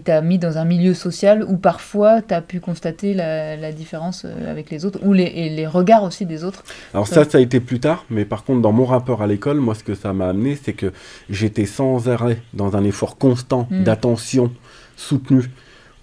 t'a 0.05 0.20
mis 0.20 0.38
dans 0.38 0.57
un 0.59 0.64
milieu 0.64 0.94
social 0.94 1.44
où 1.46 1.59
parfois 1.59 2.22
tu 2.22 2.35
as 2.35 2.40
pu 2.40 2.61
constater 2.61 3.14
la, 3.14 3.57
la, 3.57 3.72
différence 3.72 4.27
avec 4.48 4.70
les 4.70 4.85
autres, 4.85 4.98
ou 5.03 5.12
les, 5.12 5.24
et 5.24 5.50
les 5.50 5.66
regards 5.66 6.03
aussi 6.03 6.27
des 6.27 6.44
autres. 6.44 6.64
Alors 6.92 7.07
ça, 7.07 7.24
ça 7.24 7.38
a 7.38 7.40
été 7.40 7.61
plus 7.61 7.79
tard, 7.79 8.05
mais 8.11 8.24
par 8.24 8.44
contre 8.44 8.62
dans 8.62 8.72
mon 8.72 8.87
rapport 8.87 9.22
à 9.22 9.27
l'école, 9.27 9.61
moi 9.61 9.74
ce 9.74 9.85
que 9.85 9.94
ça 9.94 10.12
m'a 10.12 10.29
amené, 10.29 10.59
c'est 10.61 10.72
que 10.72 10.92
j'étais 11.29 11.66
sans 11.66 12.09
arrêt 12.09 12.38
dans 12.55 12.77
un 12.77 12.85
effort 12.85 13.16
constant 13.18 13.68
hmm. 13.70 13.85
d'attention 13.85 14.50
soutenu 14.97 15.51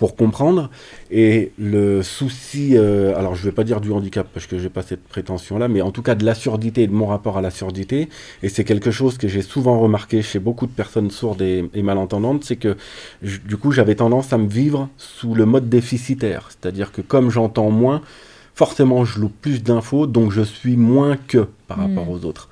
pour 0.02 0.16
comprendre. 0.16 0.72
Et 1.12 1.52
le 1.60 2.02
souci, 2.02 2.76
euh, 2.76 3.16
alors 3.16 3.36
je 3.36 3.42
ne 3.42 3.46
vais 3.46 3.52
pas 3.52 3.64
dire 3.64 3.80
du 3.82 3.92
handicap 3.92 4.28
parce 4.34 4.48
que 4.48 4.58
j'ai 4.58 4.70
pas 4.70 4.82
cette 4.82 5.04
prétention-là, 5.04 5.68
mais 5.68 5.84
en 5.84 5.92
tout 5.92 6.02
cas 6.02 6.16
de 6.16 6.26
la 6.26 6.34
surdité, 6.34 6.88
de 6.88 6.92
mon 6.92 7.06
rapport 7.06 7.38
à 7.38 7.42
la 7.42 7.52
surdité, 7.52 8.10
et 8.42 8.50
c'est 8.50 8.64
quelque 8.64 8.90
chose 8.90 9.20
que 9.20 9.28
j'ai 9.28 9.44
souvent 9.44 9.80
remarqué 9.80 10.24
chez 10.24 10.40
beaucoup 10.40 10.66
de 10.66 10.72
personnes 10.72 11.12
sourdes 11.12 11.44
et, 11.44 11.70
malentendantes, 11.84 12.44
c'est 12.44 12.56
que 12.56 12.78
du 13.22 13.58
coup 13.58 13.72
j'avais 13.72 13.94
tendance 13.94 14.34
à 14.34 14.40
me 14.40 14.48
vivre 14.48 14.90
sous 14.98 15.36
le 15.36 15.46
mode 15.46 15.70
déficitaire, 15.70 16.50
c'est-à-dire 16.50 16.92
que 16.92 17.02
comme 17.02 17.30
j'entends 17.30 17.70
moins, 17.70 18.02
forcément 18.56 19.06
je 19.06 19.20
loupe 19.20 19.40
plus 19.40 19.62
d'infos, 19.62 20.08
donc 20.08 20.32
je 20.32 20.42
suis 20.42 20.78
moins 20.78 21.16
que 21.16 21.48
par 21.68 21.78
hmm. 21.78 21.82
rapport 21.82 22.10
aux 22.10 22.26
autres. 22.26 22.50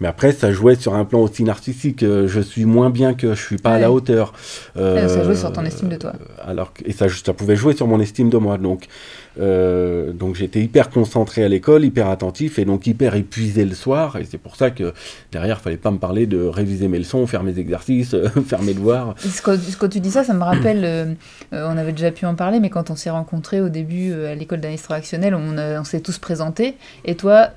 Mais 0.00 0.08
après, 0.08 0.32
ça 0.32 0.52
jouait 0.52 0.76
sur 0.76 0.94
un 0.94 1.04
plan 1.04 1.20
aussi 1.20 1.42
narcissique. 1.42 2.02
Euh, 2.02 2.28
je 2.28 2.40
suis 2.40 2.64
moins 2.64 2.90
bien 2.90 3.14
que 3.14 3.34
je 3.34 3.42
suis 3.42 3.56
pas 3.56 3.72
à 3.72 3.78
la 3.78 3.90
hauteur. 3.90 4.32
Euh, 4.76 5.08
ça 5.08 5.24
jouait 5.24 5.34
sur 5.34 5.52
ton 5.52 5.64
estime 5.64 5.88
de 5.88 5.96
toi. 5.96 6.12
Alors, 6.44 6.72
et 6.84 6.92
ça, 6.92 7.06
ça 7.08 7.32
pouvait 7.32 7.56
jouer 7.56 7.74
sur 7.74 7.86
mon 7.86 8.00
estime 8.00 8.30
de 8.30 8.36
moi. 8.36 8.58
Donc, 8.58 8.86
euh, 9.40 10.12
donc 10.12 10.34
j'étais 10.34 10.60
hyper 10.60 10.90
concentré 10.90 11.44
à 11.44 11.48
l'école, 11.48 11.84
hyper 11.84 12.08
attentif 12.08 12.58
et 12.58 12.64
donc 12.64 12.86
hyper 12.86 13.14
épuisé 13.14 13.64
le 13.64 13.74
soir. 13.74 14.16
Et 14.16 14.24
c'est 14.24 14.38
pour 14.38 14.56
ça 14.56 14.70
que 14.70 14.92
derrière, 15.32 15.58
il 15.60 15.62
fallait 15.62 15.76
pas 15.76 15.90
me 15.90 15.98
parler 15.98 16.26
de 16.26 16.42
réviser 16.42 16.88
mes 16.88 16.98
leçons, 16.98 17.26
faire 17.26 17.42
mes 17.42 17.58
exercices, 17.58 18.16
faire 18.46 18.62
mes 18.62 18.74
devoirs. 18.74 19.14
Quand, 19.42 19.88
tu 19.88 20.00
dis 20.00 20.10
ça, 20.10 20.24
ça 20.24 20.34
me 20.34 20.42
rappelle, 20.42 21.16
on 21.52 21.76
avait 21.76 21.92
déjà 21.92 22.10
pu 22.10 22.26
en 22.26 22.34
parler, 22.34 22.60
mais 22.60 22.70
quand 22.70 22.90
on 22.90 22.96
s'est 22.96 23.10
rencontrés 23.10 23.60
au 23.60 23.68
début 23.68 24.12
à 24.12 24.34
l'école 24.34 24.60
d'un 24.60 24.74
on, 25.34 25.58
on 25.58 25.84
s'est 25.84 26.00
tous 26.00 26.18
présentés. 26.18 26.76
Et 27.04 27.14
toi, 27.14 27.50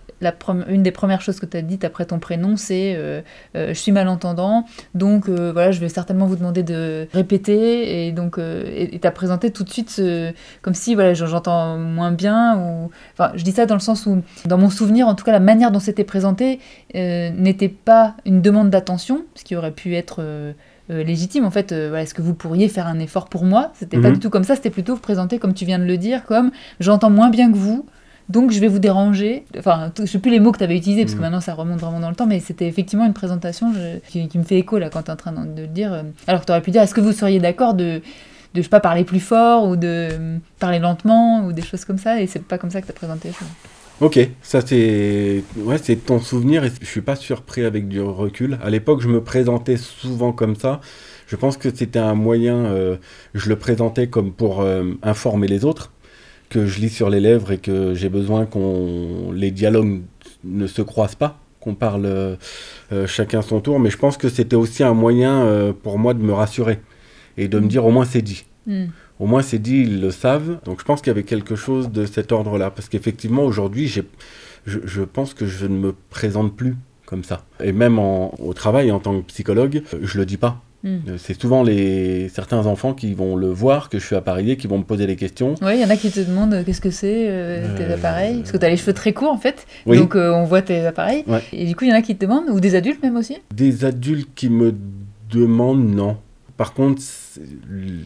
une 0.67 0.83
des 0.83 0.91
premières 0.91 1.21
choses 1.21 1.39
que 1.39 1.45
tu 1.45 1.57
as 1.57 1.61
dites 1.61 1.83
après 1.83 2.05
ton 2.05 2.19
prénom, 2.19 2.57
c'est 2.57 3.23
je 3.55 3.73
suis 3.73 3.91
malentendant, 3.91 4.65
donc 4.93 5.29
voilà, 5.29 5.71
je 5.71 5.79
vais 5.79 5.89
certainement 5.89 6.27
vous 6.27 6.35
demander 6.35 6.63
de 6.63 7.07
répéter, 7.13 8.07
et 8.07 8.11
donc 8.11 8.37
et 8.37 8.99
t'as 8.99 9.11
présenté 9.11 9.51
tout 9.51 9.63
de 9.63 9.69
suite 9.69 10.01
comme 10.61 10.73
si 10.73 10.95
voilà, 10.95 11.13
j'entends 11.13 11.70
moins 11.77 12.11
bien, 12.11 12.57
ou 12.57 12.89
enfin, 13.13 13.31
je 13.35 13.43
dis 13.43 13.51
ça 13.51 13.65
dans 13.65 13.75
le 13.75 13.79
sens 13.81 14.05
où, 14.05 14.21
dans 14.45 14.57
mon 14.57 14.69
souvenir, 14.69 15.07
en 15.07 15.15
tout 15.15 15.23
cas, 15.25 15.31
la 15.31 15.39
manière 15.39 15.71
dont 15.71 15.79
c'était 15.79 16.03
présenté 16.03 16.59
n'était 16.93 17.69
pas 17.69 18.15
une 18.25 18.41
demande 18.41 18.69
d'attention, 18.69 19.21
ce 19.35 19.43
qui 19.43 19.55
aurait 19.55 19.71
pu 19.71 19.95
être 19.95 20.17
euh, 20.19 20.53
légitime. 20.89 21.45
En 21.45 21.51
fait, 21.51 21.71
euh, 21.71 21.95
est-ce 21.95 22.13
que 22.13 22.21
vous 22.21 22.33
pourriez 22.33 22.67
faire 22.67 22.87
un 22.87 22.99
effort 22.99 23.29
pour 23.29 23.45
moi? 23.45 23.71
C'était 23.75 23.99
pas 23.99 24.09
Mhm. 24.09 24.15
du 24.15 24.19
tout 24.19 24.29
comme 24.29 24.43
ça, 24.43 24.55
c'était 24.55 24.69
plutôt 24.69 24.95
vous 24.95 25.01
présenter, 25.01 25.39
comme 25.39 25.53
tu 25.53 25.65
viens 25.65 25.79
de 25.79 25.85
le 25.85 25.97
dire, 25.97 26.25
comme 26.25 26.51
j'entends 26.79 27.09
moins 27.09 27.29
bien 27.29 27.51
que 27.51 27.57
vous, 27.57 27.85
donc 28.29 28.51
je 28.51 28.59
vais 28.59 28.67
vous 28.67 28.79
déranger. 28.79 29.45
Enfin, 29.57 29.91
je 29.99 30.05
sais 30.05 30.19
plus 30.19 30.31
les 30.31 30.39
mots 30.39 30.51
que 30.51 30.57
tu 30.57 30.63
avais 30.63 30.77
utilisés, 30.77 31.03
parce 31.03 31.13
que 31.13 31.17
Mhm. 31.19 31.23
maintenant 31.23 31.41
ça 31.41 31.53
remonte 31.53 31.79
vraiment 31.79 31.99
dans 31.99 32.09
le 32.09 32.15
temps, 32.15 32.27
mais 32.27 32.39
c'était 32.39 32.67
effectivement 32.67 33.05
une 33.05 33.13
présentation 33.13 33.73
je- 33.73 33.99
qui, 34.09 34.27
qui 34.27 34.37
me 34.37 34.43
fait 34.43 34.57
écho 34.57 34.77
là 34.79 34.89
quand 34.89 35.03
tu 35.03 35.09
es 35.09 35.13
en 35.13 35.17
train 35.17 35.31
de, 35.31 35.61
le 35.61 35.67
dire. 35.67 35.93
euh, 35.93 36.03
Alors 36.27 36.41
que 36.41 36.45
tu 36.45 36.51
aurais 36.51 36.61
pu 36.61 36.71
dire, 36.71 36.81
est-ce 36.81 36.93
que 36.93 37.01
vous 37.01 37.13
seriez 37.13 37.39
d'accord 37.39 37.73
de, 37.73 38.01
de, 38.53 38.61
je 38.61 38.69
pas, 38.69 38.79
parler 38.79 39.03
plus 39.03 39.19
fort 39.19 39.67
ou 39.67 39.75
de 39.75 40.09
parler 40.59 40.79
lentement 40.79 41.45
ou 41.45 41.53
des 41.53 41.61
choses 41.61 41.85
comme 41.85 41.97
ça, 41.97 42.21
et 42.21 42.27
c'est 42.27 42.43
pas 42.43 42.57
comme 42.57 42.71
ça 42.71 42.81
que 42.81 42.87
tu 42.87 42.91
as 42.91 42.95
présenté. 42.95 43.31
Ok, 44.01 44.19
ça 44.41 44.61
c'est 44.65 45.43
ouais, 45.57 45.77
ton 45.79 46.19
souvenir 46.19 46.63
et 46.63 46.71
je 46.81 46.87
suis 46.87 47.01
pas 47.01 47.15
surpris 47.15 47.63
avec 47.63 47.87
du 47.87 48.01
recul. 48.01 48.57
À 48.63 48.69
l'époque, 48.69 49.01
je 49.01 49.07
me 49.07 49.23
présentais 49.23 49.77
souvent 49.77 50.31
comme 50.31 50.55
ça. 50.55 50.81
Je 51.27 51.35
pense 51.35 51.55
que 51.55 51.69
c'était 51.73 51.99
un 51.99 52.15
moyen, 52.15 52.55
euh, 52.55 52.97
je 53.35 53.47
le 53.47 53.55
présentais 53.57 54.07
comme 54.07 54.31
pour 54.33 54.61
euh, 54.61 54.85
informer 55.03 55.47
les 55.47 55.65
autres, 55.65 55.91
que 56.49 56.65
je 56.65 56.79
lis 56.79 56.89
sur 56.89 57.09
les 57.09 57.19
lèvres 57.19 57.51
et 57.51 57.57
que 57.57 57.93
j'ai 57.93 58.09
besoin 58.09 58.45
qu'on 58.45 59.31
les 59.31 59.51
dialogues 59.51 60.01
ne 60.43 60.67
se 60.67 60.81
croisent 60.81 61.15
pas, 61.15 61.37
qu'on 61.59 61.75
parle 61.75 62.05
euh, 62.05 63.07
chacun 63.07 63.41
son 63.41 63.61
tour. 63.61 63.79
Mais 63.79 63.89
je 63.89 63.97
pense 63.97 64.17
que 64.17 64.29
c'était 64.29 64.55
aussi 64.55 64.83
un 64.83 64.93
moyen 64.93 65.41
euh, 65.43 65.73
pour 65.73 65.97
moi 65.97 66.13
de 66.13 66.21
me 66.21 66.33
rassurer 66.33 66.79
et 67.37 67.47
de 67.47 67.59
me 67.59 67.67
dire 67.67 67.85
au 67.85 67.91
moins 67.91 68.05
c'est 68.05 68.21
dit. 68.21 68.45
Hmm. 68.67 68.85
Au 69.19 69.27
moins, 69.27 69.43
c'est 69.43 69.59
dit, 69.59 69.81
ils 69.81 70.01
le 70.01 70.09
savent. 70.09 70.57
Donc, 70.65 70.79
je 70.79 70.85
pense 70.85 70.99
qu'il 71.01 71.09
y 71.09 71.11
avait 71.11 71.21
quelque 71.23 71.55
chose 71.55 71.91
de 71.91 72.05
cet 72.07 72.31
ordre-là. 72.31 72.71
Parce 72.71 72.89
qu'effectivement, 72.89 73.43
aujourd'hui, 73.43 73.87
je, 73.87 74.01
je 74.65 75.01
pense 75.03 75.35
que 75.35 75.45
je 75.45 75.67
ne 75.67 75.75
me 75.77 75.93
présente 76.09 76.55
plus 76.55 76.75
comme 77.05 77.23
ça. 77.23 77.43
Et 77.63 77.71
même 77.71 77.99
en- 77.99 78.33
au 78.39 78.53
travail, 78.55 78.91
en 78.91 78.99
tant 78.99 79.19
que 79.19 79.25
psychologue, 79.27 79.83
euh, 79.93 79.99
je 80.01 80.17
le 80.17 80.25
dis 80.25 80.37
pas. 80.37 80.61
Hmm. 80.83 80.97
Euh, 81.07 81.15
C'est 81.19 81.39
souvent 81.39 81.61
les, 81.61 82.29
certains 82.29 82.65
enfants 82.65 82.95
qui 82.95 83.13
vont 83.13 83.35
le 83.35 83.47
voir, 83.49 83.89
que 83.89 83.99
je 83.99 84.05
suis 84.07 84.15
appareillé, 84.15 84.57
qui 84.57 84.65
vont 84.65 84.79
me 84.79 84.83
poser 84.83 85.05
des 85.05 85.15
questions. 85.15 85.53
Oui, 85.61 85.73
il 85.75 85.81
y 85.81 85.85
en 85.85 85.89
a 85.91 85.97
qui 85.97 86.09
te 86.09 86.19
demandent 86.19 86.55
euh, 86.55 86.63
qu'est-ce 86.63 86.81
que 86.81 86.89
c'est 86.89 87.27
euh, 87.29 87.77
tes 87.77 87.83
Euh, 87.83 87.93
appareils, 87.95 88.37
parce 88.39 88.51
que 88.51 88.57
tu 88.57 88.65
as 88.65 88.69
les 88.69 88.77
cheveux 88.77 88.93
très 88.93 89.13
courts 89.13 89.31
en 89.33 89.37
fait, 89.37 89.67
Oui. 89.85 89.97
donc 89.99 90.15
euh, 90.15 90.31
on 90.33 90.45
voit 90.45 90.63
tes 90.63 90.83
appareils. 90.85 91.23
Ouais. 91.27 91.41
Et 91.53 91.65
du 91.67 91.75
coup, 91.75 91.83
il 91.85 91.89
y 91.89 91.93
en 91.93 91.95
a 91.97 92.01
qui 92.01 92.15
te 92.15 92.25
demandent, 92.25 92.49
ou 92.49 92.59
des 92.59 92.73
adultes 92.73 93.03
même 93.03 93.17
aussi? 93.17 93.37
Des 93.53 93.85
adultes 93.85 94.29
qui 94.33 94.49
me 94.49 94.73
demandent, 95.29 95.93
non. 95.93 96.17
Par 96.61 96.75
contre, 96.75 97.01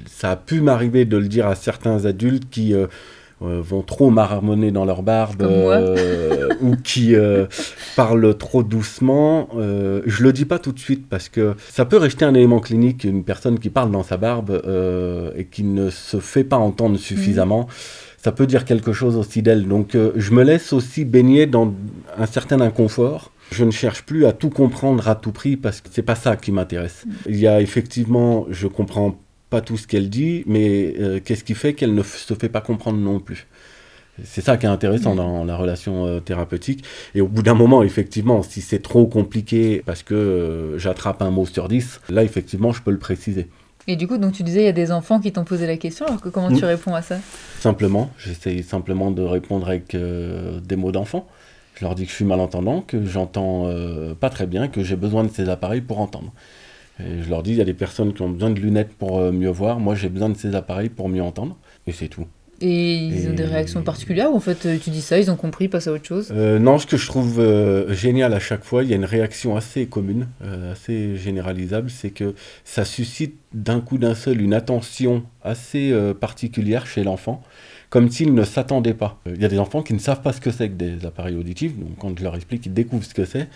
ça 0.06 0.32
a 0.32 0.36
pu 0.38 0.62
m'arriver 0.62 1.04
de 1.04 1.18
le 1.18 1.28
dire 1.28 1.46
à 1.46 1.56
certains 1.56 2.06
adultes 2.06 2.50
qui 2.50 2.74
euh, 2.74 2.88
euh, 3.42 3.60
vont 3.62 3.82
trop 3.82 4.10
marmonner 4.10 4.72
dans 4.72 4.86
leur 4.86 5.04
barbe 5.04 5.42
euh, 5.42 6.48
ou 6.62 6.78
qui 6.78 7.16
euh, 7.18 7.48
parlent 7.98 8.34
trop 8.38 8.64
doucement. 8.64 9.50
Je 9.58 10.24
le 10.24 10.32
dis 10.32 10.46
pas 10.46 10.58
tout 10.58 10.72
de 10.72 10.80
suite 10.80 11.10
parce 11.10 11.28
que 11.28 11.56
ça 11.70 11.84
peut 11.84 11.98
rester 11.98 12.24
un 12.24 12.34
élément 12.34 12.62
clinique, 12.62 13.04
une 13.04 13.26
personne 13.26 13.60
qui 13.60 13.70
parle 13.70 13.92
dans 13.92 14.04
sa 14.04 14.16
barbe 14.16 14.62
et 15.36 15.44
qui 15.44 15.64
ne 15.66 15.90
se 15.90 16.22
fait 16.22 16.46
pas 16.46 16.56
entendre 16.56 16.98
suffisamment. 16.98 17.68
Ça 18.26 18.32
peut 18.32 18.48
dire 18.48 18.66
quelque 18.66 18.92
chose 18.92 19.18
aussi 19.18 19.44
d'elle. 19.44 19.68
Donc 19.68 19.94
euh, 19.94 20.12
je 20.16 20.32
me 20.32 20.44
laisse 20.44 20.74
aussi 20.74 21.06
baigner 21.06 21.46
dans 21.46 21.72
un 22.18 22.26
certain 22.26 22.60
inconfort. 22.60 23.32
Je 23.52 23.64
ne 23.64 23.72
cherche 23.72 24.04
plus 24.04 24.26
à 24.26 24.34
tout 24.34 24.50
comprendre 24.50 25.08
à 25.08 25.16
tout 25.16 25.32
prix 25.32 25.56
parce 25.58 25.82
que 25.82 25.90
c'est 25.92 26.02
pas 26.02 26.16
ça 26.16 26.36
qui 26.36 26.52
m'intéresse. 26.52 27.06
Il 27.28 27.38
y 27.38 27.48
a 27.48 27.62
effectivement, 27.62 28.46
je 28.50 28.68
comprends 28.68 29.18
pas 29.50 29.62
tout 29.62 29.78
ce 29.78 29.88
qu'elle 29.88 30.10
dit, 30.10 30.44
mais 30.48 30.96
euh, 31.00 31.20
qu'est-ce 31.24 31.44
qui 31.44 31.54
fait 31.54 31.74
qu'elle 31.74 31.94
ne 31.94 32.04
se 32.04 32.34
fait 32.34 32.50
pas 32.50 32.62
comprendre 32.62 32.98
non 33.00 33.20
plus? 33.20 33.46
C'est 34.24 34.42
ça 34.42 34.56
qui 34.58 34.66
est 34.66 34.70
intéressant 34.70 35.14
Mm. 35.14 35.18
dans 35.18 35.44
la 35.46 35.56
relation 35.58 36.06
euh, 36.08 36.20
thérapeutique. 36.22 36.84
Et 37.14 37.22
au 37.22 37.28
bout 37.28 37.44
d'un 37.44 37.54
moment, 37.54 37.84
effectivement, 37.84 38.42
si 38.44 38.62
c'est 38.62 38.80
trop 38.82 39.06
compliqué 39.06 39.84
parce 39.86 40.04
que 40.04 40.14
euh, 40.16 40.78
j'attrape 40.80 41.22
un 41.22 41.32
mot 41.32 41.46
sur 41.46 41.68
10, 41.68 42.02
là, 42.10 42.24
effectivement, 42.24 42.72
je 42.72 42.82
peux 42.82 42.92
le 42.92 42.98
préciser. 42.98 43.48
Et 43.88 43.96
du 43.98 44.08
coup, 44.08 44.18
donc 44.18 44.32
tu 44.34 44.42
disais, 44.42 44.62
il 44.62 44.66
y 44.66 44.70
a 44.70 44.72
des 44.72 44.92
enfants 44.92 45.20
qui 45.20 45.32
t'ont 45.32 45.44
posé 45.44 45.68
la 45.68 45.78
question, 45.78 46.08
alors 46.08 46.20
que 46.22 46.30
comment 46.30 46.50
Mm. 46.50 46.58
tu 46.58 46.66
réponds 46.66 46.96
à 46.96 47.02
ça? 47.04 47.18
Simplement, 47.60 48.10
j'essaye 48.18 48.64
simplement 48.64 49.12
de 49.12 49.22
répondre 49.22 49.68
avec 49.68 49.94
euh, 49.94 50.60
des 50.62 50.76
mots 50.76 50.92
d'enfant. 50.92 51.28
Je 51.76 51.84
leur 51.84 51.96
dis 51.96 52.06
que 52.06 52.10
je 52.10 52.16
suis 52.16 52.26
malentendant, 52.26 52.82
que 52.82 53.06
j'entends 53.06 53.68
euh, 53.68 54.14
pas 54.16 54.30
très 54.30 54.48
bien, 54.48 54.68
que 54.68 54.84
j'ai 54.84 54.96
besoin 54.96 55.24
de 55.24 55.30
ces 55.30 55.50
appareils 55.50 55.82
pour 55.82 56.00
entendre. 56.00 56.32
Et 57.00 57.22
je 57.22 57.30
leur 57.30 57.44
dis, 57.44 57.52
il 57.52 57.58
y 57.58 57.62
a 57.62 57.66
des 57.66 57.74
personnes 57.74 58.14
qui 58.14 58.22
ont 58.22 58.30
besoin 58.30 58.50
de 58.50 58.60
lunettes 58.60 58.94
pour 58.98 59.20
euh, 59.20 59.32
mieux 59.32 59.50
voir, 59.50 59.80
moi 59.80 59.96
j'ai 59.96 60.10
besoin 60.10 60.30
de 60.30 60.38
ces 60.38 60.56
appareils 60.56 60.90
pour 60.90 61.10
mieux 61.10 61.22
entendre, 61.22 61.58
et 61.88 61.92
c'est 61.92 62.08
tout. 62.08 62.26
Et 62.62 62.96
ils 62.96 63.30
ont 63.30 63.34
des 63.34 63.44
réactions 63.44 63.82
particulières 63.82 64.32
ou 64.32 64.38
en 64.38 64.40
fait 64.40 64.80
tu 64.82 64.90
dis 64.90 65.02
ça, 65.02 65.20
ils 65.20 65.30
ont 65.30 65.36
compris, 65.36 65.68
passe 65.68 65.88
à 65.88 65.92
autre 65.92 66.06
chose? 66.06 66.30
Euh, 66.32 66.58
non, 66.58 66.78
ce 66.78 66.88
que 66.88 66.96
je 66.96 67.06
trouve 67.06 67.40
euh, 67.40 67.94
génial 67.94 68.34
à 68.34 68.40
chaque 68.40 68.64
fois, 68.64 68.84
il 68.84 68.90
y 68.90 68.94
a 68.94 68.96
une 68.96 69.06
réaction 69.06 69.58
assez 69.58 69.88
commune, 69.88 70.28
euh, 70.42 70.72
assez 70.72 71.18
généralisable, 71.18 71.90
c'est 71.90 72.12
que 72.12 72.34
ça 72.64 72.86
suscite 72.86 73.36
d'un 73.54 73.82
coup 73.82 73.98
d'un 73.98 74.16
seul 74.16 74.42
une 74.42 74.54
attention 74.54 75.24
assez 75.44 75.94
particulière 76.20 76.88
chez 76.88 77.04
l'enfant, 77.04 77.44
comme 77.96 78.12
s'il 78.12 78.34
ne 78.34 78.44
s'attendait 78.44 78.94
pas. 78.94 79.18
Il 79.26 79.42
y 79.42 79.46
a 79.46 79.48
des 79.48 79.58
enfants 79.58 79.82
qui 79.82 79.94
ne 79.94 80.00
savent 80.00 80.22
pas 80.22 80.34
ce 80.34 80.42
que 80.42 80.52
c'est 80.52 80.68
que 80.68 80.74
des 80.74 81.06
appareils 81.06 81.38
auditifs, 81.38 81.80
donc 81.80 81.92
quand 81.98 82.20
je 82.20 82.26
leur 82.26 82.36
explique, 82.36 82.66
ils 82.66 82.74
découvrent 82.74 83.06
ce 83.06 83.14
que 83.14 83.24
c'est. 83.24 83.48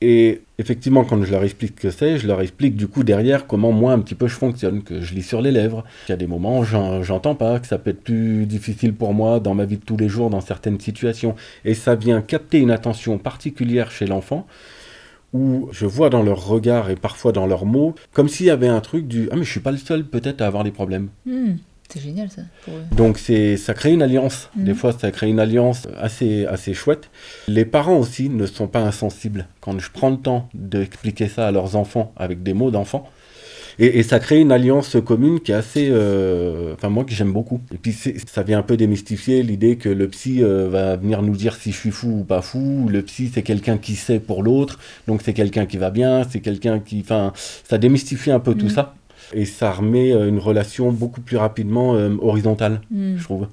Et 0.00 0.40
effectivement, 0.58 1.04
quand 1.04 1.22
je 1.22 1.30
leur 1.30 1.44
explique 1.44 1.74
ce 1.76 1.82
que 1.82 1.90
c'est, 1.92 2.18
je 2.18 2.26
leur 2.26 2.40
explique 2.40 2.74
du 2.74 2.88
coup 2.88 3.04
derrière 3.04 3.46
comment 3.46 3.70
moi 3.70 3.92
un 3.92 4.00
petit 4.00 4.16
peu 4.16 4.26
je 4.26 4.34
fonctionne, 4.34 4.82
que 4.82 5.00
je 5.00 5.14
lis 5.14 5.22
sur 5.22 5.40
les 5.40 5.52
lèvres, 5.52 5.84
qu'il 6.06 6.12
y 6.12 6.14
a 6.14 6.16
des 6.16 6.26
moments 6.26 6.58
où 6.58 6.64
j'en- 6.64 7.04
j'entends 7.04 7.36
pas, 7.36 7.60
que 7.60 7.66
ça 7.68 7.78
peut 7.78 7.90
être 7.90 8.02
plus 8.02 8.44
difficile 8.44 8.92
pour 8.92 9.14
moi 9.14 9.38
dans 9.38 9.54
ma 9.54 9.66
vie 9.66 9.76
de 9.76 9.84
tous 9.84 9.96
les 9.96 10.08
jours, 10.08 10.30
dans 10.30 10.40
certaines 10.40 10.80
situations. 10.80 11.36
Et 11.64 11.74
ça 11.74 11.94
vient 11.94 12.22
capter 12.22 12.58
une 12.58 12.72
attention 12.72 13.18
particulière 13.18 13.92
chez 13.92 14.06
l'enfant, 14.06 14.48
où 15.32 15.68
je 15.70 15.86
vois 15.86 16.10
dans 16.10 16.24
leur 16.24 16.44
regard 16.44 16.90
et 16.90 16.96
parfois 16.96 17.30
dans 17.30 17.46
leurs 17.46 17.66
mots, 17.66 17.94
comme 18.12 18.28
s'il 18.28 18.46
y 18.46 18.50
avait 18.50 18.66
un 18.66 18.80
truc 18.80 19.06
du 19.06 19.28
Ah, 19.30 19.36
mais 19.36 19.44
je 19.44 19.50
suis 19.52 19.60
pas 19.60 19.70
le 19.70 19.78
seul 19.78 20.04
peut-être 20.04 20.40
à 20.40 20.48
avoir 20.48 20.64
des 20.64 20.72
problèmes. 20.72 21.10
Hmm, 21.24 21.52
C'est 21.92 22.00
génial 22.00 22.30
ça. 22.30 22.42
Pour 22.64 22.74
eux. 22.74 22.82
Donc 22.96 23.18
c'est 23.18 23.56
ça 23.56 23.74
crée 23.74 23.92
une 23.92 24.02
alliance. 24.02 24.48
Mhm. 24.56 24.64
Des 24.64 24.74
fois 24.74 24.92
ça 24.92 25.10
crée 25.10 25.28
une 25.28 25.40
alliance 25.40 25.88
assez 25.98 26.46
assez 26.46 26.72
chouette. 26.74 27.10
Les 27.48 27.64
parents 27.64 27.96
aussi 27.98 28.28
ne 28.28 28.46
sont 28.46 28.68
pas 28.68 28.80
insensibles. 28.80 29.46
Quand 29.60 29.78
je 29.78 29.90
prends 29.90 30.10
le 30.10 30.16
temps 30.18 30.48
d'expliquer 30.54 31.28
ça 31.28 31.48
à 31.48 31.50
leurs 31.50 31.76
enfants 31.76 32.12
avec 32.16 32.42
des 32.42 32.54
mots 32.54 32.70
d'enfants, 32.70 33.08
et, 33.78 33.98
et 33.98 34.02
ça 34.02 34.18
crée 34.18 34.40
une 34.40 34.52
alliance 34.52 34.96
commune 35.04 35.40
qui 35.40 35.52
est 35.52 35.54
assez, 35.54 35.88
euh, 35.90 36.74
enfin 36.74 36.90
moi 36.90 37.04
que 37.04 37.12
j'aime 37.12 37.32
beaucoup. 37.32 37.60
Et 37.72 37.78
puis 37.78 37.92
c'est- 37.92 38.16
ça 38.28 38.42
vient 38.42 38.58
un 38.58 38.62
peu 38.62 38.76
démystifier 38.76 39.42
l'idée 39.42 39.76
que 39.76 39.88
le 39.88 40.06
psy 40.08 40.42
euh, 40.42 40.68
va 40.68 40.96
venir 40.96 41.22
nous 41.22 41.34
dire 41.36 41.54
si 41.56 41.72
je 41.72 41.76
suis 41.78 41.90
fou 41.90 42.18
ou 42.20 42.24
pas 42.24 42.42
fou. 42.42 42.88
Le 42.90 43.02
psy 43.02 43.30
c'est 43.32 43.42
quelqu'un 43.42 43.78
qui 43.78 43.94
sait 43.96 44.20
pour 44.20 44.42
l'autre, 44.42 44.78
donc 45.08 45.22
c'est 45.24 45.32
quelqu'un 45.32 45.66
qui 45.66 45.78
va 45.78 45.90
bien, 45.90 46.24
c'est 46.28 46.40
quelqu'un 46.40 46.78
qui, 46.78 47.00
enfin 47.00 47.32
ça 47.64 47.78
démystifie 47.78 48.30
un 48.30 48.40
peu 48.40 48.54
tout 48.54 48.66
Mhm. 48.66 48.70
ça. 48.72 48.94
Et 49.32 49.44
ça 49.44 49.70
remet 49.70 50.12
euh, 50.12 50.28
une 50.28 50.38
relation 50.38 50.90
beaucoup 50.92 51.20
plus 51.20 51.36
rapidement 51.36 51.94
euh, 51.94 52.10
horizontale, 52.20 52.80
Hmm. 52.90 53.16
je 53.16 53.22
trouve. 53.24 53.46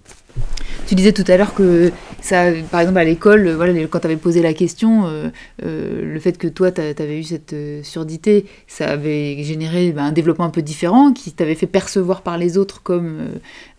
Tu 0.88 0.96
disais 0.96 1.12
tout 1.12 1.24
à 1.28 1.36
l'heure 1.36 1.54
que 1.54 1.92
ça, 2.22 2.46
par 2.72 2.80
exemple 2.80 2.98
à 3.00 3.04
l'école, 3.04 3.46
euh, 3.48 3.56
voilà, 3.56 3.74
quand 3.88 4.00
tu 4.00 4.06
avais 4.08 4.16
posé 4.16 4.42
la 4.42 4.54
question, 4.54 5.06
euh, 5.06 5.30
euh, 5.64 6.14
le 6.14 6.20
fait 6.20 6.38
que 6.38 6.48
toi 6.48 6.72
tu 6.72 6.82
avais 6.82 7.20
eu 7.20 7.24
cette 7.24 7.56
surdité, 7.84 8.46
ça 8.68 8.88
avait 8.90 9.44
généré 9.44 9.92
bah, 9.92 10.04
un 10.04 10.12
développement 10.12 10.46
un 10.46 10.50
peu 10.50 10.62
différent 10.62 11.12
qui 11.12 11.32
t'avait 11.32 11.56
fait 11.56 11.68
percevoir 11.68 12.22
par 12.22 12.38
les 12.38 12.58
autres 12.58 12.82
comme 12.84 13.20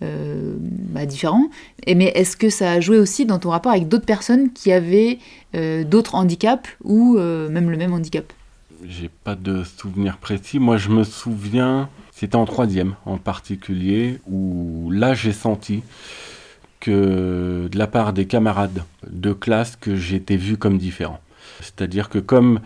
euh, 0.02 0.54
bah, 0.60 1.06
différent. 1.06 1.48
Et, 1.86 1.94
mais 1.94 2.12
est-ce 2.14 2.36
que 2.36 2.50
ça 2.50 2.72
a 2.72 2.80
joué 2.80 2.98
aussi 2.98 3.24
dans 3.24 3.38
ton 3.38 3.50
rapport 3.50 3.72
avec 3.72 3.88
d'autres 3.88 4.06
personnes 4.06 4.52
qui 4.52 4.70
avaient 4.72 5.18
d'autres 5.86 6.14
handicaps 6.14 6.68
ou 6.84 7.16
même 7.16 7.70
le 7.70 7.76
même 7.78 7.92
handicap? 7.94 8.32
J'ai 8.86 9.08
pas 9.08 9.34
de 9.34 9.64
souvenir 9.64 10.18
précis. 10.18 10.58
Moi, 10.58 10.76
je 10.76 10.88
me 10.88 11.02
souviens, 11.02 11.88
c'était 12.12 12.36
en 12.36 12.44
troisième 12.44 12.94
en 13.06 13.18
particulier, 13.18 14.20
où 14.28 14.90
là, 14.92 15.14
j'ai 15.14 15.32
senti 15.32 15.82
que 16.78 17.68
de 17.70 17.78
la 17.78 17.88
part 17.88 18.12
des 18.12 18.26
camarades 18.26 18.84
de 19.10 19.32
classe, 19.32 19.74
que 19.74 19.96
j'étais 19.96 20.36
vu 20.36 20.56
comme 20.56 20.78
différent. 20.78 21.18
C'est-à-dire 21.60 22.08
que 22.08 22.18
comme 22.20 22.60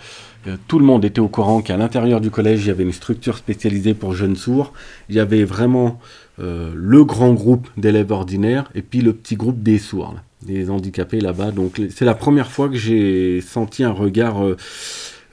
euh, 0.47 0.57
tout 0.69 0.79
le 0.79 0.85
monde 0.85 1.05
était 1.05 1.21
au 1.21 1.29
courant 1.29 1.63
qu'à 1.63 1.79
l'intérieur 1.79 2.21
du 2.21 2.31
collège, 2.31 2.65
il 2.65 2.69
y 2.69 2.71
avait 2.71 2.83
une 2.83 2.93
structure 2.93 3.39
spécialisée 3.39 3.95
pour 3.95 4.13
jeunes 4.15 4.37
sourds, 4.37 4.75
il 5.09 5.15
y 5.15 5.21
avait 5.21 5.45
vraiment 5.45 5.99
euh, 6.41 6.73
le 6.75 7.05
grand 7.05 7.33
groupe 7.33 7.69
d'élèves 7.77 8.13
ordinaires 8.13 8.71
et 8.75 8.83
puis 8.83 9.01
le 9.01 9.15
petit 9.15 9.37
groupe 9.37 9.63
des 9.63 9.79
sourds, 9.79 10.17
des 10.43 10.69
handicapés 10.69 11.21
là-bas. 11.21 11.53
Donc 11.53 11.81
c'est 11.91 12.05
la 12.05 12.15
première 12.15 12.51
fois 12.51 12.69
que 12.69 12.77
j'ai 12.77 13.41
senti 13.41 13.83
un 13.83 13.93
regard 13.93 14.45
euh, 14.45 14.57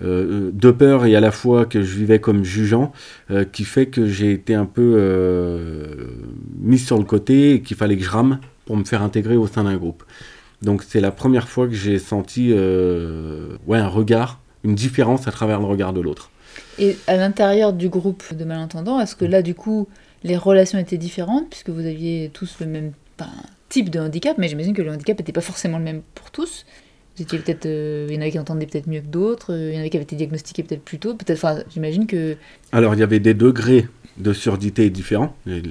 de 0.02 0.72
peur 0.72 1.06
et 1.06 1.16
à 1.16 1.20
la 1.20 1.32
fois 1.32 1.66
que 1.66 1.82
je 1.82 1.98
vivais 1.98 2.20
comme 2.20 2.44
jugeant, 2.44 2.92
euh, 3.32 3.46
qui 3.46 3.66
fait 3.66 3.88
que 3.88 4.08
j'ai 4.08 4.32
été 4.32 4.56
un 4.56 4.66
peu 4.66 4.96
euh, 4.98 6.06
mis 6.60 6.80
sur 6.80 6.98
le 6.98 7.04
côté 7.04 7.54
et 7.56 7.62
qu'il 7.62 7.76
fallait 7.78 7.98
que 7.98 8.04
je 8.04 8.10
rame 8.10 8.40
pour 8.66 8.78
me 8.78 8.84
faire 8.84 9.02
intégrer 9.02 9.36
au 9.36 9.48
sein 9.48 9.64
d'un 9.64 9.76
groupe. 9.76 10.04
Donc 10.62 10.84
c'est 10.84 11.02
la 11.02 11.12
première 11.12 11.48
fois 11.48 11.68
que 11.68 11.74
j'ai 11.74 12.00
senti 12.00 12.52
euh, 12.52 13.58
ouais, 13.68 13.78
un 13.78 13.88
regard 13.88 14.40
une 14.64 14.76
différence 14.76 15.28
à 15.28 15.32
travers 15.32 15.60
le 15.60 15.66
regard 15.66 15.94
de 15.94 16.02
l'autre. 16.02 16.32
Et 16.78 16.98
à 17.08 17.16
l'intérieur 17.16 17.74
du 17.74 17.90
groupe 17.90 18.34
de 18.34 18.44
malentendants, 18.44 19.00
est-ce 19.00 19.16
que 19.16 19.26
là, 19.26 19.42
du 19.42 19.56
coup, 19.56 19.88
les 20.24 20.38
relations 20.38 20.78
étaient 20.78 20.98
différentes, 20.98 21.50
puisque 21.50 21.70
vous 21.70 21.86
aviez 21.86 22.30
tous 22.34 22.58
le 22.60 22.66
même 22.66 22.92
type 23.70 23.90
de 23.90 24.00
handicap, 24.00 24.38
mais 24.38 24.48
j'imagine 24.48 24.74
que 24.74 24.82
le 24.82 24.92
handicap 24.92 25.18
n'était 25.18 25.32
pas 25.32 25.42
forcément 25.42 25.78
le 25.78 25.84
même 25.84 26.02
pour 26.16 26.32
tous. 26.32 26.66
Étiez 27.20 27.40
peut-être, 27.40 27.66
euh, 27.66 28.08
il 28.10 28.16
y 28.16 28.18
en 28.18 28.22
avait 28.22 28.32
qui 28.32 28.40
entendaient 28.40 28.66
peut-être 28.66 28.88
mieux 28.88 29.02
que 29.02 29.08
d'autres, 29.08 29.54
euh, 29.54 29.72
il 29.72 29.74
y 29.74 29.78
en 29.78 29.82
avait 29.82 29.90
qui 29.90 29.98
avaient 29.98 30.04
été 30.04 30.16
diagnostiqués 30.16 30.64
peut-être 30.64 30.84
plus 30.84 31.00
tôt. 31.00 31.14
Peut-être, 31.16 31.38
enfin, 31.38 31.64
j'imagine 31.70 32.08
que. 32.08 32.38
Alors, 32.72 32.94
il 32.94 33.00
y 33.00 33.04
avait 33.04 33.20
des 33.20 33.34
degrés 33.34 33.88
de 34.20 34.34
surdité 34.34 34.90
différents. 34.90 35.36
Les, 35.46 35.62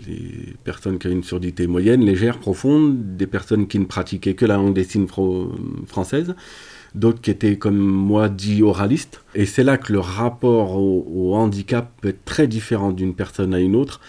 personnes 0.64 0.98
qui 0.98 1.06
avaient 1.06 1.16
une 1.16 1.24
surdité 1.24 1.66
moyenne, 1.66 2.04
légère, 2.04 2.38
profonde, 2.38 3.16
des 3.16 3.26
personnes 3.26 3.66
qui 3.66 3.78
ne 3.78 3.84
pratiquaient 3.84 4.34
que 4.34 4.46
la 4.46 4.56
langue 4.56 4.74
des 4.74 4.84
signes 4.84 5.06
française, 5.87 6.34
d'autres 6.94 7.20
qui 7.20 7.30
étaient 7.30 7.56
comme 7.56 7.78
moi 7.78 8.28
dits 8.28 8.62
oralistes. 8.62 9.22
Et 9.34 9.46
c'est 9.46 9.64
là 9.64 9.76
que 9.76 9.92
le 9.92 10.00
rapport 10.00 10.76
au, 10.76 11.34
handicap 11.34 11.92
peut 12.00 12.08
être 12.08 12.24
très 12.24 12.46
différent 12.48 12.92
d'une 12.92 13.14
personne 13.14 13.54
à 13.54 13.61
une 13.61 13.76
autre. 13.76 14.00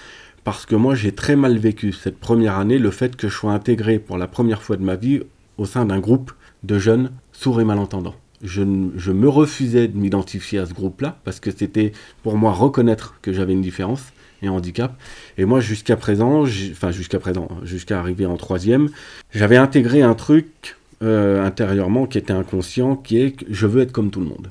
Parce 0.45 0.65
que 0.65 0.75
moi, 0.75 0.95
j'ai 0.95 1.11
très 1.11 1.35
mal 1.35 1.57
vécu 1.57 1.91
cette 1.91 2.17
première 2.17 2.57
année 2.57 2.79
le 2.79 2.91
fait 2.91 3.15
que 3.15 3.27
je 3.27 3.35
sois 3.35 3.51
intégré 3.51 3.99
pour 3.99 4.17
la 4.17 4.27
première 4.27 4.61
fois 4.61 4.77
de 4.77 4.83
ma 4.83 4.95
vie 4.95 5.21
au 5.57 5.65
sein 5.65 5.85
d'un 5.85 5.99
groupe 5.99 6.31
de 6.63 6.79
jeunes 6.79 7.11
sourds 7.39 7.61
et 7.61 7.63
malentendants. 7.63 8.15
Je, 8.43 8.63
me 8.63 9.29
refusais 9.29 9.87
de 9.87 9.97
m'identifier 9.97 10.59
à 10.59 10.65
ce 10.65 10.73
groupe-là 10.73 11.17
parce 11.23 11.39
que 11.39 11.51
c'était 11.51 11.93
pour 12.21 12.35
moi 12.37 12.51
reconnaître 12.51 13.15
que 13.21 13.31
j'avais 13.31 13.53
une 13.53 13.61
différence 13.61 14.11
et 14.41 14.49
handicap. 14.49 14.97
Et 15.37 15.45
moi, 15.45 15.61
jusqu'à 15.61 15.95
présent, 15.95 16.43
enfin 16.43 16.91
jusqu'à 16.91 17.19
présent, 17.19 17.47
jusqu'à 17.63 17.99
arriver 17.99 18.25
en 18.25 18.35
troisième, 18.35 18.89
j'avais 19.33 19.57
intégré 19.57 20.01
un 20.01 20.15
truc 20.15 20.77
euh, 21.01 21.45
intérieurement 21.45 22.07
qui 22.07 22.17
était 22.17 22.33
inconscient, 22.33 22.97
qui 22.97 23.21
est 23.21 23.35
je 23.49 23.67
veux 23.67 23.81
être 23.81 23.93
comme 23.93 24.09
tout 24.09 24.19
le 24.19 24.27
monde. 24.27 24.49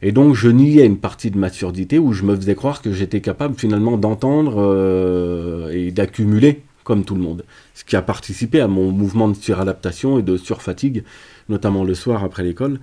Et 0.00 0.12
donc 0.12 0.34
je 0.34 0.48
niais 0.48 0.86
une 0.86 0.98
partie 0.98 1.32
de 1.32 1.38
ma 1.38 1.48
surdité 1.48 1.98
où 1.98 2.12
je 2.12 2.22
me 2.22 2.36
faisais 2.36 2.54
croire 2.54 2.82
que 2.82 2.92
j'étais 2.92 3.20
capable 3.20 3.56
finalement 3.56 3.96
d'entendre 3.96 4.56
euh, 4.58 5.70
et 5.72 5.90
d'accumuler 5.90 6.62
comme 6.86 7.04
tout 7.04 7.16
le 7.16 7.20
monde. 7.20 7.44
Ce 7.74 7.84
qui 7.84 7.96
a 7.96 8.02
participé 8.02 8.60
à 8.60 8.68
mon 8.68 8.92
mouvement 8.92 9.26
de 9.28 9.34
suradaptation 9.34 10.20
et 10.20 10.22
de 10.22 10.36
surfatigue, 10.36 11.02
notamment 11.48 11.82
le 11.82 11.94
soir 11.94 12.22
après 12.22 12.44
l'école. 12.44 12.78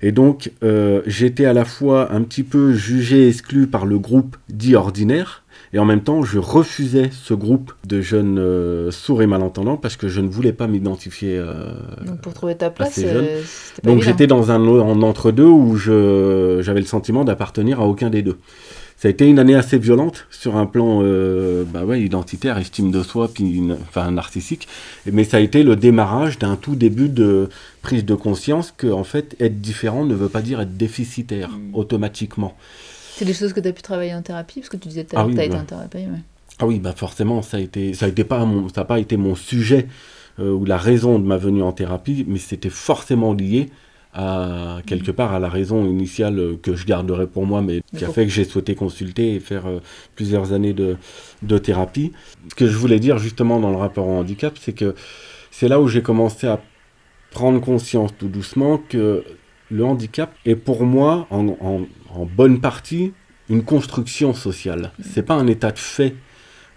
Et 0.00 0.10
donc 0.10 0.50
euh, 0.64 1.02
j'étais 1.06 1.44
à 1.44 1.52
la 1.52 1.66
fois 1.66 2.12
un 2.12 2.22
petit 2.22 2.44
peu 2.44 2.72
jugé, 2.72 3.28
exclu 3.28 3.66
par 3.66 3.84
le 3.84 3.98
groupe 3.98 4.38
dit 4.48 4.74
ordinaire, 4.74 5.42
et 5.74 5.78
en 5.78 5.86
même 5.86 6.02
temps, 6.02 6.22
je 6.22 6.38
refusais 6.38 7.10
ce 7.12 7.32
groupe 7.32 7.72
de 7.86 8.02
jeunes 8.02 8.38
euh, 8.38 8.90
sourds 8.90 9.22
et 9.22 9.26
malentendants 9.26 9.78
parce 9.78 9.96
que 9.96 10.06
je 10.06 10.20
ne 10.20 10.28
voulais 10.28 10.52
pas 10.52 10.66
m'identifier. 10.66 11.38
Euh, 11.38 11.72
Donc 12.04 12.20
pour 12.20 12.34
trouver 12.34 12.56
ta 12.56 12.68
place, 12.68 13.00
euh, 13.02 13.40
Donc 13.82 14.02
j'étais 14.02 14.26
dans 14.26 14.50
un 14.50 14.62
entre-deux 14.66 15.46
où 15.46 15.76
j'avais 15.76 16.80
le 16.80 16.86
sentiment 16.86 17.24
d'appartenir 17.24 17.80
à 17.80 17.86
aucun 17.86 18.10
des 18.10 18.20
deux. 18.20 18.36
Ça 19.02 19.08
a 19.08 19.10
été 19.10 19.26
une 19.26 19.40
année 19.40 19.56
assez 19.56 19.78
violente 19.78 20.28
sur 20.30 20.54
un 20.54 20.64
plan 20.64 21.00
bah 21.00 21.84
ouais, 21.84 22.00
identitaire, 22.00 22.56
estime 22.56 22.92
de 22.92 23.02
soi, 23.02 23.28
puis 23.34 23.60
enfin 23.88 24.12
narcissique. 24.12 24.68
Mais 25.10 25.24
ça 25.24 25.38
a 25.38 25.40
été 25.40 25.64
le 25.64 25.74
démarrage 25.74 26.38
d'un 26.38 26.54
tout 26.54 26.76
début 26.76 27.08
de 27.08 27.48
prise 27.82 28.04
de 28.04 28.14
conscience 28.14 28.70
que 28.70 28.86
en 28.86 29.02
fait 29.02 29.34
être 29.40 29.60
différent 29.60 30.04
ne 30.04 30.14
veut 30.14 30.28
pas 30.28 30.40
dire 30.40 30.60
être 30.60 30.76
déficitaire 30.76 31.48
mm. 31.48 31.74
automatiquement. 31.74 32.56
C'est 33.16 33.24
des 33.24 33.34
choses 33.34 33.52
que 33.52 33.58
tu 33.58 33.66
as 33.66 33.72
pu 33.72 33.82
travailler 33.82 34.14
en 34.14 34.22
thérapie 34.22 34.60
Parce 34.60 34.68
que 34.68 34.76
tu 34.76 34.86
disais 34.86 35.02
que 35.02 35.16
ah 35.16 35.26
tu 35.28 35.36
as 35.36 35.46
été 35.46 35.56
bah. 35.56 35.62
en 35.62 35.64
thérapie. 35.64 36.06
Ah 36.60 36.66
oui, 36.68 36.78
bah 36.78 36.94
forcément, 36.96 37.42
ça 37.42 37.56
a 37.56 37.60
été, 37.60 37.94
ça 37.94 38.06
a 38.06 38.08
été 38.08 38.22
pas 38.22 38.44
mon, 38.44 38.68
ça 38.68 38.84
pas 38.84 39.00
été 39.00 39.16
mon 39.16 39.34
sujet 39.34 39.88
euh, 40.38 40.52
ou 40.52 40.64
la 40.64 40.78
raison 40.78 41.18
de 41.18 41.26
ma 41.26 41.38
venue 41.38 41.64
en 41.64 41.72
thérapie, 41.72 42.24
mais 42.28 42.38
c'était 42.38 42.70
forcément 42.70 43.32
lié 43.32 43.68
à 44.12 44.80
quelque 44.86 45.10
part 45.10 45.32
à 45.32 45.38
la 45.38 45.48
raison 45.48 45.86
initiale 45.86 46.58
que 46.62 46.74
je 46.74 46.84
garderai 46.84 47.26
pour 47.26 47.46
moi, 47.46 47.62
mais, 47.62 47.82
qui 47.96 48.04
a 48.04 48.08
fait 48.08 48.26
que 48.26 48.32
j'ai 48.32 48.44
souhaité 48.44 48.74
consulter 48.74 49.34
et 49.34 49.40
faire 49.40 49.66
euh, 49.66 49.80
plusieurs 50.14 50.52
années 50.52 50.74
de, 50.74 50.96
de, 51.42 51.58
thérapie. 51.58 52.12
Ce 52.50 52.54
que 52.54 52.66
je 52.66 52.76
voulais 52.76 52.98
dire 52.98 53.18
justement 53.18 53.58
dans 53.58 53.70
le 53.70 53.76
rapport 53.76 54.06
au 54.06 54.12
handicap, 54.18 54.58
c'est 54.60 54.74
que 54.74 54.94
c'est 55.50 55.68
là 55.68 55.80
où 55.80 55.88
j'ai 55.88 56.02
commencé 56.02 56.46
à 56.46 56.60
prendre 57.30 57.60
conscience 57.60 58.10
tout 58.18 58.28
doucement 58.28 58.78
que 58.88 59.24
le 59.70 59.84
handicap 59.84 60.34
est 60.44 60.54
pour 60.54 60.84
moi, 60.84 61.26
en, 61.30 61.86
bonne 62.36 62.60
partie, 62.60 63.12
une 63.48 63.64
construction 63.64 64.34
sociale. 64.34 64.92
C'est 65.02 65.22
pas 65.22 65.34
un 65.34 65.46
état 65.46 65.70
de 65.70 65.78
fait 65.78 66.14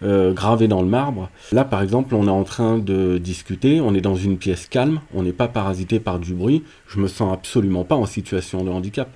euh, 0.03 0.34
gravé 0.34 0.67
dans 0.67 0.81
le 0.81 0.88
marbre. 0.88 1.29
Là, 1.51 1.63
par 1.63 1.81
exemple, 1.81 2.15
on 2.15 2.27
est 2.27 2.31
en 2.31 2.43
train 2.43 2.77
de 2.77 3.17
discuter, 3.17 3.79
on 3.81 3.93
est 3.93 4.01
dans 4.01 4.15
une 4.15 4.38
pièce 4.38 4.67
calme, 4.67 5.01
on 5.13 5.23
n'est 5.23 5.34
pas 5.34 5.47
parasité 5.47 5.99
par 5.99 6.19
du 6.19 6.34
bruit. 6.34 6.63
Je 6.88 6.99
me 6.99 7.08
sens 7.08 7.34
absolument 7.34 7.86
pas 7.86 7.95
en 7.95 8.05
situation 8.05 8.63
de 8.63 8.69
handicap. 8.69 9.10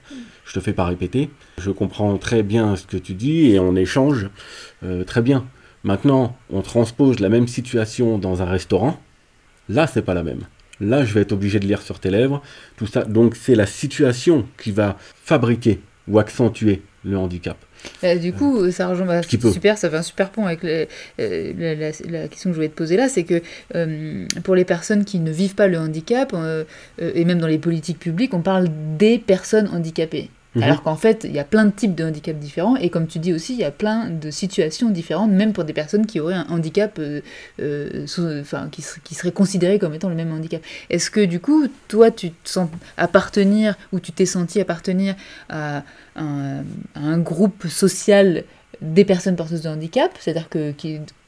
Je 0.45 0.53
te 0.53 0.59
fais 0.59 0.73
pas 0.73 0.85
répéter. 0.85 1.29
Je 1.59 1.71
comprends 1.71 2.17
très 2.17 2.43
bien 2.43 2.75
ce 2.75 2.87
que 2.87 2.97
tu 2.97 3.13
dis 3.13 3.51
et 3.51 3.59
on 3.59 3.75
échange 3.75 4.29
euh, 4.83 5.03
très 5.03 5.21
bien. 5.21 5.45
Maintenant, 5.83 6.35
on 6.49 6.61
transpose 6.61 7.19
la 7.19 7.29
même 7.29 7.47
situation 7.47 8.17
dans 8.17 8.41
un 8.41 8.45
restaurant. 8.45 8.99
Là, 9.69 9.85
c'est 9.85 10.01
pas 10.01 10.13
la 10.13 10.23
même. 10.23 10.41
Là, 10.81 11.03
je 11.03 11.13
vais 11.13 11.21
être 11.21 11.33
obligé 11.33 11.59
de 11.59 11.67
lire 11.67 11.81
sur 11.81 11.99
tes 11.99 12.09
lèvres, 12.09 12.41
tout 12.77 12.87
ça. 12.87 13.03
Donc, 13.03 13.35
c'est 13.35 13.55
la 13.55 13.65
situation 13.65 14.45
qui 14.57 14.71
va 14.71 14.97
fabriquer 15.23 15.81
ou 16.07 16.19
accentuer 16.19 16.81
le 17.03 17.17
handicap. 17.17 17.57
Bah, 18.01 18.15
du 18.15 18.33
coup, 18.33 18.69
ça 18.71 18.87
rejoint 18.87 19.05
bah, 19.05 19.21
super, 19.23 19.77
ça 19.77 19.89
fait 19.89 19.97
un 19.97 20.01
super 20.01 20.29
pont 20.29 20.45
avec 20.45 20.63
euh, 20.63 20.85
la, 21.19 22.27
question 22.27 22.49
que 22.49 22.53
je 22.53 22.55
voulais 22.55 22.69
te 22.69 22.75
poser 22.75 22.97
là, 22.97 23.09
c'est 23.09 23.23
que 23.23 23.41
euh, 23.75 24.25
pour 24.43 24.55
les 24.55 24.65
personnes 24.65 25.05
qui 25.05 25.19
ne 25.19 25.31
vivent 25.31 25.55
pas 25.55 25.67
le 25.67 25.77
handicap, 25.77 26.33
euh, 26.33 26.63
et 26.99 27.25
même 27.25 27.39
dans 27.39 27.47
les 27.47 27.57
politiques 27.57 27.99
publiques, 27.99 28.33
on 28.33 28.41
parle 28.41 28.67
des 28.97 29.17
personnes 29.17 29.69
handicapées. 29.73 30.29
Mhm. 30.55 30.63
Alors 30.63 30.81
qu'en 30.81 30.95
fait, 30.95 31.25
il 31.25 31.31
y 31.31 31.39
a 31.39 31.43
plein 31.43 31.65
de 31.65 31.71
types 31.71 31.93
de 31.93 32.03
handicaps 32.03 32.39
différents, 32.39 32.75
et 32.75 32.89
comme 32.89 33.05
tu 33.05 33.19
dis 33.19 33.33
aussi, 33.33 33.53
il 33.53 33.59
y 33.59 33.63
a 33.63 33.71
plein 33.71 34.09
de 34.09 34.31
situations 34.31 34.89
différentes, 34.89 35.31
même 35.31 35.53
pour 35.53 35.63
des 35.63 35.73
personnes 35.73 36.07
qui 36.07 36.19
auraient 36.19 36.33
un 36.33 36.47
handicap, 36.49 36.97
euh, 36.97 37.21
euh, 37.61 38.05
enfin, 38.41 38.67
qui, 38.71 38.83
qui 39.03 39.13
seraient 39.13 39.31
considérées 39.31 39.77
comme 39.77 39.93
étant 39.93 40.09
le 40.09 40.15
même 40.15 40.31
handicap. 40.31 40.61
Est-ce 40.89 41.11
que 41.11 41.23
du 41.23 41.39
coup, 41.39 41.67
toi, 41.87 42.09
tu 42.09 42.31
te 42.31 42.49
sens 42.49 42.67
appartenir, 42.97 43.75
ou 43.91 43.99
tu 43.99 44.11
t'es 44.11 44.25
senti 44.25 44.59
appartenir 44.59 45.15
à 45.49 45.83
un 46.15 47.17
groupe 47.19 47.67
social 47.67 48.43
des 48.81 49.03
personnes 49.03 49.35
porteuses 49.35 49.61
de 49.61 49.69
handicap, 49.69 50.11
c'est-à-dire 50.19 50.49
que 50.49 50.73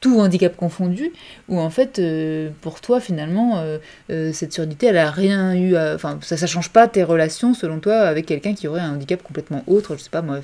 tout 0.00 0.18
handicap 0.18 0.56
confondu, 0.56 1.12
ou 1.48 1.58
en 1.60 1.70
fait, 1.70 1.98
euh, 1.98 2.50
pour 2.60 2.80
toi, 2.80 2.98
finalement, 2.98 3.58
euh, 3.58 3.78
euh, 4.10 4.32
cette 4.32 4.52
surdité, 4.52 4.86
elle 4.86 4.98
a 4.98 5.10
rien 5.10 5.54
eu 5.54 5.76
Enfin, 5.76 6.18
ça 6.22 6.36
ne 6.40 6.46
change 6.46 6.70
pas 6.70 6.88
tes 6.88 7.02
relations, 7.02 7.54
selon 7.54 7.78
toi, 7.78 8.00
avec 8.00 8.26
quelqu'un 8.26 8.54
qui 8.54 8.68
aurait 8.68 8.80
un 8.80 8.94
handicap 8.94 9.22
complètement 9.22 9.62
autre, 9.66 9.96
je 9.96 10.02
sais 10.02 10.10
pas 10.10 10.22
moi, 10.22 10.40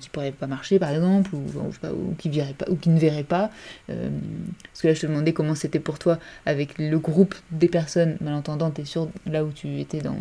qui 0.00 0.08
pourrait 0.10 0.32
pas 0.32 0.46
marcher, 0.46 0.78
par 0.78 0.90
exemple, 0.90 1.30
ou, 1.34 1.42
qui, 2.18 2.28
pas, 2.58 2.66
ou 2.68 2.76
qui 2.76 2.90
ne 2.90 2.98
verrait 2.98 3.22
pas. 3.22 3.50
parce 3.86 4.82
que 4.82 4.88
là, 4.88 4.94
je 4.94 5.00
te 5.00 5.06
demandais 5.06 5.32
comment 5.32 5.54
c'était 5.54 5.80
pour 5.80 5.98
toi 5.98 6.18
avec 6.44 6.78
le 6.78 6.98
groupe 6.98 7.34
des 7.50 7.68
personnes 7.68 8.16
malentendantes, 8.20 8.78
et 8.78 8.84
sûr, 8.84 9.08
là 9.26 9.44
où 9.44 9.50
tu 9.52 9.80
étais 9.80 10.00
dans 10.00 10.16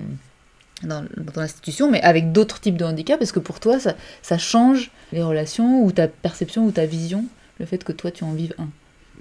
dans, 0.86 1.06
ton 1.34 1.41
institution, 1.41 1.89
mais 1.89 2.02
avec 2.02 2.32
d'autres 2.32 2.60
types 2.60 2.78
de 2.78 2.86
handicap 2.86 3.21
Est-ce 3.21 3.34
que 3.34 3.39
pour 3.39 3.60
toi, 3.60 3.80
ça, 3.80 3.95
ça 4.21 4.38
change 4.38 4.91
les 5.12 5.24
relations 5.24 5.84
ou 5.84 5.91
ta 5.91 6.08
perception 6.08 6.65
ou 6.65 6.71
ta 6.71 6.86
vision, 6.86 7.26
le 7.60 7.65
fait 7.65 7.84
que 7.84 7.91
toi, 7.91 8.12
tu 8.12 8.24
en 8.24 8.34
vives 8.34 8.54
un? 8.58 8.69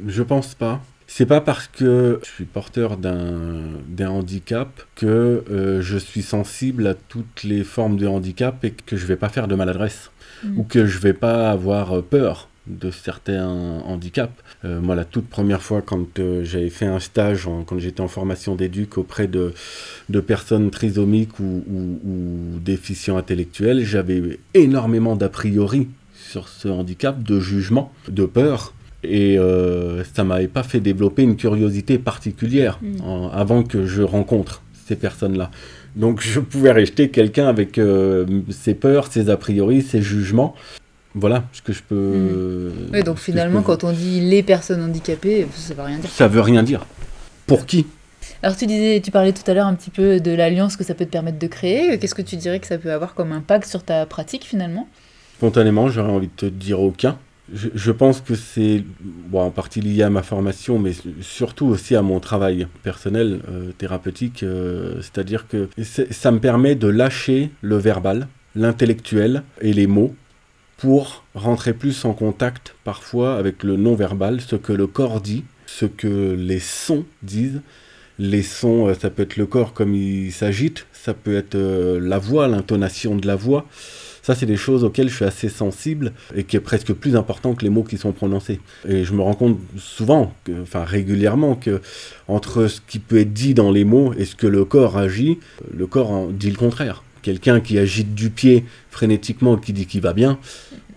Je 0.07 0.23
pense 0.23 0.55
pas. 0.55 0.81
C'est 1.07 1.27
pas 1.27 1.41
parce 1.41 1.69
que 1.69 2.21
je 2.23 2.29
suis 2.31 2.45
porteur 2.47 2.97
d'un 2.97 4.09
handicap 4.09 4.69
que 4.95 5.45
euh, 5.51 5.83
je 5.83 5.99
suis 5.99 6.23
sensible 6.23 6.87
à 6.87 6.95
toutes 6.95 7.45
les 7.45 7.63
formes 7.63 7.99
de 7.99 8.07
handicap 8.07 8.65
et 8.65 8.71
que 8.71 8.97
je 8.97 9.05
vais 9.05 9.17
pas 9.17 9.29
faire 9.29 9.47
de 9.47 9.55
maladresse 9.55 10.11
mm. 10.43 10.59
ou 10.59 10.65
que 10.65 10.87
je 10.87 10.99
vais 10.99 11.13
pas 11.13 11.51
avoir 11.51 12.03
peur 12.03 12.49
de 12.67 12.91
certains 12.91 13.47
handicaps. 13.47 14.33
Euh, 14.65 14.81
moi, 14.81 14.95
la 14.95 15.05
toute 15.05 15.29
première 15.29 15.63
fois, 15.63 15.83
quand 15.83 16.19
euh, 16.19 16.45
j'avais 16.45 16.71
fait 16.71 16.87
un 16.87 16.99
stage, 16.99 17.49
quand 17.67 17.79
j'étais 17.79 18.01
en 18.01 18.09
formation 18.09 18.55
d'éduc 18.55 18.97
auprès 18.97 19.27
de, 19.27 19.53
de, 20.09 20.21
personnes 20.21 20.71
trisomiques 20.71 21.39
ou, 21.41 21.65
ou, 21.69 22.59
déficients 22.61 23.17
intellectuels, 23.17 23.85
j'avais 23.85 24.39
énormément 24.55 25.17
d'a 25.17 25.29
priori 25.29 25.89
sur 26.15 26.49
ce 26.49 26.69
handicap, 26.69 27.23
de 27.23 27.39
jugement, 27.39 27.93
de 28.09 28.25
peur. 28.25 28.73
Et 29.03 29.39
euh, 29.39 30.03
ça 30.15 30.25
m'avait 30.25 30.49
pas 30.49 30.63
fait 30.63 30.81
développer 30.81 31.23
une 31.23 31.37
curiosité 31.37 31.99
particulière 31.99 32.79
mm. 32.81 33.29
avant 33.35 33.63
que 33.63 33.85
je 33.85 34.01
rencontre 34.01 34.63
ces 34.87 34.97
personnes-là. 34.97 35.51
Donc 35.97 36.23
je 36.23 36.41
pouvais 36.41 36.73
rester 36.73 37.11
quelqu'un 37.11 37.47
avec 37.47 37.79
ses 38.51 38.75
peurs, 38.75 39.13
ses 39.13 39.31
a 39.31 39.37
priori, 39.37 39.83
ses 39.83 40.03
jugements, 40.03 40.57
voilà 41.15 41.45
ce 41.53 41.63
que 41.63 41.73
je 41.73 41.83
peux. 41.83 41.95
Hmm. 41.95 42.91
Oui, 42.93 43.03
donc 43.03 43.19
finalement, 43.19 43.63
quand 43.63 43.85
on 43.85 43.93
dit 43.93 44.21
les 44.21 44.43
personnes 44.43 44.83
handicapées, 44.83 45.47
ça 45.55 45.75
veut 45.75 45.83
rien 45.83 45.99
dire. 45.99 46.11
Ça 46.11 46.29
veut 46.29 46.41
rien 46.41 46.63
dire. 46.63 46.87
Pour 47.47 47.67
qui? 47.67 47.87
Alors 48.43 48.57
tu 48.57 48.67
disais, 48.67 49.01
tu 49.01 49.11
parlais 49.11 49.33
tout 49.33 49.49
à 49.51 49.55
l'heure 49.55 49.67
un 49.67 49.75
petit 49.75 49.91
peu 49.91 50.21
de 50.21 50.31
l'alliance 50.33 50.77
que 50.77 50.85
ça 50.85 50.95
peut 50.95 51.05
te 51.05 51.11
permettre 51.11 51.39
de 51.39 51.47
créer. 51.47 51.99
Qu'est-ce 51.99 52.15
que 52.15 52.23
tu 52.23 52.37
dirais 52.37 52.59
que 52.59 52.67
ça 52.67 52.79
peut 52.79 52.93
avoir 52.93 53.15
comme 53.15 53.33
impact 53.33 53.69
sur 53.69 53.83
ta 53.83 54.07
pratique 54.07 54.45
finalement? 54.45 54.89
Spontanément, 55.37 55.89
j'aurais 55.89 56.11
envie 56.11 56.29
de 56.29 56.33
te 56.33 56.47
dire 56.47 56.81
aucun. 56.81 57.19
je, 57.53 57.91
pense 57.93 58.21
que 58.21 58.35
c'est 58.35 58.83
bon, 59.03 59.41
en 59.41 59.51
partie 59.51 59.81
lié 59.81 60.03
à 60.03 60.11
ma 60.11 60.23
formation, 60.23 60.79
mais 60.79 60.93
surtout 61.21 61.67
aussi 61.67 61.95
à 61.95 62.03
mon 62.03 62.19
travail 62.19 62.67
personnel, 62.83 63.41
euh, 63.51 63.73
thérapeutique. 63.77 64.43
Euh, 64.43 64.97
c'est-à-dire 65.03 65.47
que 65.47 65.69
ça 66.11 66.31
me 66.31 66.39
permet 66.39 66.75
de 66.75 66.89
lâcher 66.89 67.51
le 67.61 67.77
verbal, 67.77 68.29
l'intellectuel 68.55 69.43
et 69.61 69.73
les 69.73 69.87
mots 69.87 70.15
pour 70.85 71.25
rentrer 71.35 71.73
plus 71.73 72.05
en 72.05 72.13
contact 72.13 72.75
parfois 72.85 73.39
avec 73.39 73.63
le 73.63 73.79
non-verbal, 73.79 74.43
ce 74.43 74.55
que 74.55 74.75
le 74.75 74.87
corps 74.87 75.23
dit, 75.23 75.45
ce 75.65 75.87
que 75.87 76.37
les 76.39 76.61
sons 76.61 77.07
disent. 77.23 77.63
Les 78.19 78.43
sons, 78.43 78.89
euh, 78.89 78.95
ça 78.95 79.09
peut 79.09 79.23
être 79.23 79.39
le 79.39 79.47
corps 79.47 79.73
comme 79.73 79.95
il 79.95 80.31
s'agite, 80.31 80.87
ça 80.93 81.15
peut 81.15 81.37
être 81.37 81.57
la 81.57 82.19
voix, 82.19 82.49
l'intonation 82.49 83.17
de 83.17 83.27
la 83.27 83.35
voix. 83.35 83.65
Ça, 84.23 84.35
c'est 84.35 84.45
des 84.45 84.59
choses 84.59 84.85
auxquelles 84.85 85.09
je 85.09 85.15
suis 85.15 85.25
assez 85.25 85.49
sensible 85.49 86.13
et 86.37 86.45
qui 86.45 86.57
est 86.57 86.61
presque 86.61 86.93
plus 86.93 87.17
important 87.17 87.55
que 87.55 87.65
les 87.65 87.71
mots 87.71 87.83
qui 87.83 87.97
sont 87.97 88.13
prononcés. 88.13 88.61
Et 88.87 89.05
je 89.05 89.15
me 89.15 89.23
rends 89.23 89.35
compte 89.35 89.59
souvent, 89.79 90.35
enfin 90.61 90.85
régulièrement, 90.85 91.55
que 91.55 91.81
entre 92.29 92.67
ce 92.67 92.83
qui 92.87 92.99
peut 92.99 93.21
être 93.21 93.33
dit 93.33 93.55
dans 93.55 93.71
les 93.71 93.85
mots 93.85 94.13
et 94.19 94.27
ce 94.27 94.37
que 94.37 94.47
le 94.47 94.67
corps 94.67 94.99
agit, 94.99 95.39
le 95.75 95.87
corps 95.87 96.29
dit 96.29 96.51
le 96.51 96.59
contraire. 96.59 97.03
Quelqu'un 97.25 97.61
qui 97.61 97.79
agite 97.79 98.15
du 98.15 98.29
pied 98.29 98.67
frénétiquement, 98.91 99.57
qui 99.57 99.73
dit 99.73 99.87
qu'il 99.87 100.03
va 100.03 100.13
bien, 100.13 100.39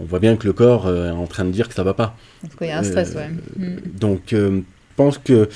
on 0.01 0.03
voit 0.03 0.19
bien 0.19 0.35
que 0.35 0.45
le 0.45 0.51
corps 0.51 0.85
euh, 0.85 1.07
est 1.07 1.11
en 1.11 1.25
train 1.25 1.45
de 1.45 1.51
dire 1.51 1.69
que 1.69 1.73
ça 1.73 1.83
va 1.83 1.93
pas. 1.93 2.17
En 2.43 2.49
tout 2.49 2.57
cas, 2.57 2.65
il 2.65 2.67
y 2.67 2.71
a 2.71 2.79
un 2.79 2.83
stress, 2.83 3.15
ouais. 3.15 3.29
Euh, 3.61 3.77
donc, 3.97 4.33
euh, 4.33 4.59
je 4.59 4.95
pense 4.97 5.19
que 5.19 5.47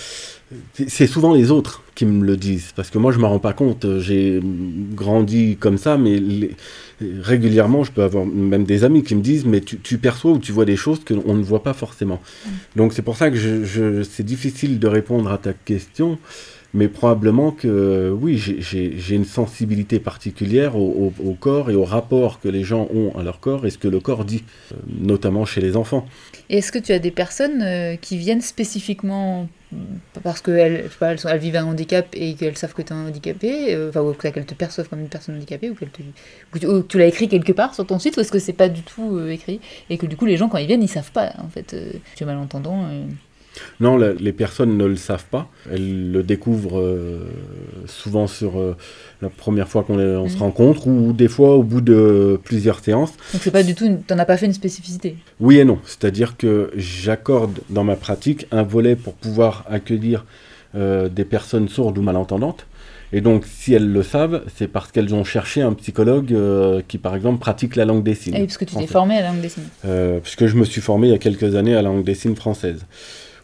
c'est 0.87 1.07
souvent 1.07 1.33
les 1.33 1.51
autres 1.51 1.83
qui 1.93 2.05
me 2.05 2.25
le 2.25 2.37
disent, 2.37 2.71
parce 2.73 2.89
que 2.89 2.97
moi 2.97 3.11
je 3.11 3.17
ne 3.17 3.23
me 3.23 3.27
rends 3.27 3.39
pas 3.39 3.51
compte, 3.51 3.85
j'ai 3.99 4.39
grandi 4.93 5.57
comme 5.59 5.77
ça, 5.77 5.97
mais 5.97 6.21
régulièrement 7.01 7.83
je 7.83 7.91
peux 7.91 8.03
avoir 8.03 8.25
même 8.25 8.63
des 8.63 8.83
amis 8.83 9.03
qui 9.03 9.15
me 9.15 9.21
disent, 9.21 9.45
mais 9.45 9.59
tu, 9.61 9.97
perçois 9.97 10.31
ou 10.31 10.39
tu 10.39 10.51
vois 10.51 10.65
des 10.65 10.75
choses 10.75 10.99
qu'on 11.03 11.33
ne 11.33 11.43
voit 11.43 11.63
pas 11.63 11.73
forcément. 11.73 12.21
Mm. 12.21 12.49
Donc 12.75 12.93
c'est 12.93 13.01
pour 13.01 13.17
ça 13.17 13.31
que 13.31 13.35
je, 13.35 14.03
c'est 14.03 14.23
difficile 14.23 14.77
de 14.79 14.87
répondre 14.87 15.31
à 15.31 15.37
ta 15.37 15.53
question, 15.53 16.17
mais 16.73 16.87
probablement 16.87 17.51
que 17.51 18.15
oui, 18.17 18.37
j'ai 18.37 19.15
une 19.15 19.25
sensibilité 19.25 19.99
particulière 19.99 20.75
au, 20.77 21.11
corps 21.39 21.69
et 21.69 21.75
au 21.75 21.83
rapport 21.83 22.39
que 22.39 22.47
les 22.47 22.63
gens 22.63 22.87
ont 22.93 23.17
à 23.17 23.23
leur 23.23 23.39
corps 23.39 23.65
et 23.65 23.69
ce 23.69 23.77
que 23.77 23.87
le 23.87 23.99
corps 23.99 24.25
dit, 24.25 24.43
euh, 24.71 24.75
notamment 24.99 25.45
chez 25.45 25.61
les 25.61 25.75
enfants. 25.75 26.05
Est-ce 26.49 26.71
que 26.71 26.79
tu 26.79 26.91
as 26.91 26.99
des 26.99 27.11
personnes 27.11 27.61
euh, 27.61 27.95
qui 27.95 28.17
viennent 28.17 28.41
spécifiquement 28.41 29.47
parce 30.23 30.41
qu'elles 30.41 30.89
elles, 30.99 31.39
vivent 31.39 31.55
un 31.55 31.63
handicap 31.63 32.07
et 32.13 32.33
qu'elles 32.33 32.57
savent 32.57 32.73
que 32.73 32.81
tu 32.81 32.89
es 32.89 32.95
un 32.95 33.07
handicapé, 33.07 33.73
euh, 33.73 33.89
enfin, 33.89 34.01
ou 34.01 34.13
qu'elles 34.13 34.45
te 34.45 34.53
perçoivent 34.53 34.89
comme 34.89 34.99
une 34.99 35.07
personne 35.07 35.35
handicapée, 35.35 35.69
ou, 35.69 35.75
que 35.75 36.81
tu 36.81 36.97
l'as 36.97 37.05
écrit 37.05 37.29
quelque 37.29 37.53
part 37.53 37.73
sur 37.73 37.87
ton 37.87 37.97
site, 37.97 38.17
ou 38.17 38.19
est-ce 38.19 38.33
que 38.33 38.39
c'est 38.39 38.51
pas 38.51 38.67
du 38.67 38.81
tout 38.81 39.17
écrit, 39.29 39.61
et 39.89 39.97
que 39.97 40.05
du 40.05 40.17
coup 40.17 40.25
les 40.25 40.35
gens 40.35 40.49
quand 40.49 40.57
ils 40.57 40.67
viennent 40.67 40.83
ils 40.83 40.89
savent 40.89 41.11
pas, 41.11 41.33
en 41.37 41.47
fait, 41.47 41.75
tu 42.15 42.23
es 42.23 42.25
malentendant. 42.25 42.85
Non, 43.81 43.97
les 43.97 44.31
personnes 44.31 44.77
ne 44.77 44.85
le 44.85 44.95
savent 44.95 45.25
pas. 45.25 45.49
Elles 45.71 46.11
le 46.11 46.21
découvrent 46.21 46.79
euh, 46.79 47.25
souvent 47.87 48.27
sur 48.27 48.59
euh, 48.59 48.77
la 49.23 49.29
première 49.29 49.67
fois 49.67 49.83
qu'on 49.83 49.97
se 49.97 50.35
mhm. 50.35 50.39
rencontre 50.39 50.87
ou 50.87 51.13
des 51.13 51.27
fois 51.27 51.55
au 51.55 51.63
bout 51.63 51.81
de 51.81 52.39
plusieurs 52.43 52.79
séances. 52.83 53.11
Donc 53.33 53.41
c'est 53.41 53.51
pas 53.51 53.63
du 53.63 53.73
tout, 53.73 53.89
t'en 54.05 54.19
as 54.19 54.25
pas 54.25 54.37
fait 54.37 54.45
une 54.45 54.53
spécificité. 54.53 55.15
Oui 55.39 55.57
et 55.57 55.65
non, 55.65 55.79
c'est-à-dire 55.83 56.37
que 56.37 56.71
j'accorde 56.75 57.59
dans 57.71 57.83
ma 57.83 57.95
pratique 57.95 58.45
un 58.51 58.61
volet 58.61 58.95
pour 58.95 59.13
pouvoir 59.13 59.65
accueillir 59.67 60.25
euh, 60.75 61.09
des 61.09 61.25
personnes 61.25 61.67
sourdes 61.67 61.97
ou 61.97 62.03
malentendantes. 62.03 62.67
Et 63.13 63.19
donc, 63.19 63.45
si 63.45 63.73
elles 63.73 63.91
le 63.91 64.03
savent, 64.03 64.43
c'est 64.55 64.69
parce 64.69 64.91
qu'elles 64.91 65.13
ont 65.13 65.25
cherché 65.25 65.61
un 65.61 65.73
psychologue 65.73 66.33
qui, 66.87 66.97
par 66.97 67.13
exemple, 67.13 67.39
pratique 67.39 67.75
la 67.75 67.83
langue 67.83 68.03
des 68.03 68.15
signes. 68.15 68.35
Et 68.35 68.45
parce 68.45 68.57
que 68.57 68.63
tu 68.63 68.73
t'es 68.75 68.87
formé 68.87 69.17
à 69.17 69.21
la 69.21 69.27
langue 69.31 69.41
des 69.41 69.49
signes. 69.49 69.65
puisque 70.23 70.45
je 70.45 70.55
me 70.55 70.63
suis 70.63 70.79
formé 70.79 71.07
il 71.07 71.11
y 71.11 71.13
a 71.13 71.17
quelques 71.17 71.55
années 71.55 71.73
à 71.73 71.81
la 71.81 71.89
langue 71.89 72.05
des 72.05 72.15
signes 72.15 72.35
française 72.35 72.85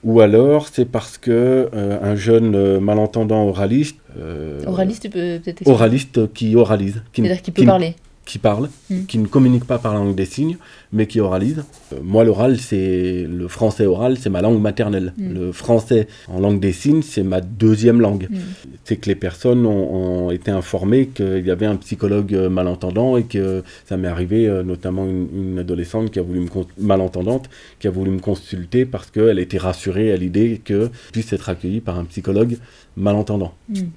ou 0.04 0.22
alors 0.22 0.68
c'est 0.68 0.86
parce 0.86 1.18
que 1.18 1.70
euh, 1.74 2.00
un 2.02 2.16
jeune 2.16 2.56
euh, 2.56 2.80
malentendant 2.80 3.48
oraliste, 3.48 3.98
euh, 4.18 4.64
oraliste 4.66 5.10
peut-être 5.12 5.68
oraliste 5.68 6.34
qui 6.34 6.56
oralise, 6.56 7.02
qui, 7.14 7.22
c'est-à-dire 7.22 7.42
qu'il 7.42 7.54
peut 7.54 7.66
parler, 7.66 7.96
qui 8.28 8.38
parle, 8.38 8.70
hmm. 8.90 9.06
qui 9.06 9.18
ne 9.18 9.26
communique 9.26 9.66
pas 9.66 9.80
par 9.80 9.94
la 9.94 10.00
langue 10.00 10.16
des 10.16 10.26
signes, 10.26 10.58
mais 10.92 11.08
qui 11.08 11.20
oralise. 11.20 11.64
Euh, 11.94 12.00
moi, 12.04 12.24
l'oral, 12.24 12.60
c'est 12.60 13.26
le 13.28 13.48
français 13.48 13.86
oral, 13.86 14.18
c'est 14.20 14.30
ma 14.30 14.42
langue 14.42 14.62
maternelle. 14.62 15.14
Hmm. 15.18 15.34
Le 15.34 15.52
français 15.52 16.08
en 16.28 16.40
langue 16.40 16.60
des 16.60 16.74
signes, 16.74 17.02
c'est 17.02 17.24
ma 17.24 17.42
deuxième 17.42 18.02
langue. 18.02 18.28
Hmm. 18.30 18.38
C'est 18.84 18.98
que 18.98 19.08
les 19.08 19.16
personnes 19.16 19.66
ont, 19.66 20.30
été 20.32 20.52
informées 20.52 21.08
qu'il 21.08 21.46
y 21.46 21.52
avait 21.52 21.66
un 21.66 21.78
psychologue 21.78 22.34
euh, 22.34 22.50
malentendant 22.50 23.16
et 23.16 23.24
que 23.24 23.64
ça 23.86 23.96
m'est 23.96 24.10
arrivé, 24.10 24.48
euh, 24.48 24.62
notamment 24.62 25.06
une, 25.06 25.58
adolescente 25.58 26.12
qui 26.12 26.20
a 26.20 26.22
voulu 26.22 26.42
me 26.42 26.50
malentendante, 26.78 27.50
qui 27.80 27.88
a 27.88 27.92
voulu 27.92 28.12
me 28.12 28.20
consulter 28.20 28.86
parce 28.86 29.10
qu'elle 29.10 29.40
était 29.40 29.58
rassurée 29.58 30.12
à 30.12 30.18
l'idée 30.18 30.62
que 30.64 30.90
puisse 31.14 31.32
être 31.32 31.48
accueillie 31.48 31.80
par 31.80 31.98
un 31.98 32.04
psychologue 32.04 32.58
malentendant. 32.98 33.54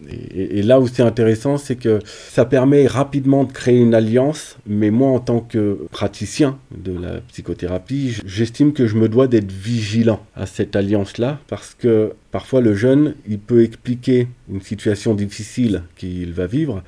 Et, 0.09 0.59
et 0.59 0.63
là 0.63 0.79
où 0.79 0.87
c'est 0.87 1.03
intéressant, 1.03 1.57
c'est 1.57 1.77
que 1.77 1.99
ça 2.07 2.45
permet 2.45 2.87
rapidement 2.87 3.45
de 3.45 3.53
créer 3.53 3.79
une 3.79 3.95
alliance 3.95 4.59
mais 4.67 4.91
moi 4.91 5.11
en 5.11 5.19
tant 5.19 5.41
que 5.41 5.87
praticien 5.91 6.59
de 6.77 6.93
la 6.93 7.21
psychothérapie, 7.21 8.17
j'estime 8.25 8.73
que 8.73 8.87
je 8.87 8.97
me 8.97 9.09
dois 9.09 9.27
d'être 9.27 9.51
vigilant 9.51 10.21
à 10.37 10.47
cette 10.47 10.77
alliance-là, 10.77 11.41
parce 11.49 11.75
que 11.75 12.13
parfois 12.31 12.61
le 12.61 12.75
jeune, 12.75 13.15
il 13.29 13.39
peut 13.39 13.63
expliquer 13.63 14.29
une 14.51 14.61
situation 14.61 15.15
difficile 15.15 15.83
qu'il 15.97 16.33
va 16.33 16.47
vivre, 16.47 16.83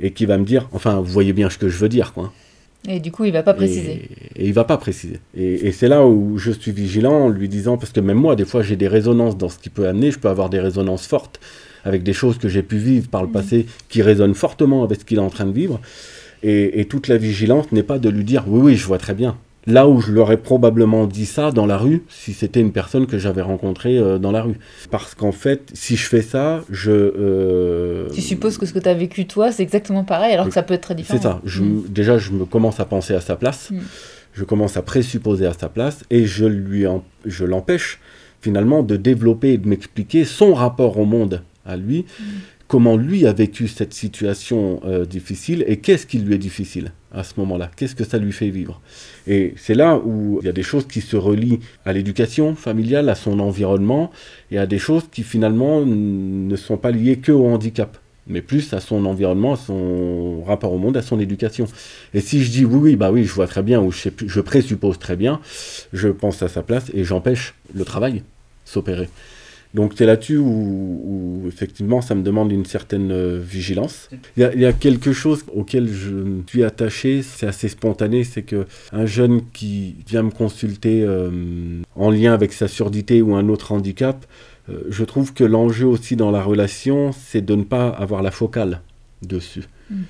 et 0.00 0.10
qui 0.12 0.26
va 0.26 0.38
me 0.38 0.44
dire, 0.44 0.68
enfin, 0.72 1.00
vous 1.00 1.12
voyez 1.12 1.32
bien 1.32 1.48
ce 1.48 1.58
que 1.58 1.68
je 1.68 1.78
veux 1.78 1.88
dire, 1.88 2.12
quoi. 2.12 2.32
Et 2.88 2.98
du 2.98 3.12
coup, 3.12 3.24
il 3.24 3.32
va 3.32 3.42
pas 3.42 3.54
préciser. 3.54 4.08
Et, 4.34 4.46
il 4.46 4.52
va 4.52 4.64
pas 4.64 4.76
préciser. 4.76 5.20
Et, 5.36 5.68
et 5.68 5.72
c'est 5.72 5.88
là 5.88 6.04
où 6.04 6.36
je 6.38 6.50
suis 6.50 6.72
vigilant 6.72 7.12
en 7.12 7.28
lui 7.28 7.48
disant, 7.48 7.78
parce 7.78 7.92
que 7.92 8.00
même 8.00 8.18
moi, 8.18 8.34
des 8.34 8.44
fois, 8.44 8.62
j'ai 8.62 8.76
des 8.76 8.88
résonances 8.88 9.36
dans 9.36 9.48
ce 9.48 9.58
qui 9.58 9.70
peut 9.70 9.86
amener, 9.86 10.10
je 10.10 10.18
peux 10.18 10.28
avoir 10.28 10.50
des 10.50 10.58
résonances 10.58 11.06
fortes 11.06 11.40
avec 11.84 12.02
des 12.02 12.12
choses 12.12 12.38
que 12.38 12.48
j'ai 12.48 12.62
pu 12.62 12.76
vivre 12.76 13.08
par 13.08 13.22
le 13.22 13.28
mmh. 13.28 13.32
passé 13.32 13.66
qui 13.88 14.02
résonnent 14.02 14.34
fortement 14.34 14.84
avec 14.84 15.00
ce 15.00 15.04
qu'il 15.04 15.18
est 15.18 15.22
en 15.22 15.30
train 15.30 15.46
de 15.46 15.52
vivre. 15.52 15.80
Et, 16.44 16.86
toute 16.86 17.06
la 17.06 17.18
vigilance 17.18 17.70
n'est 17.70 17.84
pas 17.84 18.00
de 18.00 18.08
lui 18.08 18.24
dire 18.24 18.44
oui, 18.48 18.60
oui, 18.60 18.76
je 18.76 18.84
vois 18.84 18.98
très 18.98 19.14
bien. 19.14 19.36
Là 19.66 19.88
où 19.88 20.00
je 20.00 20.10
leur 20.10 20.32
ai 20.32 20.36
probablement 20.36 21.06
dit 21.06 21.26
ça 21.26 21.52
dans 21.52 21.66
la 21.66 21.76
rue, 21.76 22.02
si 22.08 22.32
c'était 22.32 22.60
une 22.60 22.72
personne 22.72 23.06
que 23.06 23.18
j'avais 23.18 23.42
rencontrée 23.42 23.96
euh, 23.96 24.18
dans 24.18 24.32
la 24.32 24.42
rue. 24.42 24.58
Parce 24.90 25.14
qu'en 25.14 25.30
fait, 25.30 25.70
si 25.72 25.96
je 25.96 26.08
fais 26.08 26.22
ça, 26.22 26.62
je... 26.68 26.90
Euh, 26.90 28.08
tu 28.12 28.20
supposes 28.20 28.58
que 28.58 28.66
ce 28.66 28.72
que 28.72 28.80
tu 28.80 28.88
as 28.88 28.94
vécu 28.94 29.26
toi, 29.26 29.52
c'est 29.52 29.62
exactement 29.62 30.02
pareil, 30.02 30.32
alors 30.32 30.48
que 30.48 30.54
ça 30.54 30.62
peut 30.62 30.74
être 30.74 30.82
très 30.82 30.94
différent. 30.96 31.18
C'est 31.18 31.22
ça. 31.22 31.40
Je, 31.44 31.62
mm. 31.62 31.84
Déjà, 31.88 32.18
je 32.18 32.32
me 32.32 32.44
commence 32.44 32.80
à 32.80 32.84
penser 32.84 33.14
à 33.14 33.20
sa 33.20 33.36
place, 33.36 33.70
mm. 33.70 33.78
je 34.34 34.44
commence 34.44 34.76
à 34.76 34.82
présupposer 34.82 35.46
à 35.46 35.52
sa 35.52 35.68
place, 35.68 36.02
et 36.10 36.26
je, 36.26 36.44
lui 36.44 36.84
je 37.24 37.44
l'empêche 37.44 38.00
finalement 38.40 38.82
de 38.82 38.96
développer 38.96 39.52
et 39.52 39.58
de 39.58 39.68
m'expliquer 39.68 40.24
son 40.24 40.54
rapport 40.54 40.98
au 40.98 41.04
monde 41.04 41.42
à 41.64 41.76
lui, 41.76 42.04
mm 42.18 42.24
comment 42.72 42.96
lui 42.96 43.26
a 43.26 43.34
vécu 43.34 43.68
cette 43.68 43.92
situation 43.92 44.80
euh, 44.86 45.04
difficile 45.04 45.62
et 45.66 45.76
qu'est-ce 45.76 46.06
qui 46.06 46.16
lui 46.16 46.34
est 46.34 46.38
difficile 46.38 46.92
à 47.14 47.24
ce 47.24 47.34
moment-là, 47.38 47.70
qu'est-ce 47.76 47.94
que 47.94 48.04
ça 48.04 48.18
lui 48.18 48.32
fait 48.32 48.48
vivre? 48.48 48.80
Et 49.26 49.54
c'est 49.56 49.74
là 49.74 49.98
où 49.98 50.38
il 50.42 50.46
y 50.46 50.48
a 50.48 50.52
des 50.52 50.62
choses 50.62 50.86
qui 50.86 51.00
se 51.00 51.16
relient 51.16 51.60
à 51.84 51.92
l'éducation 51.92 52.54
familiale, 52.54 53.08
à 53.08 53.14
son 53.14 53.38
environnement, 53.40 54.10
et 54.50 54.58
à 54.58 54.66
des 54.66 54.78
choses 54.78 55.04
qui 55.10 55.22
finalement 55.22 55.84
ne 55.84 56.56
sont 56.56 56.76
pas 56.76 56.90
liées 56.90 57.16
que 57.16 57.32
au 57.32 57.46
handicap 57.46 57.98
mais 58.26 58.40
plus 58.40 58.72
à 58.72 58.80
son 58.80 59.04
environnement, 59.04 59.54
à 59.54 59.56
son 59.56 60.44
rapport 60.44 60.72
au 60.72 60.78
monde, 60.78 60.96
à 60.96 61.02
son 61.02 61.18
éducation. 61.18 61.66
Et 62.14 62.20
si 62.20 62.42
je 62.42 62.50
dis 62.50 62.64
oui, 62.64 62.78
oui, 62.78 62.96
bah 62.96 63.10
oui, 63.10 63.24
je 63.24 63.32
vois 63.32 63.46
très 63.46 63.62
bien, 63.62 63.80
ou 63.80 63.90
je, 63.90 64.08
je 64.26 64.40
présuppose 64.40 64.98
très 64.98 65.16
bien, 65.16 65.40
je 65.92 66.08
pense 66.08 66.42
à 66.42 66.48
sa 66.48 66.62
place 66.62 66.90
et 66.94 67.04
j'empêche 67.04 67.54
le 67.74 67.84
travail 67.84 68.22
s'opérer. 68.64 69.08
Donc 69.74 69.92
c'est 69.96 70.04
là-dessus 70.04 70.36
où, 70.36 71.44
effectivement 71.48 72.00
ça 72.02 72.14
me 72.14 72.22
demande 72.22 72.52
une 72.52 72.66
certaine 72.66 73.10
euh, 73.10 73.40
vigilance. 73.42 74.10
Il 74.36 74.42
y, 74.42 74.64
a, 74.66 74.72
quelque 74.72 75.12
chose 75.12 75.44
auquel 75.54 75.88
je 75.88 76.10
me 76.10 76.42
suis 76.46 76.62
attaché, 76.62 77.22
c'est 77.22 77.46
assez 77.46 77.68
spontané, 77.68 78.24
c'est 78.24 78.42
que 78.42 78.66
un 78.92 79.06
jeune 79.06 79.42
qui 79.52 79.96
vient 80.06 80.22
me 80.22 80.30
consulter 80.30 81.02
euh, 81.02 81.80
en 81.96 82.10
lien 82.10 82.34
avec 82.34 82.52
sa 82.52 82.68
surdité 82.68 83.22
ou 83.22 83.34
un 83.34 83.48
autre 83.48 83.72
handicap, 83.72 84.26
euh, 84.68 84.80
je 84.90 85.04
trouve 85.04 85.32
que 85.32 85.44
l'enjeu 85.44 85.86
aussi 85.86 86.16
dans 86.16 86.30
la 86.30 86.42
relation, 86.42 87.12
c'est 87.12 87.44
de 87.44 87.54
ne 87.54 87.64
pas 87.64 87.88
avoir 87.88 88.22
la 88.22 88.30
focale 88.30 88.80
dessus. 89.22 89.64
Hmm. 89.90 90.04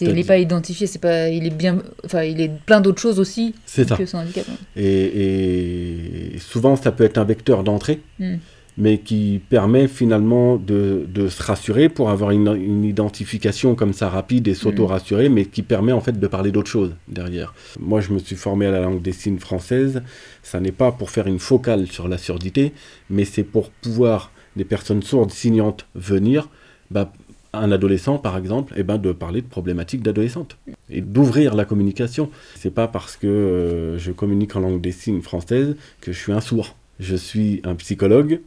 il 0.00 0.12
n'est 0.12 0.24
pas 0.24 0.38
identifié, 0.38 0.86
c'est 0.86 0.98
pas, 0.98 1.28
il 1.28 1.46
est 1.46 1.54
bien, 1.54 1.78
enfin, 2.04 2.22
il 2.22 2.40
est 2.40 2.50
plein 2.66 2.80
d'autres 2.80 3.00
choses 3.00 3.18
aussi 3.18 3.54
que 3.76 4.04
son 4.04 4.18
handicap. 4.18 4.44
Et, 4.76 6.36
souvent, 6.38 6.76
ça 6.76 6.92
peut 6.92 7.04
être 7.04 7.18
un 7.18 7.24
vecteur 7.24 7.64
d'entrée. 7.64 8.00
Hmm 8.18 8.36
mais 8.78 8.98
qui 8.98 9.40
permet 9.50 9.86
finalement 9.88 10.56
de, 10.56 11.06
de 11.12 11.28
se 11.28 11.42
rassurer 11.42 11.88
pour 11.88 12.10
avoir 12.10 12.30
une, 12.30 12.48
une, 12.56 12.84
identification 12.84 13.74
comme 13.74 13.92
ça 13.92 14.08
rapide 14.08 14.48
et 14.48 14.54
s'auto-rassurer, 14.54 15.28
mais 15.28 15.44
qui 15.44 15.62
permet 15.62 15.92
en 15.92 16.00
fait 16.00 16.18
de 16.18 16.26
parler 16.26 16.52
d'autre 16.52 16.70
chose 16.70 16.94
derrière. 17.08 17.54
Moi, 17.78 18.00
je 18.00 18.12
me 18.12 18.18
suis 18.18 18.36
formé 18.36 18.66
à 18.66 18.70
la 18.70 18.80
langue 18.80 19.02
des 19.02 19.12
signes 19.12 19.38
française. 19.38 20.02
Ça 20.42 20.60
n'est 20.60 20.72
pas 20.72 20.92
pour 20.92 21.10
faire 21.10 21.26
une 21.26 21.38
focale 21.38 21.86
sur 21.86 22.08
la 22.08 22.18
surdité, 22.18 22.72
mais 23.10 23.24
c'est 23.24 23.44
pour 23.44 23.70
pouvoir 23.70 24.30
des 24.56 24.64
personnes 24.64 25.02
sourdes 25.02 25.30
signantes 25.30 25.86
venir, 25.94 26.48
bah, 26.90 27.12
un 27.52 27.70
adolescent 27.70 28.18
par 28.18 28.38
exemple, 28.38 28.72
et 28.74 28.80
eh 28.80 28.82
ben, 28.82 28.98
de 28.98 29.12
parler 29.12 29.42
de 29.42 29.46
problématiques 29.46 30.02
d'adolescente. 30.02 30.56
et 30.88 31.00
d'ouvrir 31.00 31.54
la 31.54 31.64
communication. 31.64 32.30
C'est 32.56 32.70
pas 32.72 32.88
parce 32.88 33.16
que 33.16 33.26
euh, 33.26 33.98
je 33.98 34.12
communique 34.12 34.56
en 34.56 34.60
langue 34.60 34.80
des 34.80 34.92
signes 34.92 35.22
française 35.22 35.76
que 36.00 36.12
je 36.12 36.18
suis 36.18 36.32
un 36.32 36.40
sourd. 36.40 36.76
Je 37.00 37.16
suis 37.16 37.60
un 37.64 37.74
psychologue 37.74 38.40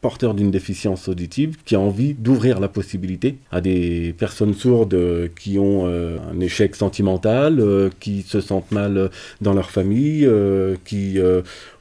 porteur 0.00 0.34
d'une 0.34 0.50
déficience 0.50 1.08
auditive 1.08 1.56
qui 1.64 1.74
a 1.74 1.80
envie 1.80 2.14
d'ouvrir 2.14 2.58
la 2.60 2.68
possibilité 2.68 3.38
à 3.52 3.60
des 3.60 4.14
personnes 4.18 4.54
sourdes 4.54 4.96
qui 5.38 5.58
ont 5.58 5.86
euh, 5.86 6.18
un 6.32 6.40
échec 6.40 6.74
sentimental, 6.74 7.60
euh, 7.60 7.90
qui 8.00 8.22
se 8.22 8.40
sentent 8.40 8.72
mal 8.72 9.10
dans 9.40 9.52
leur 9.52 9.70
famille, 9.70 10.24
euh, 10.24 10.76
qui 10.84 11.18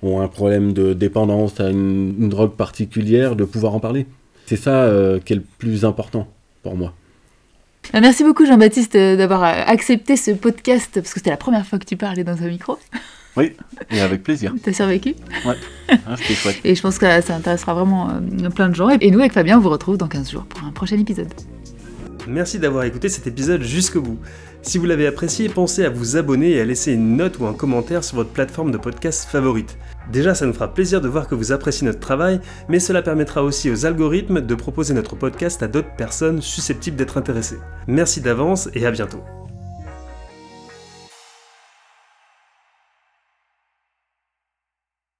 ont 0.01 0.21
un 0.21 0.27
problème 0.27 0.73
de 0.73 0.93
dépendance 0.93 1.59
à 1.59 1.69
une, 1.69 2.15
une, 2.19 2.29
drogue 2.29 2.55
particulière, 2.55 3.35
de 3.35 3.45
pouvoir 3.45 3.75
en 3.75 3.79
parler. 3.79 4.05
C'est 4.45 4.57
ça 4.57 4.91
qui 5.23 5.33
est 5.33 5.35
le 5.35 5.43
plus 5.57 5.85
important 5.85 6.27
pour 6.63 6.75
moi. 6.75 6.93
Merci 7.93 8.23
beaucoup 8.23 8.45
Jean-Baptiste 8.45 8.95
d'avoir 8.95 9.43
accepté 9.43 10.15
ce 10.15 10.31
podcast, 10.31 10.91
parce 10.95 11.13
que 11.13 11.19
c'était 11.19 11.29
la 11.29 11.37
première 11.37 11.65
fois 11.65 11.79
que 11.79 11.85
tu 11.85 11.97
parlais 11.97 12.23
dans 12.23 12.41
un 12.43 12.47
micro. 12.47 12.77
Oui, 13.39 13.53
et 13.89 14.01
avec 14.01 14.23
plaisir. 14.23 14.53
T'as 14.61 14.73
survécu 14.73 15.15
Ouais, 15.45 15.55
ah, 15.89 16.15
c'était 16.17 16.33
chouette. 16.33 16.59
Et 16.65 16.75
je 16.75 16.81
pense 16.81 16.97
que 16.97 17.21
ça 17.21 17.35
intéressera 17.35 17.73
vraiment 17.73 18.09
euh, 18.09 18.49
plein 18.49 18.67
de 18.67 18.75
gens. 18.75 18.89
Et 18.89 19.11
nous, 19.11 19.19
avec 19.19 19.31
Fabien, 19.31 19.57
on 19.57 19.61
vous 19.61 19.69
retrouve 19.69 19.97
dans 19.97 20.09
15 20.09 20.31
jours 20.31 20.45
pour 20.45 20.67
un 20.67 20.71
prochain 20.71 20.97
épisode. 20.99 21.33
Merci 22.27 22.59
d'avoir 22.59 22.83
écouté 22.83 23.07
cet 23.07 23.27
épisode 23.27 23.63
jusqu'au 23.63 24.01
bout. 24.01 24.19
Si 24.61 24.77
vous 24.77 24.85
l'avez 24.85 25.07
apprécié, 25.07 25.47
pensez 25.47 25.85
à 25.85 25.89
vous 25.89 26.17
abonner 26.17 26.51
et 26.51 26.61
à 26.61 26.65
laisser 26.65 26.91
une 26.91 27.15
note 27.15 27.39
ou 27.39 27.45
un 27.45 27.53
commentaire 27.53 28.03
sur 28.03 28.17
votre 28.17 28.31
plateforme 28.31 28.71
de 28.71 28.77
podcast 28.77 29.29
favorite. 29.29 29.77
Déjà, 30.11 30.35
ça 30.35 30.45
nous 30.45 30.53
fera 30.53 30.73
plaisir 30.73 30.99
de 30.99 31.07
voir 31.07 31.27
que 31.27 31.35
vous 31.35 31.53
appréciez 31.53 31.87
notre 31.87 31.99
travail, 31.99 32.41
mais 32.67 32.79
cela 32.79 33.01
permettra 33.01 33.41
aussi 33.41 33.71
aux 33.71 33.85
algorithmes 33.85 34.41
de 34.41 34.55
proposer 34.55 34.93
notre 34.93 35.15
podcast 35.15 35.63
à 35.63 35.67
d'autres 35.67 35.95
personnes 35.95 36.41
susceptibles 36.41 36.97
d'être 36.97 37.17
intéressées. 37.17 37.59
Merci 37.87 38.19
d'avance 38.19 38.69
et 38.73 38.85
à 38.85 38.91
bientôt. 38.91 39.23